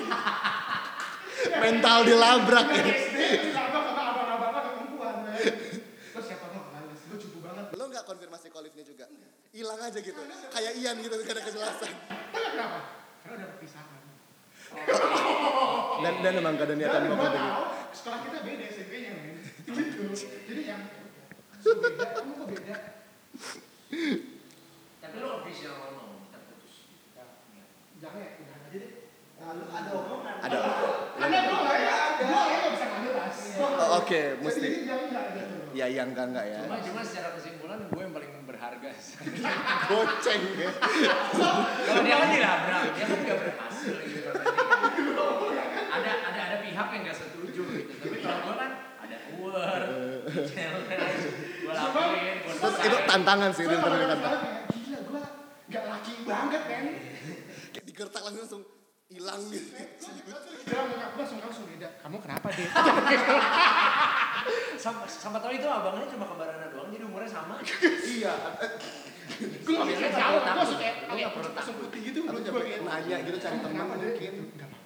Mental 1.60 1.97
dilabrak 2.03 2.66
ya. 2.70 2.84
SD 2.88 3.18
dilabrak 3.45 3.84
sama 3.86 4.01
abang-abangan 4.10 4.51
sama 4.55 4.72
perempuan. 4.72 5.16
men. 5.22 5.36
Lo 6.10 6.20
siapa 6.22 6.45
lo? 6.49 6.60
Males, 6.72 7.01
lo 7.03 7.16
cupu 7.18 7.38
banget. 7.41 7.66
Lo 7.74 7.86
nggak 8.00 8.16
konfirmasi 8.16 8.47
ke 8.47 8.56
Olive-nya 8.56 8.86
juga? 8.88 9.06
Hilang 9.52 9.80
aja 9.84 10.00
gitu. 10.00 10.22
Kayak 10.56 10.74
Ian 10.80 10.95
gitu, 11.04 11.16
gak 11.20 11.36
ada 11.36 11.43
kejelasan. 11.43 11.91
Kenapa? 12.32 12.80
Karena 13.20 13.36
udah 13.43 13.47
perpisahan. 13.60 14.00
Dan 16.00 16.14
dan 16.24 16.34
emang 16.39 16.56
gak 16.56 16.72
ada 16.72 16.76
niatan 16.80 17.02
mau 17.12 17.20
gitu. 17.20 17.39
sekolah 17.91 18.20
kita 18.24 18.38
beda 18.45 18.64
SMP-nya 18.72 19.12
men. 19.20 19.43
Gitu. 19.68 20.02
Jadi 20.47 20.62
yang 20.64 20.82
"Su, 21.60 21.76
beda, 21.76 22.06
kamu 22.16 22.32
kok 22.39 22.47
beda? 22.56 22.76
Tapi 25.04 25.16
lo 25.20 25.28
official 25.43 25.74
ngomong 25.76 26.24
kita 26.32 26.39
putus. 26.47 26.76
Jangan 28.00 28.20
ya, 28.24 28.30
udah 28.39 28.56
aja 28.64 28.78
deh. 28.80 28.91
Lalu 29.43 29.64
ada 29.68 29.91
omongan. 29.91 30.36
Ada. 30.39 30.58
Nggak 31.20 31.41
ya, 31.84 31.95
gue 32.16 32.28
nggak 32.32 32.72
bisa 32.80 32.86
ngambil. 32.88 33.14
Oh, 33.60 34.00
Oke, 34.00 34.22
mesti. 34.39 34.68
Jadi 34.72 34.88
jangan 34.88 35.09
Ya 35.89 36.05
yang 36.05 36.13
enggak 36.13 36.25
enggak 36.29 36.45
ya. 36.45 36.61
Cuma 36.69 36.77
cuma 36.85 37.01
secara 37.01 37.33
kesimpulan 37.33 37.81
gue 37.89 37.97
yang 37.97 38.13
paling 38.13 38.31
berharga. 38.45 38.89
Goceng 39.89 40.43
ya. 40.61 40.69
Kalau 40.77 42.01
dia 42.05 42.15
kan 42.21 42.29
dilabrak, 42.29 42.81
dia 42.93 43.05
kan 43.09 43.19
gak 43.25 43.37
berhasil 43.41 43.95
gitu. 44.05 44.29
Ada 45.89 46.11
ada 46.29 46.41
ada 46.45 46.57
pihak 46.61 46.87
yang 46.93 47.01
gak 47.09 47.17
setuju 47.17 47.61
gitu. 47.73 47.93
Tapi 48.05 48.17
kalau 48.21 48.39
gue 48.45 48.55
kan 48.61 48.71
ada 49.01 49.17
uwer, 49.41 49.81
challenge, 50.29 51.25
gue 51.57 51.73
lakuin, 51.73 52.35
gue 52.37 52.53
Itu, 52.53 52.67
itu 52.85 52.97
tantangan 53.09 53.49
sih, 53.49 53.63
itu 53.65 53.75
tantangan. 53.81 54.21
gila 54.69 54.99
gue 55.01 55.21
nggak 55.73 55.83
laki 55.89 56.13
banget 56.21 56.61
kan. 56.69 56.83
Kayak 57.73 57.85
digertak 57.89 58.21
langsung 58.21 58.41
langsung 58.45 58.63
hilang 59.10 59.41
gitu. 59.49 59.74
Dia 60.70 60.80
nyokap 60.86 61.10
gue 61.18 61.24
langsung 61.26 61.39
langsung 61.41 61.66
beda. 61.66 61.89
Kamu 62.05 62.18
kenapa 62.22 62.47
deh? 62.53 62.70
sama, 64.84 65.01
sama 65.10 65.38
tahu 65.41 65.53
itu 65.57 65.66
abangnya 65.66 66.05
cuma 66.14 66.26
kembarannya 66.30 66.70
doang, 66.70 66.93
jadi 66.93 67.03
umurnya 67.10 67.30
sama. 67.30 67.57
Iya. 68.05 68.36
Gue 69.66 69.74
nggak 69.74 69.88
bisa 69.97 70.10
jawab. 70.14 70.41
Gue 70.45 70.60
langsung 70.62 70.80
kayak 70.80 70.95
Lu 71.10 71.49
langsung 71.57 71.76
putih 71.82 71.99
gitu. 72.05 72.20
Gue 72.30 72.62
kayak 72.62 72.82
nanya 72.86 73.18
gitu 73.26 73.38
cari 73.41 73.57
teman 73.57 73.86
mungkin. 73.97 74.34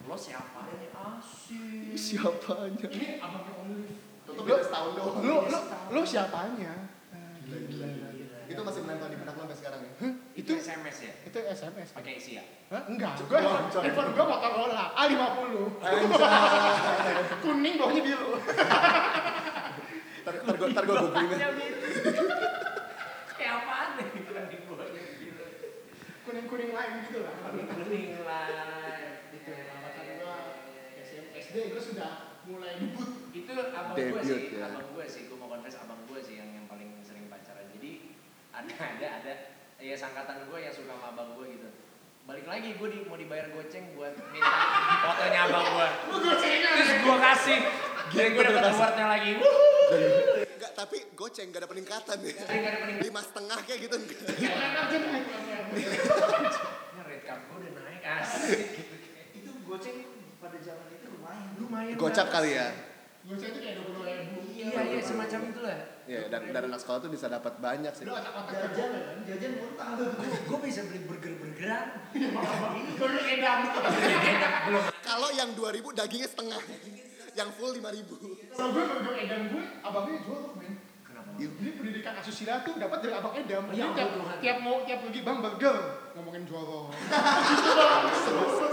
Lo 0.07 0.15
siapa 0.15 0.59
ini 0.71 0.87
asik. 0.95 1.95
Siapanya? 1.99 2.87
Ini 2.95 3.07
abangnya 3.19 3.53
Olive. 3.59 3.95
Tutup 4.23 4.43
beda 4.47 4.63
setahun 4.63 4.91
doang. 4.95 5.15
Lu 5.19 5.35
lu 5.51 5.59
lu 5.99 6.01
siapanya? 6.07 6.73
Gila, 7.43 7.57
gila, 7.67 7.87
gila. 7.91 8.02
Itu 8.53 8.61
masih 8.61 8.81
menempel 8.85 9.07
di 9.09 9.17
benak 9.17 9.33
lo 9.33 9.41
sampai 9.49 9.57
sekarang 9.57 9.81
ya? 9.81 9.91
Itu 10.37 10.51
SMS 10.53 10.97
ya? 11.01 11.13
Itu 11.25 11.37
SMS. 11.41 11.89
Pakai 11.97 12.13
isi 12.21 12.37
ya? 12.37 12.45
Hah? 12.69 12.85
Enggak. 12.85 13.17
Gue 13.25 13.39
handphone 13.41 14.13
gue 14.13 14.25
Motorola 14.29 14.85
A50. 14.93 15.53
Kuning 17.41 17.73
bawahnya 17.81 18.01
biru. 18.05 18.29
Ntar, 20.23 20.33
gue 20.37 20.67
ntar 20.69 20.83
gue 20.85 20.95
googling 21.01 21.29
ya. 21.33 21.49
Kayak 23.33 23.53
apaan 23.65 23.89
nih? 23.97 24.07
Kuning 24.21 24.61
buahnya 24.69 25.01
gitu. 25.17 25.45
Kuning-kuning 26.23 26.71
lain 26.77 26.93
gitu 27.09 27.19
lah. 27.25 27.33
Kuning 27.57 28.07
live. 28.21 29.17
Itu 29.33 29.51
pacar 29.57 30.05
gue 30.05 30.35
SD 31.41 31.55
gue 31.73 31.81
sudah 31.81 32.37
mulai 32.45 32.77
debut. 32.77 33.09
itu 33.33 33.49
abang 33.49 33.97
gue 33.97 34.13
Debut, 34.13 34.21
sih, 34.21 34.53
ya. 34.53 34.69
abang 34.69 34.87
gue 34.93 35.05
sih, 35.09 35.25
gue 35.25 35.37
mau 35.39 35.49
confess 35.49 35.79
abang 35.81 35.99
gue 36.05 36.19
sih 36.21 36.37
yang 36.37 36.49
yang 36.53 36.65
paling 36.69 36.91
sering 37.01 37.25
pacaran. 37.31 37.65
Jadi 37.75 38.13
ada 38.53 38.73
ada 38.77 39.07
ada 39.19 39.33
Iya 39.83 39.99
sangkatan 39.99 40.47
gue 40.47 40.59
yang 40.63 40.71
suka 40.71 40.95
sama 40.95 41.11
abang 41.11 41.35
gue 41.35 41.59
gitu. 41.59 41.67
Balik 42.23 42.47
lagi 42.47 42.79
gue 42.79 42.87
di, 42.87 43.03
mau 43.03 43.19
dibayar 43.19 43.51
goceng 43.51 43.83
buat 43.99 44.15
minta 44.31 44.63
fotonya 45.03 45.39
abang 45.43 45.65
gue. 45.75 45.87
Terus 46.79 46.91
gue 47.03 47.17
kasih. 47.19 47.59
Dan 48.15 48.27
gue 48.31 48.43
dapet 48.47 48.63
awardnya 48.63 49.05
lagi. 49.11 49.31
Enggak, 49.35 50.71
tapi 50.71 50.97
goceng 51.19 51.51
gak 51.51 51.67
ada 51.67 51.67
peningkatan 51.67 52.17
ya. 52.23 52.31
Nggak 52.31 52.71
ada 52.71 52.79
peningkatan. 52.79 53.07
Lima 53.11 53.21
setengah 53.27 53.57
kayak 53.67 53.79
gitu 53.83 53.95
red 57.03 57.21
card 57.27 57.41
gue 57.45 57.57
udah 57.59 57.71
naik 57.83 58.03
asik 58.23 58.61
gitu. 58.79 58.95
itu 59.37 59.51
goceng 59.67 59.97
pada 60.39 60.57
zaman 60.63 60.85
itu 60.95 61.07
lumayan 61.11 61.47
Lumayan. 61.59 61.95
Gocap 61.99 62.27
kali 62.31 62.55
ya. 62.55 62.67
Gue 63.27 63.35
itu 63.35 63.59
kayak 63.59 63.75
dua 63.83 63.85
puluh 63.91 64.03
ribu. 64.07 64.39
Iya 64.47 64.79
iya 64.79 65.01
semacam 65.03 65.39
itulah. 65.51 65.79
Iya, 66.03 66.27
dan 66.27 66.51
dari 66.51 66.67
anak 66.67 66.83
sekolah 66.83 66.99
tuh 66.99 67.11
bisa 67.11 67.31
dapat 67.31 67.55
banyak 67.63 67.93
sih. 67.95 68.03
Lu 68.03 68.11
otak-otak 68.11 68.75
jajan 68.75 68.91
kan 68.91 69.17
jajan 69.23 69.51
murah 69.55 69.87
Gue 70.43 70.59
bisa 70.67 70.81
beli 70.83 70.99
burger-burgeran. 71.07 71.87
Lu 72.99 73.07
edam. 73.23 73.59
Belum. 74.67 74.83
Kalau 74.99 75.29
yang 75.31 75.49
2000 75.55 75.79
dagingnya 75.95 76.27
setengah. 76.27 76.61
Yang 77.33 77.49
full 77.55 77.71
5000. 77.71 78.51
Kalau 78.51 78.69
gue 78.75 78.83
burger 78.83 79.15
edam 79.15 79.41
gue, 79.47 79.63
abangnya 79.79 80.17
jual 80.27 80.39
tuh 80.43 80.53
men. 80.59 80.73
Kenapa? 81.07 81.29
Jadi 81.39 81.69
pendidikan 81.79 82.13
asusila 82.19 82.53
tuh 82.67 82.73
dapat 82.75 82.99
dari 82.99 83.13
abang 83.15 83.33
edam. 83.39 83.63
Ya, 83.71 83.87
Jadi 83.87 83.95
tiap, 83.95 84.09
Tuhan. 84.19 84.35
tiap 84.43 84.57
mau 84.59 84.77
tiap 84.83 84.99
pergi 85.07 85.19
bang 85.23 85.37
burger 85.39 85.77
ngomongin 86.13 86.43
jorok. 86.45 86.91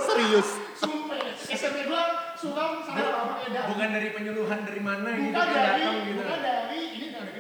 Serius. 0.03 0.49
Sumpah, 0.77 1.17
SMP 1.47 1.87
gue 1.87 2.03
suram 2.37 2.83
sama 2.83 3.01
abang 3.07 3.41
edam. 3.47 3.65
Bukan 3.71 3.89
dari 3.95 4.09
penyuluhan 4.11 4.61
dari 4.67 4.83
mana 4.83 5.09
gitu 5.15 5.31
bukan 5.31 5.47
kan 5.47 5.55
dari, 5.55 5.81
datang 5.81 5.97
gitu. 6.05 6.21
bukan 6.21 6.41
dari 6.43 6.80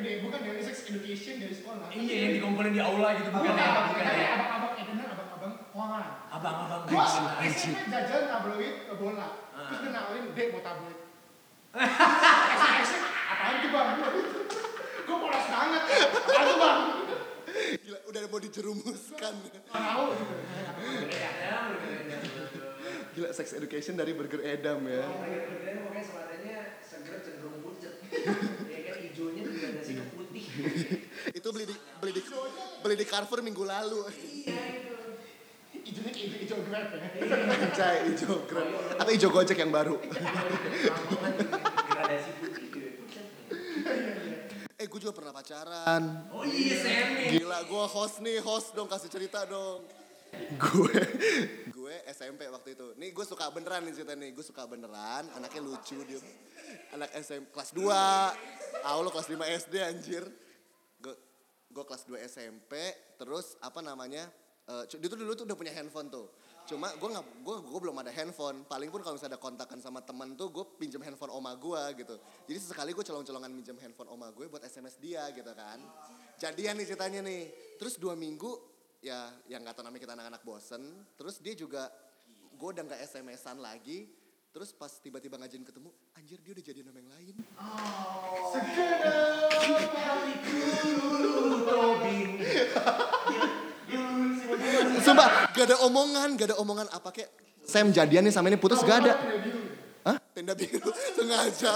gede, 0.00 0.24
bukan 0.24 0.40
dari 0.40 0.60
sex 0.60 0.76
education 0.86 1.34
dari 1.38 1.52
sekolah. 1.52 1.86
Iya 1.90 2.14
yang 2.18 2.32
dikumpulin 2.40 2.72
di 2.72 2.80
aula 2.80 3.08
gitu 3.14 3.28
bukan 3.28 3.44
Bukan, 3.46 3.54
ya? 3.54 3.68
abang, 3.68 3.86
Bukan 3.92 4.02
dari 4.02 4.16
ya? 4.18 4.30
abang-abang 4.32 4.72
edamnya 4.74 5.06
abang-abang 5.12 5.52
keuangan. 5.68 6.06
Abang-abang 6.30 6.80
Gua. 6.88 7.04
SMP 7.44 7.76
jajan 7.86 8.22
tabloid 8.26 8.74
ke 8.82 8.94
bola. 8.96 9.28
Ah. 9.52 9.68
Terus 9.68 9.80
kenalin, 9.84 10.24
dek 10.32 10.46
mau 10.50 10.62
tabloid. 10.62 10.98
SMP, 11.70 12.90
apaan 13.06 13.54
tuh 13.58 13.70
bang? 13.70 13.88
Gue 15.00 15.16
polos 15.16 15.46
banget. 15.46 15.82
Apaan 15.84 16.44
tuh 16.44 16.56
bang? 16.58 16.80
Gila, 17.80 17.98
udah 18.06 18.20
mau 18.26 18.40
dijerumuskan. 18.40 19.34
Tau 19.66 20.04
gitu. 20.10 20.34
Gila, 23.10 23.28
sex 23.30 23.52
education 23.52 23.94
dari 23.94 24.14
Burger 24.14 24.40
Edam 24.40 24.80
ya. 24.84 25.02
Burger-burgeran 25.04 25.76
pokoknya 25.84 26.04
selatannya 26.04 26.56
seger 26.80 27.16
cenderung 27.20 27.60
pucet. 27.60 27.94
Ya 28.70 28.78
kan 28.86 28.96
hijaunya 29.00 29.42
tuh 29.42 29.52
gradasi 29.52 29.92
ke 29.92 30.04
putih. 30.10 30.44
Itu 31.38 31.48
beli 31.52 31.64
di 31.68 31.74
beli 32.00 32.12
di 32.16 32.22
beli 32.82 32.94
di 32.96 33.06
Carrefour 33.06 33.40
minggu 33.44 33.64
lalu. 33.64 34.00
Iya 34.46 34.60
itu. 34.76 34.94
Ijonya 35.80 36.12
kayak 36.12 36.28
hijau 36.44 36.60
grab 36.68 36.86
ya. 36.92 37.08
Cai 37.72 37.98
hijau 38.12 38.34
Grab. 38.44 38.68
Atau 39.00 39.12
hijau 39.16 39.30
Gojek 39.32 39.58
yang 39.58 39.72
baru. 39.72 39.96
Eh, 44.80 44.88
gue 44.88 45.00
juga 45.00 45.12
pernah 45.12 45.32
pacaran. 45.36 46.24
Oh 46.32 46.40
iya 46.40 46.76
Semi. 46.80 47.36
Gila, 47.36 47.68
gue 47.68 47.84
host 47.84 48.24
nih, 48.24 48.40
host 48.40 48.72
dong, 48.72 48.88
kasih 48.88 49.12
cerita 49.12 49.44
dong. 49.44 49.84
Gue, 50.56 50.96
gue 51.68 51.94
SMP 52.08 52.48
waktu 52.48 52.72
itu. 52.72 52.96
Nih 52.96 53.12
gue 53.12 53.24
suka 53.28 53.52
beneran 53.52 53.84
nih 53.84 53.92
cerita 53.92 54.16
nih. 54.16 54.32
Gue 54.32 54.40
suka 54.40 54.64
beneran, 54.64 55.28
anaknya 55.36 55.60
lucu 55.60 56.00
dia. 56.08 56.16
Anak 56.96 57.12
SMP 57.20 57.52
kelas 57.52 57.76
2. 57.76 57.92
Ah, 58.80 58.96
lo 58.96 59.12
kelas 59.12 59.28
5 59.28 59.36
SD 59.68 59.74
anjir. 59.84 60.24
Gue, 61.70 61.84
kelas 61.86 62.04
2 62.04 62.18
SMP, 62.26 62.74
terus 63.16 63.54
apa 63.62 63.78
namanya? 63.80 64.26
eh, 64.70 64.84
dia 64.86 65.08
tuh 65.10 65.18
dulu 65.18 65.32
tuh 65.34 65.44
udah 65.48 65.58
punya 65.58 65.72
handphone 65.74 66.08
tuh. 66.08 66.30
Cuma 66.68 66.86
gue 66.94 67.08
nggak, 67.10 67.26
gue 67.42 67.56
gue 67.66 67.80
belum 67.82 67.96
ada 67.98 68.12
handphone. 68.14 68.62
Paling 68.62 68.94
pun 68.94 69.02
kalau 69.02 69.18
misalnya 69.18 69.34
ada 69.34 69.42
kontakan 69.42 69.82
sama 69.82 69.98
teman 70.06 70.38
tuh, 70.38 70.54
gue 70.54 70.64
pinjam 70.78 71.02
handphone 71.02 71.34
oma 71.34 71.58
gue 71.58 71.82
gitu. 71.98 72.14
Jadi 72.46 72.58
sesekali 72.62 72.94
gue 72.94 73.02
colong-colongan 73.02 73.50
minjem 73.50 73.74
handphone 73.82 74.06
oma 74.06 74.30
gue 74.30 74.46
buat 74.46 74.62
SMS 74.62 74.94
dia 75.02 75.26
gitu 75.34 75.50
kan. 75.50 75.82
Jadian 76.38 76.78
nih 76.78 76.86
ceritanya 76.86 77.20
nih. 77.26 77.42
Terus 77.74 77.98
dua 77.98 78.14
minggu, 78.14 78.54
ya 79.02 79.34
yang 79.50 79.66
kata 79.66 79.82
namanya 79.82 80.02
kita 80.06 80.14
anak-anak 80.14 80.42
bosen. 80.46 80.82
Terus 81.18 81.42
dia 81.42 81.58
juga, 81.58 81.90
gue 82.54 82.68
udah 82.70 82.86
nggak 82.86 83.02
SMS-an 83.02 83.58
lagi. 83.58 84.06
Terus 84.50 84.74
pas 84.74 84.90
tiba-tiba 84.98 85.38
ngajin 85.38 85.62
ketemu, 85.62 85.90
anjir 86.18 86.38
dia 86.42 86.52
udah 86.54 86.64
jadian 86.66 86.86
sama 86.90 86.98
yang 86.98 87.10
lain. 87.14 87.34
Tobing. 88.50 89.39
Sumpah, 95.00 95.28
gak 95.52 95.64
ada 95.70 95.76
omongan, 95.84 96.36
gak 96.36 96.48
ada 96.52 96.56
omongan 96.60 96.86
apa 96.90 97.10
kayak 97.10 97.30
Sam 97.64 97.92
jadian 97.92 98.24
nih 98.26 98.34
sama 98.34 98.48
ini 98.50 98.58
putus 98.58 98.82
gak 98.82 99.04
ada. 99.06 99.14
Hah? 100.02 100.16
Tenda 100.32 100.54
biru 100.56 100.90
sengaja 101.14 101.74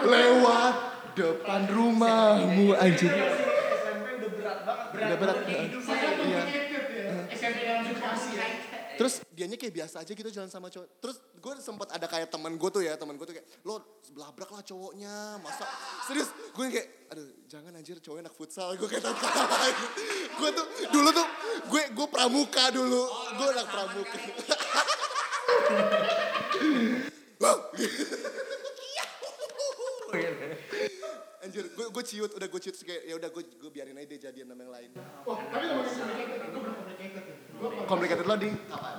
lewat 0.00 0.74
depan 1.12 1.66
rumahmu 1.66 2.72
anjir. 2.78 3.10
Udah 3.10 4.30
berat 4.32 4.58
banget 4.64 4.86
Udah 4.94 5.16
berat. 5.18 5.36
Saya 5.42 5.58
Iya. 5.58 6.14
complicated 6.14 6.84
ya. 6.94 7.10
SMP 7.34 7.58
dalam 7.66 7.82
situasi 7.84 8.28
ya. 8.34 8.46
Terus 8.98 9.22
dianya 9.30 9.54
kayak 9.54 9.74
biasa 9.78 10.02
aja 10.02 10.10
gitu 10.10 10.26
jalan 10.34 10.50
sama 10.50 10.74
cowok. 10.74 10.90
Terus 10.98 11.22
gue 11.38 11.52
sempet 11.62 11.86
ada 11.94 12.10
kayak 12.10 12.34
temen 12.34 12.58
gue 12.58 12.70
tuh 12.74 12.82
ya, 12.82 12.98
temen 12.98 13.14
gue 13.14 13.26
tuh 13.30 13.38
kayak, 13.38 13.46
lo 13.62 14.02
belabrak 14.10 14.50
lah 14.50 14.62
cowoknya, 14.66 15.38
masa 15.38 15.70
serius? 16.10 16.34
Gue 16.50 16.66
yang 16.66 16.74
kayak, 16.74 16.88
aduh 17.14 17.30
jangan 17.46 17.78
anjir 17.78 18.02
cowoknya 18.02 18.26
anak 18.26 18.34
futsal, 18.34 18.74
gue 18.74 18.88
kayak 18.90 19.06
tahu 19.06 19.14
Gue 20.42 20.50
tuh, 20.50 20.66
dulu 20.90 21.14
tuh, 21.14 21.26
gue 21.70 21.82
gue 21.94 22.06
pramuka 22.10 22.74
dulu, 22.74 23.06
gue 23.38 23.46
anak 23.54 23.70
pramuka. 23.70 24.18
Anjir, 31.44 31.64
gue 31.70 31.86
gue 31.86 32.04
ciut, 32.04 32.34
udah 32.34 32.48
gue 32.50 32.60
ciut 32.60 32.74
kayak 32.82 33.02
ya 33.06 33.14
udah 33.14 33.30
gue 33.30 33.42
gue 33.46 33.70
biarin 33.70 33.96
aja 33.96 34.06
dia 34.10 34.18
jadian 34.28 34.50
sama 34.50 34.62
yang 34.66 34.74
lain. 34.74 34.90
Oh, 35.24 35.38
tapi 35.48 35.64
ngomongin 35.70 35.94
complicated, 35.94 36.50
gue 36.50 36.87
complicated 37.86 38.26
lo 38.26 38.36
di 38.38 38.50
kapan? 38.70 38.94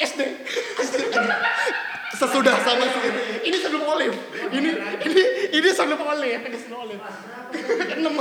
SD. 0.00 0.20
Sesudah 2.16 2.56
sama 2.64 2.84
si 2.88 2.98
ini. 3.04 3.22
Ini 3.52 3.56
sebelum 3.60 3.84
olive. 3.84 4.16
Ini 4.52 4.70
ini 5.06 5.22
ini 5.56 5.68
sebelum 5.72 6.00
olive. 6.00 6.42
Ini 6.48 6.56
sebelum 6.58 6.80
olive. 6.88 7.02
Enam. 7.96 8.16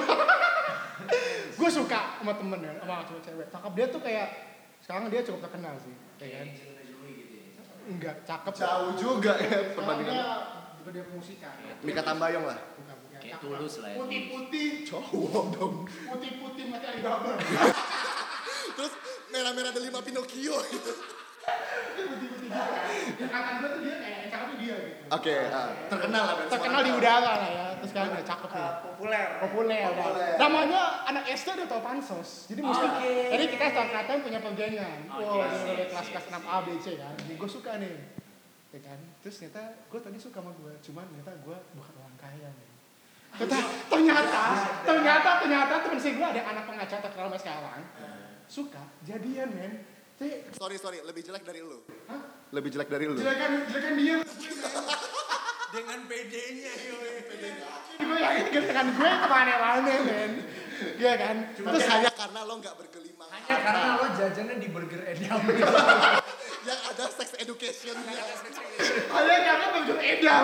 gue 1.59 1.69
suka 1.71 2.21
sama 2.23 2.33
temen 2.39 2.59
ya, 2.63 2.73
sama 2.79 3.03
cewek 3.03 3.23
cewek. 3.27 3.47
Cakep 3.51 3.71
dia 3.75 3.85
tuh 3.91 3.99
kayak 3.99 4.27
sekarang 4.79 5.11
dia 5.11 5.21
cukup 5.27 5.43
terkenal 5.43 5.75
sih, 5.83 5.91
ya 6.23 6.39
kan? 6.39 6.47
Enggak, 7.89 8.15
cakep. 8.23 8.53
Jauh 8.55 8.91
juga 8.95 9.33
ya 9.35 9.75
perbandingan. 9.75 10.13
dia 10.15 10.27
juga 10.79 10.89
dia 10.95 11.03
pemusikan. 11.03 11.53
Mika 11.83 12.01
Tambayong 12.05 12.45
lah. 12.47 12.59
Kayak 13.19 13.43
tulus 13.43 13.83
lah 13.83 13.89
ya. 13.91 13.97
Putih-putih, 13.99 14.69
Cowok 14.87 15.45
dong. 15.59 15.75
putih-putih 15.83 16.63
mati 16.71 16.85
Alibaba. 16.87 17.35
Terus 18.79 18.93
merah-merah 19.29 19.69
ada 19.71 19.81
lima 19.81 19.99
Pinocchio 20.01 20.57
gitu. 20.73 20.93
Kakak 23.19 23.53
gue 23.61 23.69
tuh 23.69 23.81
dia 23.85 23.95
kayak 24.01 24.17
yang 24.25 24.29
cakep 24.31 24.47
tuh 24.49 24.57
dia 24.57 24.77
gitu. 24.77 25.03
Oke, 25.09 25.35
ah, 25.49 25.69
terkenal 25.89 26.23
lah. 26.25 26.35
Terkenal 26.49 26.81
di 26.81 26.91
udara 26.93 27.31
lah 27.37 27.49
ya. 27.49 27.67
Terus 27.79 27.89
sekarang 27.93 28.09
udah 28.17 28.25
cakep 28.25 28.49
ya. 28.49 28.67
populer 28.83 29.25
populer. 29.41 29.83
Populer. 29.93 30.31
Namanya 30.41 30.81
anak 31.05 31.23
SD 31.29 31.47
udah 31.55 31.67
tau 31.69 31.81
pansos. 31.81 32.29
Jadi 32.49 32.61
mesti 32.65 32.85
Oke. 32.85 33.13
jadi 33.33 33.43
kita 33.49 33.65
angkatan 33.69 34.17
punya 34.25 34.39
pergengan. 34.41 34.99
Oke, 35.13 35.25
Wah, 35.25 35.47
yes, 35.47 35.61
dari 35.65 35.83
yes, 35.85 35.89
kelas 35.93 36.07
yes, 36.09 36.13
kelas 36.13 36.25
6 36.41 36.53
A 36.53 36.57
B 36.65 36.67
C 36.81 36.85
kan. 36.97 37.13
Jadi 37.21 37.33
gue 37.37 37.49
suka 37.49 37.71
nih. 37.77 37.95
Ya 38.69 38.79
kan? 38.85 38.99
Terus 39.25 39.35
ternyata 39.41 39.63
gue 39.89 39.99
tadi 39.99 40.17
suka 40.21 40.37
sama 40.41 40.51
gue, 40.53 40.73
cuman 40.85 41.05
ternyata 41.09 41.31
gue 41.41 41.57
bukan 41.73 41.93
orang 42.01 42.17
kaya 42.17 42.49
nih. 42.53 42.69
Ternyata, 43.29 43.61
ternyata, 43.93 44.41
ternyata, 44.83 45.29
ternyata 45.45 45.73
temen 45.85 45.99
si 46.01 46.09
gue 46.17 46.25
ada 46.25 46.41
anak 46.49 46.65
pengacara 46.65 47.01
terkenal 47.05 47.29
sekarang. 47.37 47.81
Suka, 48.49 48.81
jadian 49.05 49.53
men. 49.53 49.85
Sorry, 50.57 50.75
sorry, 50.81 50.99
lebih 51.05 51.21
jelek 51.21 51.45
dari 51.45 51.61
lu. 51.61 51.85
hah? 52.09 52.49
Lebih 52.49 52.69
jelek 52.73 52.89
dari 52.89 53.05
lu. 53.05 53.21
Jelekan, 53.21 53.51
jelekan 53.69 53.93
dia. 53.93 54.17
Dengan 55.69 55.99
PD-nya 56.09 56.73
yoi. 56.89 57.13
gue 58.01 58.17
yakin 58.17 58.61
dengan 58.65 58.87
gue 58.89 59.11
ke 59.21 59.27
mana-mana 59.29 59.93
men. 60.01 60.31
Iya 60.97 61.13
kan? 61.13 61.35
Terus 61.53 61.85
hanya 61.93 62.11
karena 62.11 62.39
lo 62.41 62.57
nggak 62.57 62.73
bergelimang. 62.73 63.29
Hanya 63.29 63.57
karena 63.61 63.89
lo 64.01 64.05
jajannya 64.17 64.55
di 64.57 64.67
Burger 64.73 65.01
Edam. 65.05 65.41
Yang 66.59 66.79
ada 66.91 67.05
sex 67.07 67.29
education. 67.39 67.95
Hanya 68.03 69.37
karena 69.47 69.65
begitu 69.71 69.95
edam. 69.95 70.43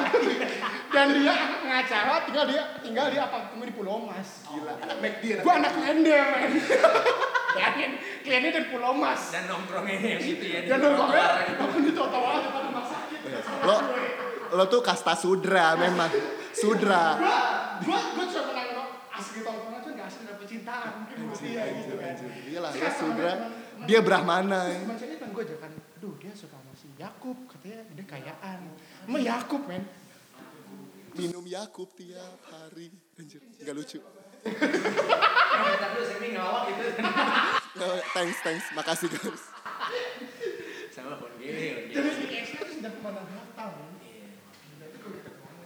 Dan 0.95 1.05
dia 1.11 1.33
anak 1.35 1.59
pengacara, 1.59 2.13
tinggal 2.23 2.45
dia 2.47 2.63
tinggal 2.79 3.05
di 3.11 3.17
apartemen 3.19 3.65
di 3.67 3.75
Pulau 3.75 4.07
Mas. 4.07 4.47
Gila, 4.47 4.73
anak 4.79 4.97
McD. 5.03 5.23
anak 5.35 5.43
Gue 5.43 5.53
anak 5.53 5.71
klender, 5.75 6.23
men. 6.31 6.51
Bayangin, 7.55 7.91
kliennya 8.23 8.51
dari 8.55 8.67
Pulau 8.71 8.93
Mas. 8.95 9.21
Dan 9.35 9.43
nongkrongnya 9.51 9.95
yang 9.99 10.21
gitu 10.23 10.45
ya. 10.47 10.59
di 10.63 10.67
Dan 10.71 10.77
nongkrongnya 10.79 11.55
nongkrong 11.59 11.83
di 11.83 11.91
trotoar 11.91 12.35
depan 12.47 12.61
rumah 12.71 12.85
sakit. 12.87 13.19
Lo, 13.67 13.75
lo 14.55 14.63
tuh 14.71 14.79
kasta 14.79 15.13
sudra 15.19 15.75
memang. 15.75 16.11
Sudra. 16.55 17.19
Gue 17.19 17.35
gue 17.91 17.99
gue 18.15 18.25
cuma 18.31 18.43
pernah 18.47 18.63
nongkrong 18.71 18.91
asli 19.15 19.39
tongkrongan 19.43 19.79
tuh 19.83 19.91
gak 19.95 20.07
asli 20.07 20.23
dapet 20.27 20.47
cinta. 20.47 20.75
bintang 20.75 21.07
gitu 21.11 21.23
dia 21.43 21.63
gitu 21.75 21.95
kan. 21.99 22.13
Iyalah, 22.47 22.71
ya 22.71 22.89
sudah. 22.95 23.33
Dia 23.85 23.99
Brahmana. 23.99 24.59
ya. 24.71 24.79
Saya 24.95 25.19
teman 25.19 25.35
gue 25.35 25.43
aja 25.43 25.55
kan, 25.59 25.71
aduh 25.95 26.13
dia 26.19 26.35
suka 26.35 26.59
sama 26.59 26.75
si 26.75 26.91
Yakub, 26.99 27.37
katanya 27.47 27.87
dia 27.95 28.05
kayaan. 28.05 28.59
Emang 29.07 29.23
Yakub 29.23 29.63
men, 29.63 29.83
Minum 31.15 31.47
Yakub 31.47 31.87
tiap 31.95 32.35
hari. 32.51 32.91
Anjir, 33.15 33.39
nggak 33.63 33.75
lucu. 33.75 34.03
Thanks, 38.11 38.37
thanks. 38.43 38.65
Makasih 38.75 39.07
guys. 39.07 39.43
Sama 40.91 41.15
Honge, 41.15 41.91
jadi 41.91 42.09
si 42.11 42.23
X 42.27 42.45
itu 42.59 42.65
sudah 42.79 42.91
ke 42.91 42.99
mana 42.99 43.23
datang 43.23 43.71
men. 43.79 43.95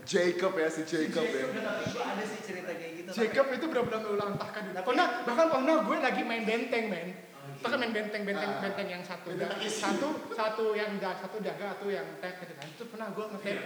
Jacob 0.06 0.54
ya, 0.58 0.70
si 0.70 0.82
Jacob 0.86 1.26
ya. 1.26 1.46
Tapi 1.54 1.86
gua 1.94 2.06
ada 2.14 2.24
sih 2.26 2.42
cerita 2.42 2.70
kayak 2.74 2.92
gitu. 2.98 3.10
Jacob 3.14 3.46
itu 3.54 3.66
benar-benar 3.70 4.00
mengulang 4.06 4.34
tahkan 4.38 4.62
dunia. 4.70 4.82
Pernah, 4.82 5.08
bahkan 5.22 5.48
pernah 5.54 5.76
gue 5.86 5.98
lagi 6.02 6.22
main 6.26 6.44
benteng 6.50 6.86
men. 6.90 7.14
Kita 7.60 7.76
kan 7.76 7.80
main 7.84 7.92
benteng, 7.92 8.24
benteng, 8.24 8.52
benteng 8.64 8.88
yang 8.88 9.04
satu, 9.04 9.36
satu, 9.68 10.08
satu 10.32 10.66
yang 10.80 10.96
jaga, 10.96 11.28
satu 11.28 11.44
jaga, 11.44 11.76
satu 11.76 11.92
yang 11.92 12.08
tag 12.24 12.40
gitu 12.40 12.56
kan. 12.56 12.66
Itu 12.72 12.84
pernah 12.88 13.12
gue 13.12 13.26
ngetek, 13.36 13.58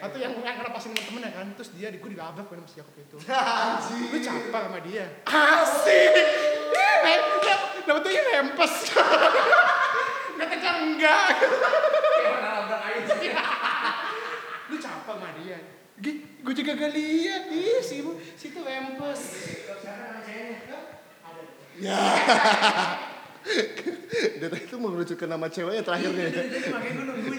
satu 0.00 0.16
yang 0.16 0.32
yang 0.40 0.56
ngelepasin 0.56 0.96
temen-temen 0.96 1.28
ya 1.28 1.32
kan. 1.36 1.46
Terus 1.60 1.70
dia, 1.76 1.88
gue 1.92 2.10
dilabrak 2.16 2.48
sama 2.48 2.64
si 2.64 2.80
Jacob 2.80 2.96
itu. 2.96 3.16
Gue 4.08 4.20
capek 4.24 4.62
sama 4.64 4.80
dia. 4.80 5.04
Asik. 5.28 6.12
Dapetnya 7.82 8.22
rempes. 8.24 8.74
Ngeteknya 10.40 10.72
enggak. 10.72 11.26
Lu 14.72 14.76
capek 14.88 15.12
sama 15.12 15.28
dia. 15.44 15.58
Gue 16.42 16.54
juga 16.56 16.72
gak 16.72 16.92
lihat, 16.96 17.52
ih 17.52 17.84
si 17.84 18.00
si 18.34 18.46
itu 18.48 18.60
rempes. 18.64 19.22
Ya. 21.82 21.98
Ke 25.14 25.30
nama 25.30 25.46
ceweknya 25.46 25.86
terakhirnya. 25.86 26.26
ya. 26.26 26.42
Jadi 26.50 26.66
makanya 26.74 26.92
gue 26.98 27.04
nungguin. 27.06 27.38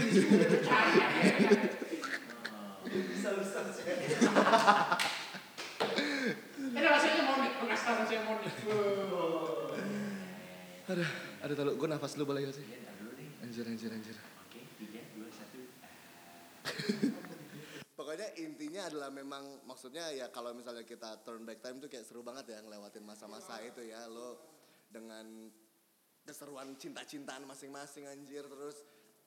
Ini 6.74 6.80
rasanya 6.94 7.22
mau 7.28 7.36
nih, 7.44 7.52
pengasih 7.60 7.88
rasanya 7.92 8.22
mau 8.24 8.36
nih. 8.40 8.54
Aduh, 10.84 11.10
aduh 11.44 11.56
tahu 11.60 11.76
gue 11.76 11.88
nafas 11.92 12.16
dulu 12.16 12.32
boleh 12.32 12.48
gak 12.48 12.56
sih? 12.56 12.66
Anjir, 13.44 13.68
anjir, 13.68 13.92
anjir. 13.92 14.16
Oke, 14.48 14.64
tiga, 14.80 15.04
dua, 15.12 15.28
satu. 15.28 15.60
Pokoknya 18.00 18.32
intinya 18.40 18.88
adalah 18.88 19.10
memang 19.12 19.64
maksudnya 19.68 20.08
ya 20.16 20.32
kalau 20.32 20.56
misalnya 20.56 20.88
kita 20.88 21.20
turn 21.28 21.44
back 21.44 21.60
time 21.60 21.84
tuh 21.84 21.92
kayak 21.92 22.08
seru 22.08 22.24
banget 22.24 22.56
ya 22.56 22.64
ngelewatin 22.64 23.04
masa-masa 23.04 23.60
itu 23.60 23.84
ya 23.84 24.08
lo 24.08 24.40
dengan 24.88 25.52
keseruan 26.24 26.72
cinta-cintaan 26.76 27.44
masing-masing 27.44 28.08
anjir 28.08 28.44
terus 28.44 28.84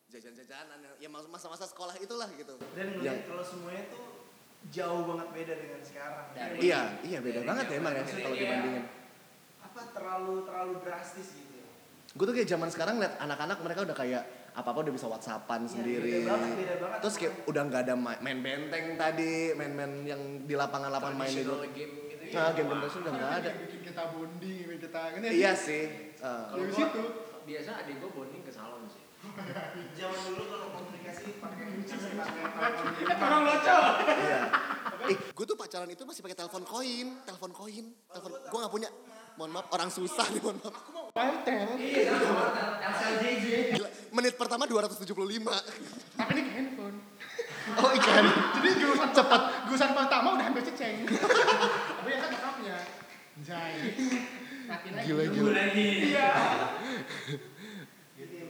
jajan-jajanan 0.08 0.80
ya 0.96 1.08
mas- 1.08 1.28
masa-masa 1.28 1.64
sekolah 1.64 1.92
itulah 1.98 2.28
gitu. 2.32 2.56
Dan 2.72 2.96
Yang- 2.98 3.26
kalau 3.26 3.44
semuanya 3.44 3.84
tuh 3.90 4.04
jauh 4.66 5.02
banget 5.04 5.28
beda 5.30 5.54
dengan 5.56 5.80
sekarang. 5.82 6.26
Dari- 6.32 6.58
Iya, 6.62 6.82
iya 7.02 7.18
beda 7.20 7.40
Dari 7.40 7.48
banget 7.48 7.64
ya 7.66 7.76
emang 7.76 7.92
ya 7.92 8.02
kalau 8.02 8.32
ya. 8.32 8.40
dibandingin. 8.40 8.84
Apa 9.60 9.80
terlalu 9.92 10.34
terlalu 10.42 10.74
drastis 10.80 11.28
gitu. 11.34 11.60
Gue 12.16 12.24
tuh 12.24 12.34
kayak 12.34 12.48
zaman 12.48 12.68
sekarang 12.72 12.96
liat 12.96 13.14
anak-anak 13.20 13.58
mereka 13.60 13.80
udah 13.84 13.92
kayak 13.94 14.22
apa-apa 14.56 14.88
udah 14.88 14.94
bisa 14.94 15.04
whatsappan 15.04 15.60
Iya, 15.60 15.68
sendiri. 15.68 16.12
beda 16.16 16.32
banget, 16.32 16.54
beda 16.56 16.74
banget. 16.80 16.98
Terus 17.04 17.14
kayak 17.20 17.34
udah 17.44 17.62
nggak 17.62 17.82
ada 17.84 17.94
ma- 17.94 18.20
main 18.24 18.38
benteng 18.40 18.86
tadi, 18.96 19.34
main-main 19.52 19.92
yang 20.00 20.22
di 20.48 20.54
lapangan-lapangan 20.56 21.12
main 21.14 21.34
itu. 21.34 21.52
Game 21.76 21.94
gitu 22.08 22.24
ya. 22.24 22.32
Nah, 22.32 22.50
game 22.56 22.68
tradisional 22.72 23.04
udah 23.04 23.12
nggak 23.12 23.32
ada. 23.36 23.50
Bikin 23.60 23.80
kita 23.84 24.02
bonding, 24.08 24.60
bikin 24.64 24.80
kita 24.80 25.00
ini. 25.12 25.26
Iya 25.34 25.52
sih. 25.52 25.84
Eh, 26.26 26.42
Kalau 26.44 26.58
Dari 26.58 26.72
gua, 26.72 26.78
situ. 26.82 27.02
biasa 27.46 27.70
adik 27.78 27.94
gue 27.96 28.10
bonding 28.10 28.42
ke 28.42 28.50
salon 28.50 28.82
sih. 28.90 29.02
Zaman 29.98 30.20
dulu 30.26 30.42
kalau 30.44 30.66
komunikasi 30.72 31.38
pakai 31.38 31.66
pakai 31.86 33.06
Eh, 33.10 33.16
orang 33.16 33.42
loco. 33.44 33.78
Iya. 34.10 34.40
Eh, 35.06 35.14
gue 35.14 35.44
tuh 35.46 35.54
pacaran 35.54 35.86
itu 35.86 36.02
masih 36.02 36.18
pakai 36.18 36.34
telepon 36.34 36.66
koin, 36.66 37.22
telepon 37.22 37.52
koin, 37.52 37.84
telepon. 38.10 38.30
Gue 38.42 38.58
nggak 38.58 38.74
punya. 38.74 38.90
Mohon 39.36 39.50
maaf, 39.52 39.66
orang 39.70 39.86
susah 39.86 40.26
nih, 40.26 40.40
mohon 40.40 40.58
maaf. 40.58 40.74
Wartel. 41.14 41.68
Iya, 41.78 42.10
LCJJ. 42.82 43.46
Gila, 43.76 43.88
menit 44.10 44.34
pertama 44.34 44.64
275. 44.64 45.06
Tapi 46.16 46.32
ini 46.34 46.50
handphone. 46.50 46.96
Oh 47.76 47.90
ikan. 47.92 48.24
Jadi 48.56 48.68
jurusan 48.80 49.10
cepat, 49.12 49.42
jurusan 49.68 49.90
pertama 49.92 50.28
udah 50.34 50.44
hampir 50.44 50.64
ceceng. 50.64 51.06
Tapi 51.06 52.08
yang 52.08 52.22
kan 52.24 52.30
bokapnya. 52.32 52.76
Jai. 53.44 53.78
Lagi. 54.66 54.88
Gila, 55.06 55.24
gila. 55.30 55.50
lagi. 55.54 55.88
Iya. 56.10 56.30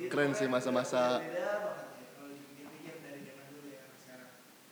Keren 0.08 0.32
sih 0.32 0.48
masa-masa. 0.48 1.20
Ya 1.20 1.76
kalau 2.16 2.32
dipikir 2.32 2.94
dari 3.04 3.20
zaman 3.28 3.44
dulu 3.52 3.68
ya. 3.68 3.84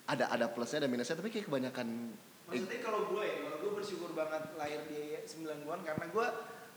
Ada 0.09 0.24
ada 0.32 0.47
plusnya 0.49 0.78
ada 0.84 0.88
minusnya 0.88 1.16
tapi 1.20 1.28
kayak 1.28 1.47
kebanyakan. 1.53 2.16
Maksudnya 2.49 2.80
kalau 2.80 3.09
gue 3.12 3.24
ya, 3.24 3.36
kalau 3.45 3.57
gue 3.61 3.70
bersyukur 3.76 4.11
banget 4.12 4.42
lahir 4.57 4.80
di 4.88 5.16
90-an 5.24 5.80
karena 5.84 6.05
gue 6.12 6.26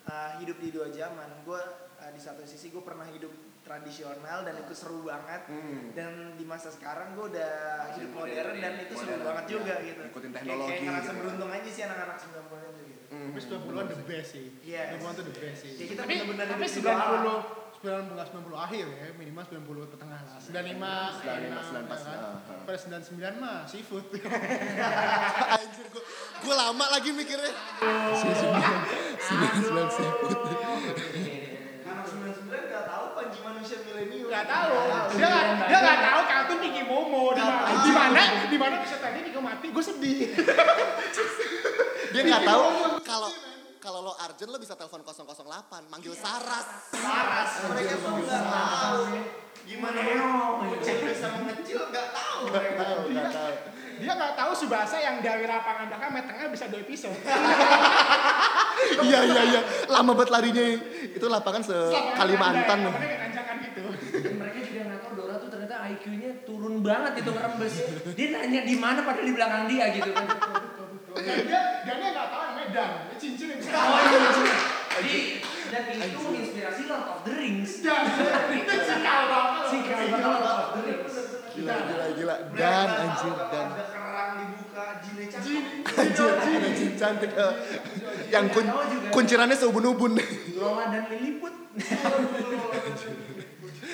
uh, 0.08 0.32
hidup 0.44 0.58
di 0.60 0.70
dua 0.76 0.88
zaman. 0.92 1.30
Gue 1.48 1.60
uh, 2.00 2.12
di 2.12 2.20
satu 2.20 2.44
sisi 2.44 2.68
gue 2.72 2.84
pernah 2.84 3.08
hidup 3.08 3.32
tradisional 3.68 4.40
dan 4.42 4.56
itu 4.58 4.74
seru 4.74 5.04
banget. 5.04 5.42
Hmm. 5.52 5.92
Dan 5.92 6.12
di 6.34 6.46
masa 6.48 6.72
sekarang 6.72 7.14
gue 7.14 7.36
udah 7.36 7.52
hidup 7.94 8.12
modern 8.16 8.32
modern 8.32 8.56
dan 8.64 8.74
ya, 8.74 8.84
itu 8.88 8.94
seru 8.96 9.12
modern, 9.12 9.28
banget 9.28 9.44
ya. 9.44 9.52
juga 9.52 9.74
gitu. 9.84 10.02
Ikutin 10.08 10.32
Kayak- 10.32 10.36
teknologi 10.40 10.72
Kayak 10.72 10.84
ngerasa 10.88 11.10
gitu. 11.12 11.20
beruntung 11.20 11.52
aja 11.52 11.70
sih 11.70 11.84
anak-anak 11.84 12.18
90-an 12.18 12.64
itu 12.72 12.82
gitu. 12.88 13.02
Hmm. 13.08 13.28
Tapi 13.28 13.40
90-an 13.44 13.86
the 13.88 13.98
best 14.08 14.30
sih. 14.32 14.46
Iya. 14.64 14.82
90-an 14.96 15.14
tuh 15.14 15.26
the 15.28 15.36
best 15.36 15.60
sih. 15.60 15.72
Ya, 15.76 15.86
kita 15.86 16.02
tapi 16.02 16.14
bener-bener 16.16 16.46
tapi 16.48 16.64
hidup 16.64 16.74
di 16.74 16.82
bawah. 16.82 17.44
90 17.46 17.68
90 17.78 18.10
90 18.10 18.58
akhir 18.58 18.86
ya, 18.90 19.06
minimal 19.14 19.44
90 19.46 19.94
pertengahan 19.94 20.26
lah. 20.26 20.42
95, 20.42 20.82
95, 21.22 21.62
94, 21.78 21.94
ya 21.94 22.10
kan? 22.10 22.18
ah, 22.18 22.42
ah. 22.50 22.66
Pada 22.66 22.78
99 22.82 23.38
mah 23.38 23.58
seafood. 23.70 24.06
Anjir 25.54 25.86
gue 25.86 26.04
gue 26.42 26.56
lama 26.58 26.86
lagi 26.90 27.10
mikirnya. 27.14 27.54
Sembilan 28.18 29.54
sembilan 29.62 29.88
seafood. 29.94 30.38
Tahu. 34.48 34.76
Dia 35.18 35.28
gak, 35.28 35.46
dia 35.66 35.80
gak 35.82 36.00
tahu 36.04 36.22
kartun 36.28 36.58
Kiki 36.62 36.84
Momo 36.86 37.24
di 37.34 37.42
mana 37.42 37.72
di 37.82 37.92
mana 37.92 38.22
di 38.46 38.58
mana 38.58 38.76
bisa 38.84 38.98
tadi 39.02 39.18
Kiko 39.26 39.42
mati, 39.42 39.68
gue 39.72 39.84
sedih. 39.84 40.20
Dia 42.08 42.22
nggak 42.24 42.44
tahu 42.48 42.64
kalau 43.04 43.30
kalau 43.84 44.00
lo 44.04 44.14
Arjen 44.16 44.48
lo 44.50 44.58
bisa 44.58 44.74
telepon 44.80 45.04
008 45.04 45.92
manggil 45.92 46.16
Saras. 46.16 46.92
Saras. 46.92 47.52
Mereka 47.68 47.94
tuh 48.00 48.26
gak 48.26 48.44
tahu. 48.48 49.02
Gimana 49.68 50.00
bocah 50.64 50.96
bisa 51.04 51.28
mengecil 51.36 51.80
gak 51.92 52.08
tahu. 52.16 52.42
Nggak 52.48 52.74
tahu, 52.80 53.00
nggak 53.12 53.30
tahu. 53.32 53.52
Dia 53.98 54.14
gak 54.14 54.34
tahu 54.38 54.52
Subasa 54.54 54.98
yang 55.02 55.20
dari 55.26 55.50
lapangan 55.50 55.90
belakang 55.90 56.12
tengah 56.16 56.48
bisa 56.54 56.66
dua 56.70 56.82
episode. 56.86 57.18
Iya 58.78 59.20
iya 59.26 59.42
iya, 59.42 59.62
lama 59.90 60.14
banget 60.14 60.30
larinya. 60.32 60.64
Itu 61.10 61.26
lapangan 61.26 61.66
se 61.66 61.78
Kalimantan. 62.14 62.80
Gitu. 63.78 63.90
Dan 64.18 64.34
mereka 64.36 64.60
juga 64.60 64.82
nggak 64.84 65.00
tahu 65.00 65.12
Dora 65.16 65.36
tuh 65.38 65.50
ternyata 65.50 65.76
IQ-nya 65.88 66.32
turun 66.44 66.76
banget 66.82 67.14
itu 67.16 67.30
ngerembes. 67.30 67.74
Dia 68.12 68.28
nanya 68.34 68.62
di 68.64 68.76
mana 68.76 69.00
padahal 69.02 69.24
di 69.24 69.34
belakang 69.34 69.64
dia 69.68 69.86
gitu 69.94 70.10
kan. 70.12 70.28
Dan 71.14 71.38
dia 71.46 71.62
dia 71.82 71.94
gak 72.10 72.28
tahu 72.28 72.42
namanya 72.48 72.70
Dan. 72.70 72.90
Dia 73.08 73.18
cincin 73.18 73.46
yang 73.48 73.60
bisa. 73.60 73.70
Oh 73.74 74.00
iya 74.00 74.18
iya. 74.18 74.58
Di 74.98 75.16
dan 75.68 75.84
itu 75.92 76.18
menginspirasi 76.18 76.82
Lord 76.86 77.06
of 77.06 77.20
the 77.22 77.34
Rings. 77.34 77.72
Dan 77.82 78.04
itu 78.52 78.74
sikal 78.82 79.22
banget. 79.28 79.64
Si 79.68 79.78
banget 79.84 80.22
Lord 80.24 80.42
of 80.42 80.70
the 80.74 80.82
Rings. 80.84 81.16
Gila 81.54 81.76
gila 81.84 82.06
gila. 82.14 82.36
Dan 82.54 82.88
anjir 82.88 83.34
dan 83.50 83.68
Ada 83.68 83.86
kerang 83.90 84.32
dibuka, 84.38 84.86
jinnya 85.02 85.26
cakep. 85.28 85.64
anjir 85.92 86.30
ada 86.30 86.70
jin 86.72 86.92
cantik. 86.94 87.32
eh. 87.34 87.54
yang 88.28 88.46
kun 88.48 88.66
kuncirannya 89.10 89.56
seubun-ubun. 89.56 90.14
Lola 90.54 90.86
dan 90.90 91.04
Lilliput. 91.10 91.54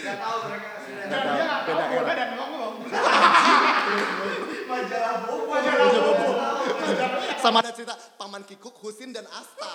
Gak 0.03 0.17
tahu 0.19 0.37
mereka 0.51 0.69
sudah. 0.83 1.05
Dan 1.07 1.21
dia 1.31 1.43
gak 1.47 1.61
tahu 1.63 1.95
bola 1.95 2.11
dan 2.11 2.29
ngomong. 2.35 2.73
Majalah 4.67 5.15
bobo. 5.23 5.43
Majalah 5.47 5.87
bobo. 5.95 6.27
Sama 7.39 7.57
ada 7.63 7.71
cerita 7.71 7.95
paman 8.19 8.43
Kikuk, 8.43 8.75
Husin 8.83 9.15
dan 9.15 9.23
Asta. 9.31 9.71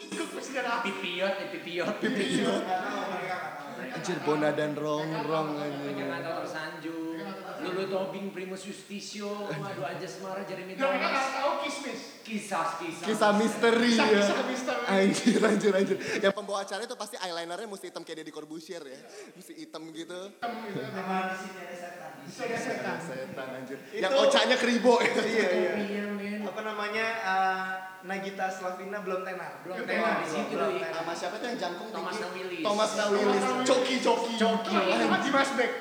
Ikut 0.00 0.40
sejarah. 0.40 0.80
Pipiot, 0.80 1.34
eh, 1.36 1.48
pipiot. 1.52 1.88
Pipiot. 2.00 2.62
Gak 2.64 2.80
tahu. 2.80 3.06
Anjir 3.76 4.18
Bona 4.24 4.50
dan 4.56 4.72
Rongrong 4.72 5.60
anjir. 5.60 5.92
Penyengatan 5.92 6.32
tersanjung. 6.40 7.05
Lulu 7.58 7.84
Tobing, 7.86 8.26
Primus 8.30 8.62
Justisio, 8.62 9.48
Madu 9.56 9.80
Anjas 9.80 10.18
Mara, 10.18 10.42
Jeremy 10.42 10.74
Dan 10.74 10.84
mereka 10.86 11.06
nggak 11.06 11.22
Thomas. 11.22 11.36
tahu 11.36 11.52
kismis. 11.62 12.00
Kisah-kisah. 12.20 13.06
Kisah 13.06 13.30
misteri 13.32 13.90
ya. 13.92 14.02
Kisah-kisah 14.02 14.44
misteri. 14.44 14.84
Anjir, 14.86 15.40
anjir, 15.40 15.72
anjir. 15.72 15.96
Yang 16.18 16.34
pembawa 16.34 16.58
acara 16.60 16.82
itu 16.82 16.94
pasti 16.94 17.16
eyelinernya 17.16 17.64
mesti 17.64 17.86
hitam 17.86 18.02
kayak 18.02 18.16
Deddy 18.20 18.32
Corbuzier 18.32 18.82
ya. 18.82 18.98
Mesti 19.32 19.52
hitam 19.56 19.82
gitu. 19.90 20.20
Memang 20.42 21.22
di 21.30 21.36
sini 21.38 21.58
ada 21.60 21.76
setan. 21.76 22.10
Bisa 22.26 22.42
ada 22.42 22.58
setan. 22.58 22.96
Setan 22.98 23.48
anjir. 23.54 23.78
Itu- 23.88 24.02
Yang 24.02 24.12
ocaknya 24.20 24.56
keribo 24.58 24.94
ya. 24.98 25.12
Iya 25.22 25.48
iya. 25.54 26.04
Apa 26.42 26.60
namanya? 26.62 27.06
eh, 27.06 27.68
Nagita 28.06 28.46
Slavina 28.46 29.02
belum 29.02 29.26
tenar. 29.26 29.66
Belum 29.66 29.82
tenar 29.82 30.22
di 30.22 30.30
belum, 30.30 30.38
situ 30.38 30.54
belum 30.54 30.70
doi. 30.70 30.78
tenar. 30.78 31.02
Sama 31.02 31.12
siapa 31.18 31.34
tuh 31.42 31.46
yang 31.50 31.58
jangkung 31.58 31.90
Thomas? 31.90 32.14
Nawilis. 32.22 32.62
Thomas 32.62 32.90
Nawilis. 32.94 33.42
Coki, 33.66 33.96
coki. 33.98 34.32
Coki. 34.38 34.78
Sama 34.78 35.18
Dimas 35.18 35.50
Beck. 35.58 35.72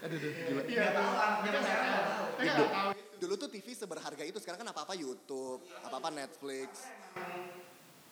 Aduh, 0.00 0.16
aduh, 0.16 0.30
gila. 0.32 0.62
Iya. 0.64 0.86
Tahu, 0.96 1.10
tahu. 2.40 2.90
Dulu 3.16 3.34
tuh 3.36 3.48
TV 3.52 3.66
seberharga 3.76 4.24
itu, 4.24 4.38
sekarang 4.40 4.64
kan 4.64 4.68
apa-apa 4.72 4.96
YouTube, 4.96 5.60
apa-apa 5.84 6.08
Netflix. 6.16 6.88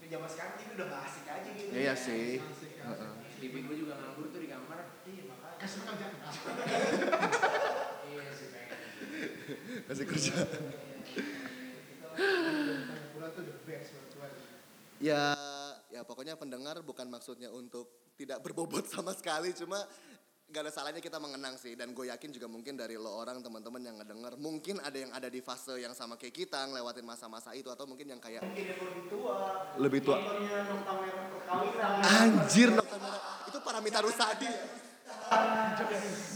Di 0.00 0.06
zaman 0.12 0.28
sekarang 0.28 0.52
TV 0.60 0.68
udah 0.76 0.86
gak 0.92 1.02
asik 1.08 1.24
aja 1.32 1.50
gitu. 1.56 1.70
Iya 1.72 1.94
sih. 1.96 2.44
TV 3.40 3.54
gue 3.64 3.76
juga 3.88 3.96
nganggur 3.96 4.28
tuh 4.28 4.40
di 4.40 4.48
kamar. 4.52 4.92
Iya 5.08 5.22
makanya. 5.32 5.56
Kasih. 5.64 5.80
Iya 5.80 6.08
sih 7.32 7.92
Kasih 9.88 10.06
kerja. 10.06 10.34
Ya, 15.02 15.36
ya 15.92 16.00
pokoknya 16.06 16.38
pendengar 16.38 16.80
bukan 16.80 17.10
maksudnya 17.10 17.50
untuk 17.52 17.90
tidak 18.14 18.40
berbobot 18.40 18.86
sama 18.88 19.10
sekali, 19.12 19.50
cuma 19.52 19.82
gak 20.48 20.70
ada 20.70 20.72
salahnya 20.72 21.02
kita 21.02 21.18
mengenang 21.18 21.58
sih. 21.58 21.74
Dan 21.74 21.92
gue 21.92 22.08
yakin 22.08 22.30
juga 22.30 22.46
mungkin 22.46 22.78
dari 22.78 22.94
lo 22.94 23.10
orang 23.10 23.42
teman-teman 23.42 23.82
yang 23.82 23.96
ngedenger, 24.00 24.38
mungkin 24.38 24.78
ada 24.80 24.96
yang 24.96 25.10
ada 25.12 25.28
di 25.28 25.42
fase 25.42 25.76
yang 25.82 25.92
sama 25.92 26.14
kayak 26.14 26.32
kita, 26.32 26.62
ngelewatin 26.70 27.04
masa-masa 27.04 27.52
itu 27.52 27.68
atau 27.68 27.84
mungkin 27.84 28.06
yang 28.16 28.20
kayak 28.22 28.46
Mungkin 28.46 28.64
yang 28.70 28.80
lebih 28.80 29.04
tua. 29.10 29.36
lebih 29.76 30.00
tua. 30.06 30.18
Anjir, 32.00 32.70
itu 33.50 33.58
Paramita 33.60 33.98
Rusadi. 34.00 34.48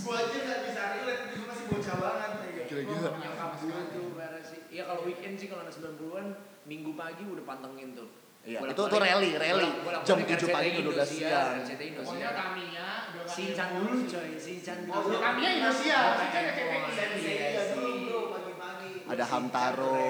Gue 0.02 0.14
aja 0.18 0.38
gak 0.44 0.60
bisa 0.66 0.82
relate, 0.98 1.22
gue 1.32 1.46
masih 1.46 1.64
bocah 1.72 1.96
banget. 1.96 2.32
Sih. 2.68 4.60
Iya 4.68 4.82
kalau 4.84 5.02
weekend 5.04 5.34
sih 5.36 5.46
kalau 5.48 5.64
anak 5.64 5.72
90-an 5.72 6.26
minggu 6.64 6.92
pagi 6.92 7.24
udah 7.24 7.44
pantengin 7.44 7.96
tuh. 7.96 8.08
Iya, 8.46 8.64
itu 8.64 8.80
tuh 8.80 8.96
rally, 8.96 9.36
rally. 9.36 9.68
Jam 10.06 10.24
RCTI 10.24 10.40
7 10.40 10.48
pagi 10.48 10.68
udah 10.80 11.04
Indosiar, 11.04 11.04
siang. 11.04 12.00
Pokoknya. 12.00 12.28
Tamiya. 12.32 12.88
Emo. 13.28 13.76
dulu 13.76 13.98
coy, 14.08 14.28
Sinchan 14.38 14.78
Oh, 14.88 15.00
dulu. 15.04 15.16
Tamiya. 15.20 15.50
Oh, 15.60 15.72
Sinchan 16.16 16.44
Doraemon. 16.48 16.80
KPI. 16.88 16.96
Sensei 16.96 17.28
Iya 17.28 17.48
ya 17.50 17.62
dulu 17.76 17.90
bro, 18.08 18.20
pagi-pagi. 18.32 18.90
Ada 19.04 19.24
Hamtaro. 19.26 20.00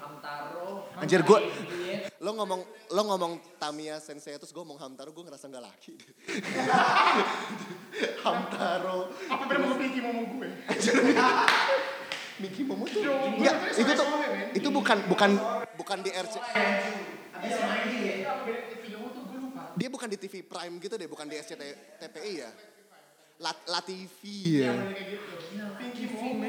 Hamtaro. 0.00 0.68
Anjir, 0.96 1.20
gua- 1.20 1.42
Iya. 1.44 1.85
Lo 2.26 2.34
ngomong 2.34 2.58
lo 2.90 3.02
ngomong 3.06 3.32
Tamiya 3.54 4.02
Sensei 4.02 4.34
terus 4.34 4.50
gue 4.50 4.58
ngomong 4.58 4.82
Hamtaro 4.82 5.14
gue 5.14 5.22
ngerasa 5.30 5.46
gak 5.46 5.62
laki. 5.62 5.94
Hamtaro. 8.26 9.14
Apa 9.30 9.46
bener 9.46 9.62
mau 9.62 9.78
Pinky 9.78 10.02
Momo 10.02 10.26
gue? 10.34 10.50
Miki 12.42 12.66
Momo 12.66 12.82
tuh 12.90 13.06
enggak 13.06 13.78
itu 13.78 13.92
tuh 13.94 14.06
itu 14.58 14.68
bukan 14.74 14.98
bukan 15.06 15.38
bukan 15.78 15.98
di 16.02 16.10
RC 16.10 16.34
dia. 19.78 19.86
Bukan 19.86 20.08
di 20.10 20.18
TV 20.18 20.42
Prime 20.42 20.74
gitu 20.82 20.98
deh 20.98 21.06
bukan 21.06 21.30
di 21.30 21.38
SCTPI 21.38 22.32
ya 22.42 22.50
La, 23.38 23.54
La 23.70 23.80
TV 23.86 24.18
Yang 24.66 24.66
ya 24.66 24.72
kayak 24.74 25.06
gitu. 25.14 25.32
Pinky 25.78 26.04
Momo 26.10 26.42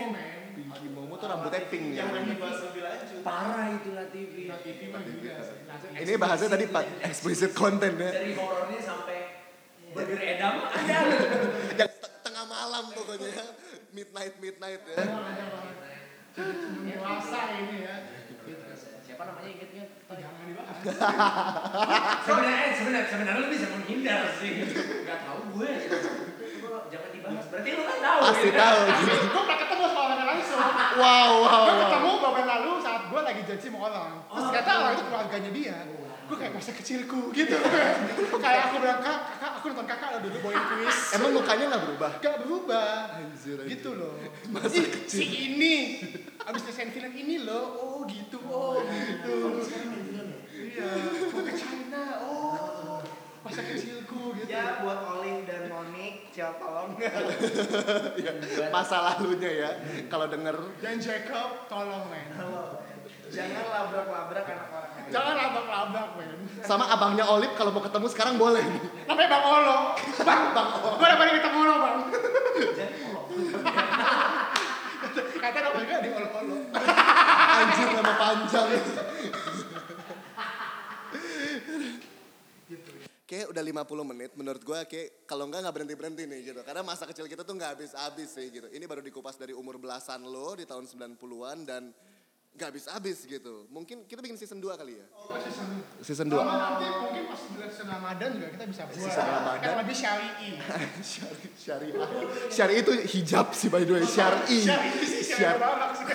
Miki 0.57 0.87
Momo 0.89 1.13
tuh 1.15 1.27
rambutnya 1.27 1.61
pink 1.67 1.85
ya 1.93 2.01
Yang 2.01 2.11
lagi 2.11 2.33
bahas 2.35 2.59
lebih 2.63 2.81
lanjut. 2.81 3.19
Parah 3.21 3.67
itu 3.71 3.89
lah 3.91 4.07
TV. 4.09 4.33
TV 4.49 4.79
mah. 4.89 5.01
Nah, 5.03 5.77
ini 5.95 6.13
bahasnya 6.15 6.49
tadi 6.49 6.65
pak 6.65 6.83
explicit 7.03 7.51
content 7.53 7.93
ya 7.95 8.09
Dari 8.11 8.33
horornya 8.33 8.79
sampai 8.79 9.17
burger 9.87 10.19
edam 10.19 10.53
ada. 10.67 10.97
yang 11.71 11.89
te- 11.89 12.17
tengah 12.21 12.45
malam 12.45 12.89
pokoknya 12.91 13.29
ya 13.31 13.45
midnight 13.91 14.33
midnight 14.37 14.81
ya 14.83 14.97
Dewasa 16.83 17.39
ini 17.55 17.77
ya. 17.81 17.95
Siapa 18.99 19.23
namanya 19.25 19.49
inget 19.49 19.69
nggak? 19.71 19.89
Jangan 20.11 20.43
dibahas. 20.43 20.77
Sebenarnya 22.27 22.69
sebenarnya 22.71 23.07
sebenarnya 23.07 23.41
lu 23.41 23.47
bisa 23.49 23.67
menghindar 23.67 24.21
sih. 24.37 24.51
Gak 25.01 25.19
tahu 25.23 25.39
gue. 25.51 25.71
Coba 26.59 26.77
jangan 26.87 27.09
dibahas. 27.09 27.45
Berarti 27.49 27.69
lu 27.71 27.83
kan 27.83 27.97
tahu. 27.99 28.19
pasti 28.21 28.45
gitu. 28.45 28.53
tahu 28.55 28.77
Gue 29.27 29.41
pernah 29.41 29.57
ketemu 29.57 29.76
langsung. 30.37 30.61
wow 30.97 31.31
wow 31.41 31.61
Gue 31.65 31.73
wow 31.73 31.81
ketemu 31.81 32.09
beberapa 32.17 32.41
lalu 32.45 32.71
saat 32.79 33.01
gue 33.07 33.21
lagi 33.21 33.41
janji 33.43 33.67
sama 33.67 33.79
orang. 33.89 34.11
Terus 34.21 34.37
Oh, 34.37 34.47
ternyata 34.47 34.71
orang 34.77 34.93
itu 34.93 35.03
keluarganya 35.05 35.51
dia. 35.51 35.77
Gue 36.27 36.35
kayak 36.35 36.53
masa 36.53 36.71
kecilku 36.71 37.21
gitu. 37.31 37.55
kayak 38.43 38.61
aku 38.67 38.75
bilang, 38.83 38.99
kak, 38.99 39.19
kakak, 39.31 39.51
aku 39.57 39.65
nonton 39.71 39.87
kakak 39.87 40.09
lo 40.11 40.19
dulu 40.19 40.37
bawain 40.43 40.59
kuis. 40.75 40.97
emang 41.15 41.31
mukanya 41.33 41.65
nggak 41.71 41.83
berubah 41.87 42.11
Gak 42.19 42.35
berubah. 42.43 42.91
Anjir, 43.15 43.57
anjir. 43.57 43.71
Gitu 43.79 43.89
loh. 43.95 44.13
Masa 44.51 44.75
Ih, 44.75 44.87
kecil. 44.91 45.19
si 45.19 45.25
ini. 45.25 45.75
Abis 46.43 46.61
nyelesain 46.63 46.91
film 46.91 47.11
ini 47.11 47.35
loh. 47.43 47.65
Oh 47.75 47.99
gitu, 48.07 48.39
oh 48.43 48.75
gitu. 48.83 49.35
Iya, 50.57 50.89
gue 51.31 51.43
ke 51.43 51.53
China. 51.55 52.03
Oh, 52.21 52.46
masa 53.57 53.73
kecilku 53.73 54.37
gitu. 54.37 54.53
Ya 54.53 54.85
buat 54.85 54.99
Olin 55.17 55.41
dan 55.49 55.65
Monik, 55.73 56.29
ciao 56.29 56.53
tolong. 56.61 56.93
masa 58.75 58.97
lalunya 59.01 59.49
ya 59.49 59.69
kalau 60.13 60.29
denger 60.29 60.53
Dan 60.77 61.01
Jacob, 61.01 61.65
tolong 61.65 62.05
men. 62.13 62.37
Jangan 63.33 63.65
labrak-labrak 63.65 64.45
anak 64.45 64.67
orang. 64.69 64.93
Jangan 65.09 65.33
labrak-labrak 65.41 66.09
men. 66.21 66.37
sama 66.61 66.85
abangnya 66.85 67.25
Olip 67.25 67.57
kalau 67.57 67.73
mau 67.73 67.81
ketemu 67.81 68.07
sekarang 68.13 68.35
boleh 68.37 68.61
Namanya 69.09 69.29
Bang 69.33 69.45
Olo. 69.49 69.77
Bang, 70.21 70.41
Bang 70.53 70.69
Olo. 70.77 70.89
Gue 71.01 71.07
dapat 71.09 71.25
ketemu 71.41 71.57
Olo 71.57 71.75
bang. 71.81 71.97
Kata 75.17 75.57
nama 75.65 75.79
gue 75.81 75.97
di 76.05 76.09
Olo 76.13 76.29
Olo. 76.29 76.55
anjir 77.57 77.89
nama 77.89 78.13
panjang 78.21 78.69
Kayak 83.37 83.53
udah 83.53 83.63
50 83.85 84.09
menit 84.17 84.31
menurut 84.33 84.61
gue 84.65 84.79
kayak 84.89 85.29
kalau 85.29 85.45
enggak 85.45 85.61
nggak 85.61 85.75
berhenti 85.77 85.93
berhenti 85.93 86.23
nih 86.25 86.39
gitu. 86.49 86.65
Karena 86.65 86.81
masa 86.81 87.05
kecil 87.05 87.29
kita 87.29 87.45
tuh 87.45 87.53
nggak 87.53 87.77
habis 87.77 87.93
habis 87.93 88.33
sih 88.33 88.49
gitu. 88.49 88.65
Ini 88.65 88.81
baru 88.89 89.05
dikupas 89.05 89.37
dari 89.37 89.53
umur 89.53 89.77
belasan 89.77 90.25
lo 90.25 90.57
di 90.57 90.65
tahun 90.65 90.89
90-an 90.89 91.57
dan 91.69 91.93
nggak 92.57 92.67
habis 92.73 92.89
habis 92.89 93.17
gitu. 93.29 93.69
Mungkin 93.69 94.09
kita 94.09 94.25
bikin 94.25 94.41
season 94.41 94.57
2 94.57 94.73
kali 94.73 94.97
ya? 94.97 95.05
Season 96.01 96.25
2 96.25 96.33
Sama 96.33 96.57
nanti 96.57 96.89
mungkin 96.89 97.23
pas 97.29 97.41
bulan 97.53 97.69
season 97.69 97.87
Ramadan 97.93 98.29
juga 98.33 98.47
kita 98.57 98.63
bisa 98.73 98.81
buat. 98.89 98.97
Season 98.97 99.25
Ramadan. 99.29 99.61
Kan 99.61 99.77
lebih 99.85 99.97
syari'i. 100.01 100.49
Syari, 101.13 101.47
syariah 101.53 101.93
syariah 102.49 102.81
itu 102.81 102.93
hijab 103.05 103.53
sih 103.53 103.69
by 103.69 103.85
the 103.85 103.93
way. 103.93 104.01
Syari 104.01 104.57
Syari'i 104.65 105.05
sih, 105.05 105.21
syari'i 105.37 105.61
banget 105.61 105.89
sih. 105.93 106.05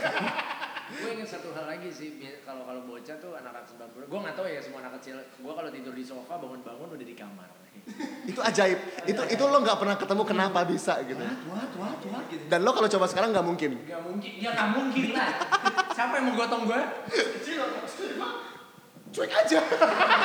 gue 0.93 1.11
inget 1.15 1.29
satu 1.31 1.55
hal 1.55 1.62
lagi 1.73 1.89
sih 1.89 2.21
kalau 2.45 2.69
kalau 2.69 2.85
bocah 2.85 3.17
tuh 3.17 3.33
anak-anak 3.33 3.65
90 3.65 4.13
gue 4.13 4.19
nggak 4.21 4.37
tahu 4.37 4.45
ya 4.45 4.61
semua 4.61 4.85
anak 4.85 5.01
kecil 5.01 5.17
gue 5.25 5.53
kalau 5.57 5.71
tidur 5.73 5.95
di 5.97 6.05
sofa 6.05 6.37
bangun-bangun 6.37 6.89
udah 6.93 7.07
di 7.09 7.17
kamar 7.17 7.49
itu 8.31 8.41
ajaib 8.45 8.79
itu 9.09 9.23
itu 9.33 9.43
lo 9.49 9.59
nggak 9.65 9.81
pernah 9.81 9.97
ketemu 9.97 10.23
kenapa 10.29 10.69
bisa 10.69 11.01
gitu 11.09 11.25
tua 11.25 11.65
tua 11.73 11.89
tua 12.05 12.19
gitu 12.29 12.45
dan 12.53 12.61
lo 12.61 12.77
kalau 12.77 12.93
coba 12.93 13.09
sekarang 13.09 13.33
nggak 13.33 13.47
mungkin 13.49 13.73
Gak 13.89 14.05
mungkin, 14.05 14.33
ya 14.37 14.51
gak 14.53 14.69
mungkin 14.77 15.17
lah. 15.17 15.33
Siapa 15.97 16.13
yang 16.21 16.25
mau 16.33 16.35
gotong 16.41 16.63
gue? 16.69 16.81
Kecil. 17.13 17.61
Cuek 19.13 19.29
aja. 19.29 19.61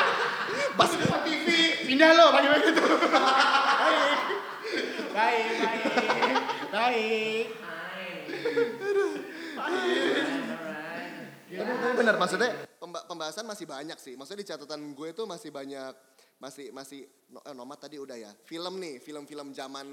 pas 0.80 0.92
Depan 0.96 1.22
TV, 1.28 1.48
pindah 1.84 2.12
lo, 2.16 2.32
bagi 2.32 2.48
bagi 2.48 2.72
gitu. 2.72 2.84
Baik. 3.12 4.20
Baik, 5.12 5.48
baik. 6.72 7.48
Baik. 9.58 10.47
Tapi 11.58 11.96
benar 11.96 12.16
maksudnya 12.16 12.50
pemba- 12.78 13.04
pembahasan 13.04 13.44
masih 13.44 13.66
banyak 13.66 13.98
sih. 13.98 14.14
Maksudnya 14.14 14.42
di 14.42 14.48
catatan 14.48 14.82
gue 14.92 15.10
tuh 15.12 15.26
masih 15.26 15.50
banyak 15.50 15.94
masih 16.38 16.70
masih 16.70 17.02
no, 17.28 17.42
eh, 17.42 17.52
nomad 17.52 17.76
tadi 17.76 17.98
udah 17.98 18.14
ya. 18.14 18.32
Film 18.42 18.78
nih, 18.78 19.00
film-film 19.00 19.50
zaman 19.52 19.88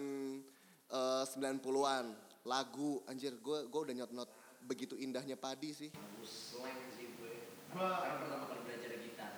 eh, 0.87 1.25
90-an, 1.27 2.05
lagu 2.45 3.01
anjir 3.05 3.35
gue 3.37 3.65
gue 3.65 3.81
udah 3.83 3.95
nyot-nyot 3.95 4.31
begitu 4.63 4.95
indahnya 4.95 5.35
padi 5.35 5.73
sih. 5.73 5.91
Aku 5.91 6.23
slang 6.23 6.77
sih 6.93 7.09
gue. 7.15 7.33
Gua- 7.71 7.99
Karena 7.99 8.17
pertama 8.19 8.45
kali 8.47 8.61
belajar 8.63 8.91
gitar. 8.99 9.33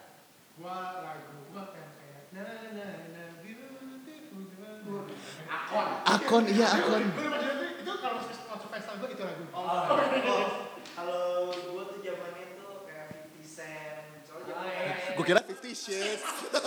Gua 0.57 0.77
lagu 1.01 1.37
gua 1.49 1.65
kayak 1.71 1.91
kayak 1.95 2.21
na 2.31 2.43
na 2.73 2.87
na 3.09 3.23
beautiful 3.41 4.43
girl. 4.51 5.07
Akon. 5.47 5.87
Akon 6.05 6.45
iya 6.47 6.67
akon. 6.69 7.03
Gue 7.07 7.27
itu, 7.27 7.67
itu 7.81 7.93
kalau 7.97 8.19
masuk 8.21 8.69
festival 8.69 8.95
gue 8.99 9.09
itu 9.11 9.23
lagu. 9.23 9.45
Oh, 9.51 9.63
oh, 9.63 10.51
kalau 10.97 11.53
gue 11.53 11.83
tuh 11.93 11.99
zamannya 12.01 12.57
tuh 12.57 12.89
kayak 12.89 13.07
50 13.29 13.45
Cent. 13.45 14.25
Soalnya 14.25 14.53
Ah, 14.57 14.65
zaman 14.65 14.73
iya, 14.73 14.81
iya. 14.97 15.13
Gue 15.13 15.25
kira 15.25 15.41
Fifty 15.45 15.73
Shades. 15.73 16.23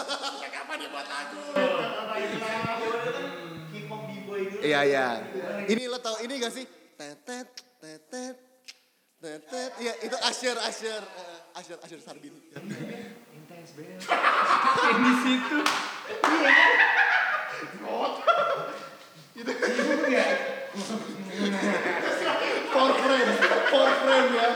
Kapan 0.56 0.76
dia 0.78 0.90
buat 0.90 1.08
lagu? 1.08 1.42
Kan 1.50 3.26
hip 3.74 3.86
hop 3.90 4.02
b-boy 4.06 4.42
Iya 4.62 4.80
iya. 4.86 5.08
Ini 5.66 5.90
lo 5.90 5.98
tau 5.98 6.22
ini 6.22 6.38
gak 6.38 6.54
sih? 6.54 6.66
Tetet 6.94 7.48
tetet 7.80 8.36
tetet. 9.18 9.72
Iya 9.80 9.94
itu 10.04 10.16
Asher 10.22 10.58
Asher 10.62 11.02
eh, 11.02 11.58
Asher 11.58 11.78
Asher 11.82 12.00
Sarbin. 12.00 12.36
Intens 13.34 13.74
banget. 13.74 14.00
Yang 14.78 14.98
di 15.00 15.14
situ. 15.26 15.58
Iya 16.20 16.52
kan? 16.54 16.72
Itu 19.34 19.52
ya. 20.12 20.28
For 22.70 22.90
friend, 23.02 23.30
for 23.74 23.90
friend 24.06 24.28
ya. 24.38 24.50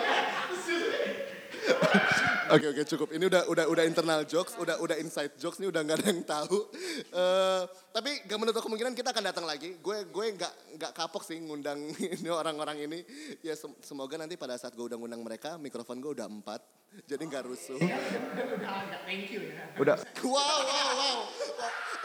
Oke 2.53 2.69
oke 2.69 2.83
cukup. 2.85 3.09
Ini 3.09 3.25
udah 3.25 3.49
udah 3.49 3.65
udah 3.65 3.83
internal 3.87 4.21
jokes, 4.29 4.53
udah 4.61 4.77
udah 4.77 4.93
inside 5.01 5.33
jokes 5.41 5.57
nih 5.57 5.73
udah 5.73 5.81
nggak 5.81 5.97
ada 5.97 6.07
yang 6.13 6.21
tahu. 6.21 6.69
Eh 7.09 7.61
tapi 7.89 8.21
gak 8.29 8.37
menutup 8.37 8.61
kemungkinan 8.61 8.93
kita 8.93 9.09
akan 9.09 9.25
datang 9.25 9.45
lagi. 9.49 9.81
Gue 9.81 10.05
gue 10.05 10.25
nggak 10.37 10.77
nggak 10.77 10.91
kapok 10.93 11.25
sih 11.25 11.41
ngundang 11.41 11.81
ini 12.21 12.29
orang-orang 12.29 12.85
ini. 12.85 12.99
Ya 13.41 13.57
sem- 13.57 13.73
semoga 13.81 14.21
nanti 14.21 14.37
pada 14.37 14.53
saat 14.53 14.77
gue 14.77 14.85
udah 14.85 14.99
ngundang 15.01 15.25
mereka, 15.25 15.57
mikrofon 15.57 15.97
gue 15.97 16.13
udah 16.13 16.29
empat, 16.29 16.61
jadi 17.09 17.25
nggak 17.25 17.43
rusuh. 17.49 17.79
Udah 17.81 19.01
thank 19.09 19.33
you 19.33 19.49
ya. 19.49 19.63
Udah. 19.81 19.97
Wow 20.21 20.59
wow 20.61 20.89
wow. 20.93 21.17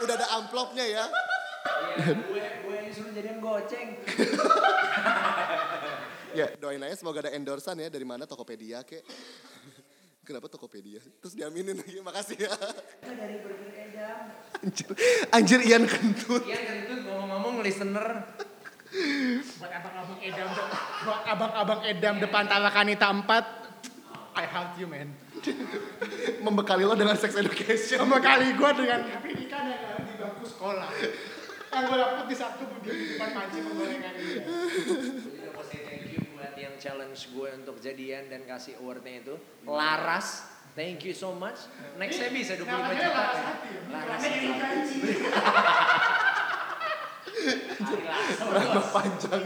Udah 0.01 0.13
ada 0.17 0.27
amplopnya 0.33 0.85
ya. 0.87 1.05
Iya, 1.99 2.15
gue 2.25 2.43
gue 2.65 2.73
yang 2.73 2.93
suruh 2.95 3.11
jadian 3.13 3.37
goceng. 3.37 3.89
Ya 6.37 6.47
doain 6.61 6.81
aja 6.83 6.95
semoga 6.97 7.25
ada 7.25 7.31
endorsan 7.33 7.79
ya 7.81 7.89
dari 7.89 8.05
mana 8.05 8.29
Tokopedia 8.29 8.85
kek. 8.85 9.01
Kenapa 10.27 10.45
Tokopedia? 10.45 11.01
Terus 11.25 11.33
diaminin 11.33 11.73
lagi, 11.73 12.05
makasih 12.05 12.37
ya. 12.37 12.53
Dari 13.01 13.41
Burger 13.41 13.73
Edam. 13.73 14.19
Anjir, 14.61 14.87
anjir 15.33 15.59
Ian 15.65 15.83
kentut. 15.89 16.45
Iya 16.45 16.59
kan 16.69 16.75
itu 16.85 16.93
ngomong-ngomong 17.01 17.65
listener. 17.65 18.29
Buat 19.57 19.69
abang-abang 19.69 20.17
edam, 20.21 20.49
buat 21.05 21.21
abang-abang 21.29 21.81
edam 21.85 22.15
depan 22.17 22.49
Talakanita 22.49 23.05
4. 23.13 24.37
I 24.37 24.45
help 24.49 24.71
you 24.77 24.85
man. 24.89 25.13
Membekali 26.45 26.85
lo 26.85 26.93
dengan 26.93 27.17
sex 27.17 27.37
education. 27.37 28.01
Sama 28.01 28.21
kali 28.21 28.53
gue 28.53 28.69
dengan 28.77 28.99
pendidikan 29.21 29.65
yang 29.65 29.81
ada 29.81 30.01
di 30.05 30.13
bangku 30.17 30.45
sekolah. 30.45 30.89
Yang 31.69 31.83
gue 31.85 31.97
dapet 32.01 32.25
di 32.25 32.35
satu 32.37 32.63
di 32.81 32.89
depan 33.17 33.29
panci 33.33 33.57
penggorengan 33.61 34.13
ini. 34.13 35.37
Yang 36.59 36.75
challenge 36.75 37.31
gue 37.31 37.49
untuk 37.55 37.79
jadian 37.79 38.27
dan 38.27 38.43
kasih 38.43 38.75
awardnya 38.83 39.23
itu. 39.23 39.35
Laras. 39.63 40.43
Thank 40.75 41.07
you 41.07 41.15
so 41.15 41.33
much. 41.33 41.65
Nextnya 41.97 42.29
bisa 42.29 42.53
25 42.55 42.67
Namanya 42.67 42.93
juta. 42.93 43.09
Laras 43.09 43.41
Hati. 43.41 43.71
Laras 43.89 44.19
Namanya 44.21 44.53
Hati. 44.53 44.59
gaji. 44.61 44.99
Nama 48.49 48.81
panjang. 48.91 49.43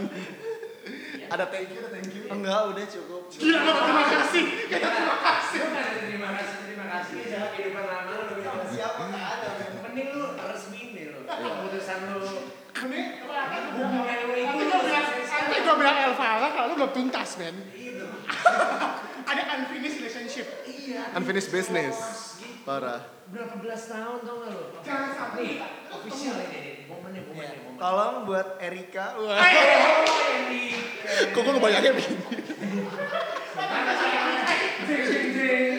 Ada 1.24 1.44
thank 1.50 1.72
you, 1.72 1.80
ada 1.80 1.90
thank 1.90 2.12
you. 2.14 2.28
Enggak, 2.28 2.60
udah 2.70 2.84
cukup. 2.86 3.22
Gila 3.32 3.58
terima 3.64 4.04
kasih. 4.12 4.44
Terima 4.68 5.16
kasih. 5.24 5.58
Terima 6.04 6.30
kasih, 6.36 6.56
terima 6.68 6.86
kasih. 6.92 7.18
Dalam 7.32 7.48
kehidupan 7.56 7.84
lama 7.88 8.10
lu 8.12 8.22
lebih 8.30 8.44
kasih. 8.44 8.76
Siapa 8.76 9.02
nggak 9.08 9.26
ada 9.26 9.48
men. 9.58 9.72
Mending 9.90 10.08
lu 10.14 10.26
resmi 10.36 10.82
nih 10.94 11.04
lu. 11.10 11.20
Keputusan 11.26 11.98
lu. 12.14 12.22
Ini 12.74 13.00
Hubungan 13.74 14.18
lu 14.28 14.34
itu. 14.38 14.44
Nanti 14.44 14.64
gue 14.68 14.80
bilang, 14.86 15.73
bilang 15.84 16.00
Elvala 16.08 16.48
kalau 16.56 16.66
lu 16.72 16.74
belum 16.80 16.92
tuntas 16.96 17.36
men. 17.36 17.56
Ada 19.30 19.42
unfinished 19.60 20.00
relationship. 20.00 20.46
Unfinished 21.12 21.52
business. 21.52 21.96
Parah. 22.64 23.04
Berapa 23.28 23.60
belas 23.60 23.84
tahun 23.92 24.24
tau 24.24 24.40
gak 24.40 24.48
lu? 24.48 24.62
Jangan 24.80 25.10
sampai. 25.12 25.60
Official 25.92 26.36
ini. 26.48 26.88
Momennya, 26.88 27.20
momennya, 27.28 27.56
momennya. 27.60 27.80
Tolong 27.84 28.14
buat 28.24 28.48
Erika. 28.64 29.06
Wah. 29.20 29.44
Andy. 29.44 30.72
Kok 31.36 31.40
gue 31.44 31.52
ngebayangin 31.52 31.92
begini? 32.00 32.16
Jeng. 34.88 35.76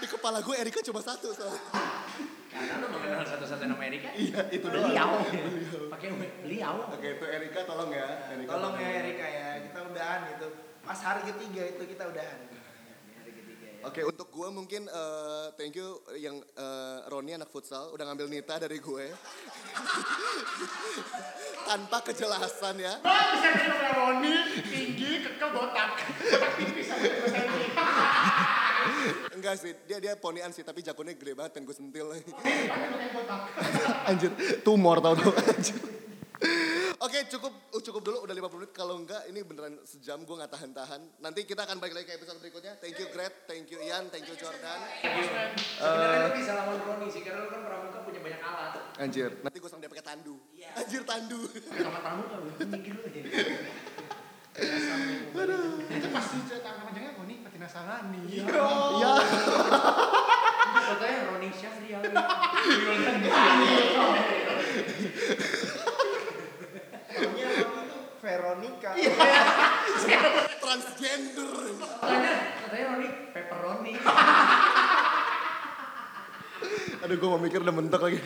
Di 0.00 0.06
kepala 0.08 0.44
gue 0.44 0.54
Erika 0.60 0.84
cuma 0.84 1.00
satu 1.00 1.32
soalnya. 1.32 1.60
Karena 2.60 2.84
lu 2.84 2.88
mengenal 2.92 3.24
satu-satu 3.24 3.64
nama 3.64 3.82
Erika. 3.88 4.10
Iya, 4.12 4.40
itu 4.52 4.66
doang. 4.68 4.92
Beliau. 4.92 5.10
Pakai 5.88 6.08
beliau. 6.44 6.74
Oke, 6.92 7.08
itu 7.16 7.24
Erika 7.24 7.60
tolong 7.64 7.90
ya. 7.92 8.08
Erika 8.36 8.50
Tolong 8.52 8.74
ya 8.76 8.88
Erika 9.00 9.26
ya, 9.26 9.48
kita 9.64 9.78
udahan 9.88 10.20
itu. 10.36 10.48
Pas 10.84 11.00
hari 11.00 11.22
ketiga 11.32 11.62
itu 11.72 11.82
kita 11.88 12.04
udahan. 12.12 12.38
Hari 13.16 13.30
ketiga 13.32 13.66
ya. 13.80 13.80
Oke, 13.88 14.00
untuk 14.04 14.28
gue 14.28 14.48
mungkin 14.52 14.82
eh, 14.88 15.46
thank 15.56 15.76
you 15.76 16.04
yang 16.20 16.36
eh, 16.40 16.98
Roni 17.08 17.32
anak 17.36 17.48
futsal 17.48 17.96
udah 17.96 18.04
ngambil 18.12 18.28
Nita 18.28 18.60
dari 18.60 18.76
gue. 18.76 19.06
Tanpa 21.68 21.98
kejelasan 22.04 22.76
ya. 22.76 23.00
Gue 23.00 23.24
bisa 23.40 23.48
bilang 23.56 23.84
Roni, 23.96 24.34
tinggi, 24.68 25.10
kekeh, 25.24 25.48
botak. 25.48 25.96
Botak 25.96 26.52
tipis 26.60 26.86
sampai 26.92 27.08
2 27.08 27.32
cm. 27.32 28.59
Enggak 29.36 29.54
sih, 29.60 29.72
dia 29.88 29.98
dia 29.98 30.12
ponian 30.16 30.50
sih, 30.52 30.64
tapi 30.64 30.84
jagonnya 30.84 31.16
gede 31.16 31.32
banget 31.36 31.56
pengen 31.56 31.66
gue 31.68 31.76
sentil. 31.76 32.06
Anjir, 34.08 34.30
tumor 34.66 35.00
tau 35.00 35.14
anjir. 35.16 36.00
Oke 37.00 37.16
cukup 37.32 37.72
uh, 37.72 37.80
cukup 37.80 38.04
dulu 38.04 38.28
udah 38.28 38.34
50 38.36 38.60
menit 38.60 38.72
kalau 38.76 39.00
enggak 39.00 39.24
ini 39.32 39.40
beneran 39.40 39.80
sejam 39.88 40.20
gue 40.20 40.36
nggak 40.36 40.52
tahan-tahan. 40.52 41.00
Nanti 41.24 41.48
kita 41.48 41.64
akan 41.64 41.80
balik 41.80 41.96
lagi 41.96 42.12
ke 42.12 42.20
episode 42.20 42.36
berikutnya. 42.44 42.76
Thank 42.76 43.00
you 43.00 43.08
Gret, 43.08 43.48
thank 43.48 43.72
you 43.72 43.80
Ian, 43.80 44.12
thank 44.12 44.28
you 44.28 44.36
Jordan. 44.36 44.84
Sebenarnya 45.00 46.28
lu 46.28 46.36
bisa 46.36 46.52
lawan 46.60 46.76
Roni 46.76 47.08
sih, 47.08 47.24
karena 47.24 47.48
lu 47.48 47.48
kan 47.48 47.64
pramuka 47.64 48.04
punya 48.04 48.20
banyak 48.20 48.40
alat. 48.44 48.72
Anjir, 49.00 49.32
nanti 49.40 49.56
gue 49.56 49.68
sama 49.72 49.80
dia 49.80 49.88
pakai 49.88 50.04
tandu. 50.04 50.36
Anjir 50.76 51.00
tandu. 51.08 51.40
Kamar 51.72 52.00
pramuka 52.04 52.36
lu, 52.36 52.52
aja. 52.52 53.20
Itu 55.90 56.08
pas 56.12 56.26
di 56.36 56.38
tangan 56.60 56.82
panjangnya 56.84 57.09
Patina 57.70 58.02
Salani. 58.02 58.26
Iya. 58.26 59.14
Fotonya 60.90 61.20
Roni. 61.30 61.50
Namanya 67.20 67.48
apa 67.62 67.80
itu? 67.86 67.98
Veronica. 68.20 68.90
Transgender. 70.60 71.54
Katanya, 71.78 72.34
katanya 72.66 72.84
Roni 72.90 73.08
pepperoni. 73.30 73.92
Aduh 77.00 77.16
gue 77.16 77.28
mau 77.30 77.40
mikir 77.40 77.62
udah 77.62 77.74
mentok 77.74 78.02
lagi. 78.10 78.20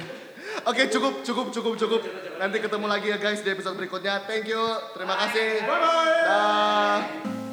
Oke 0.64 0.88
cukup 0.88 1.20
cukup 1.20 1.52
cukup 1.52 1.74
cukup. 1.76 2.00
Nanti 2.40 2.56
ketemu 2.64 2.86
lagi 2.88 3.12
ya 3.12 3.20
guys 3.20 3.44
di 3.44 3.52
episode 3.52 3.76
berikutnya. 3.76 4.24
Thank 4.24 4.48
you. 4.48 4.64
Terima 4.96 5.14
kasih. 5.20 5.68
Bye 5.68 5.78
bye. 5.78 6.24
Dah. 6.24 7.43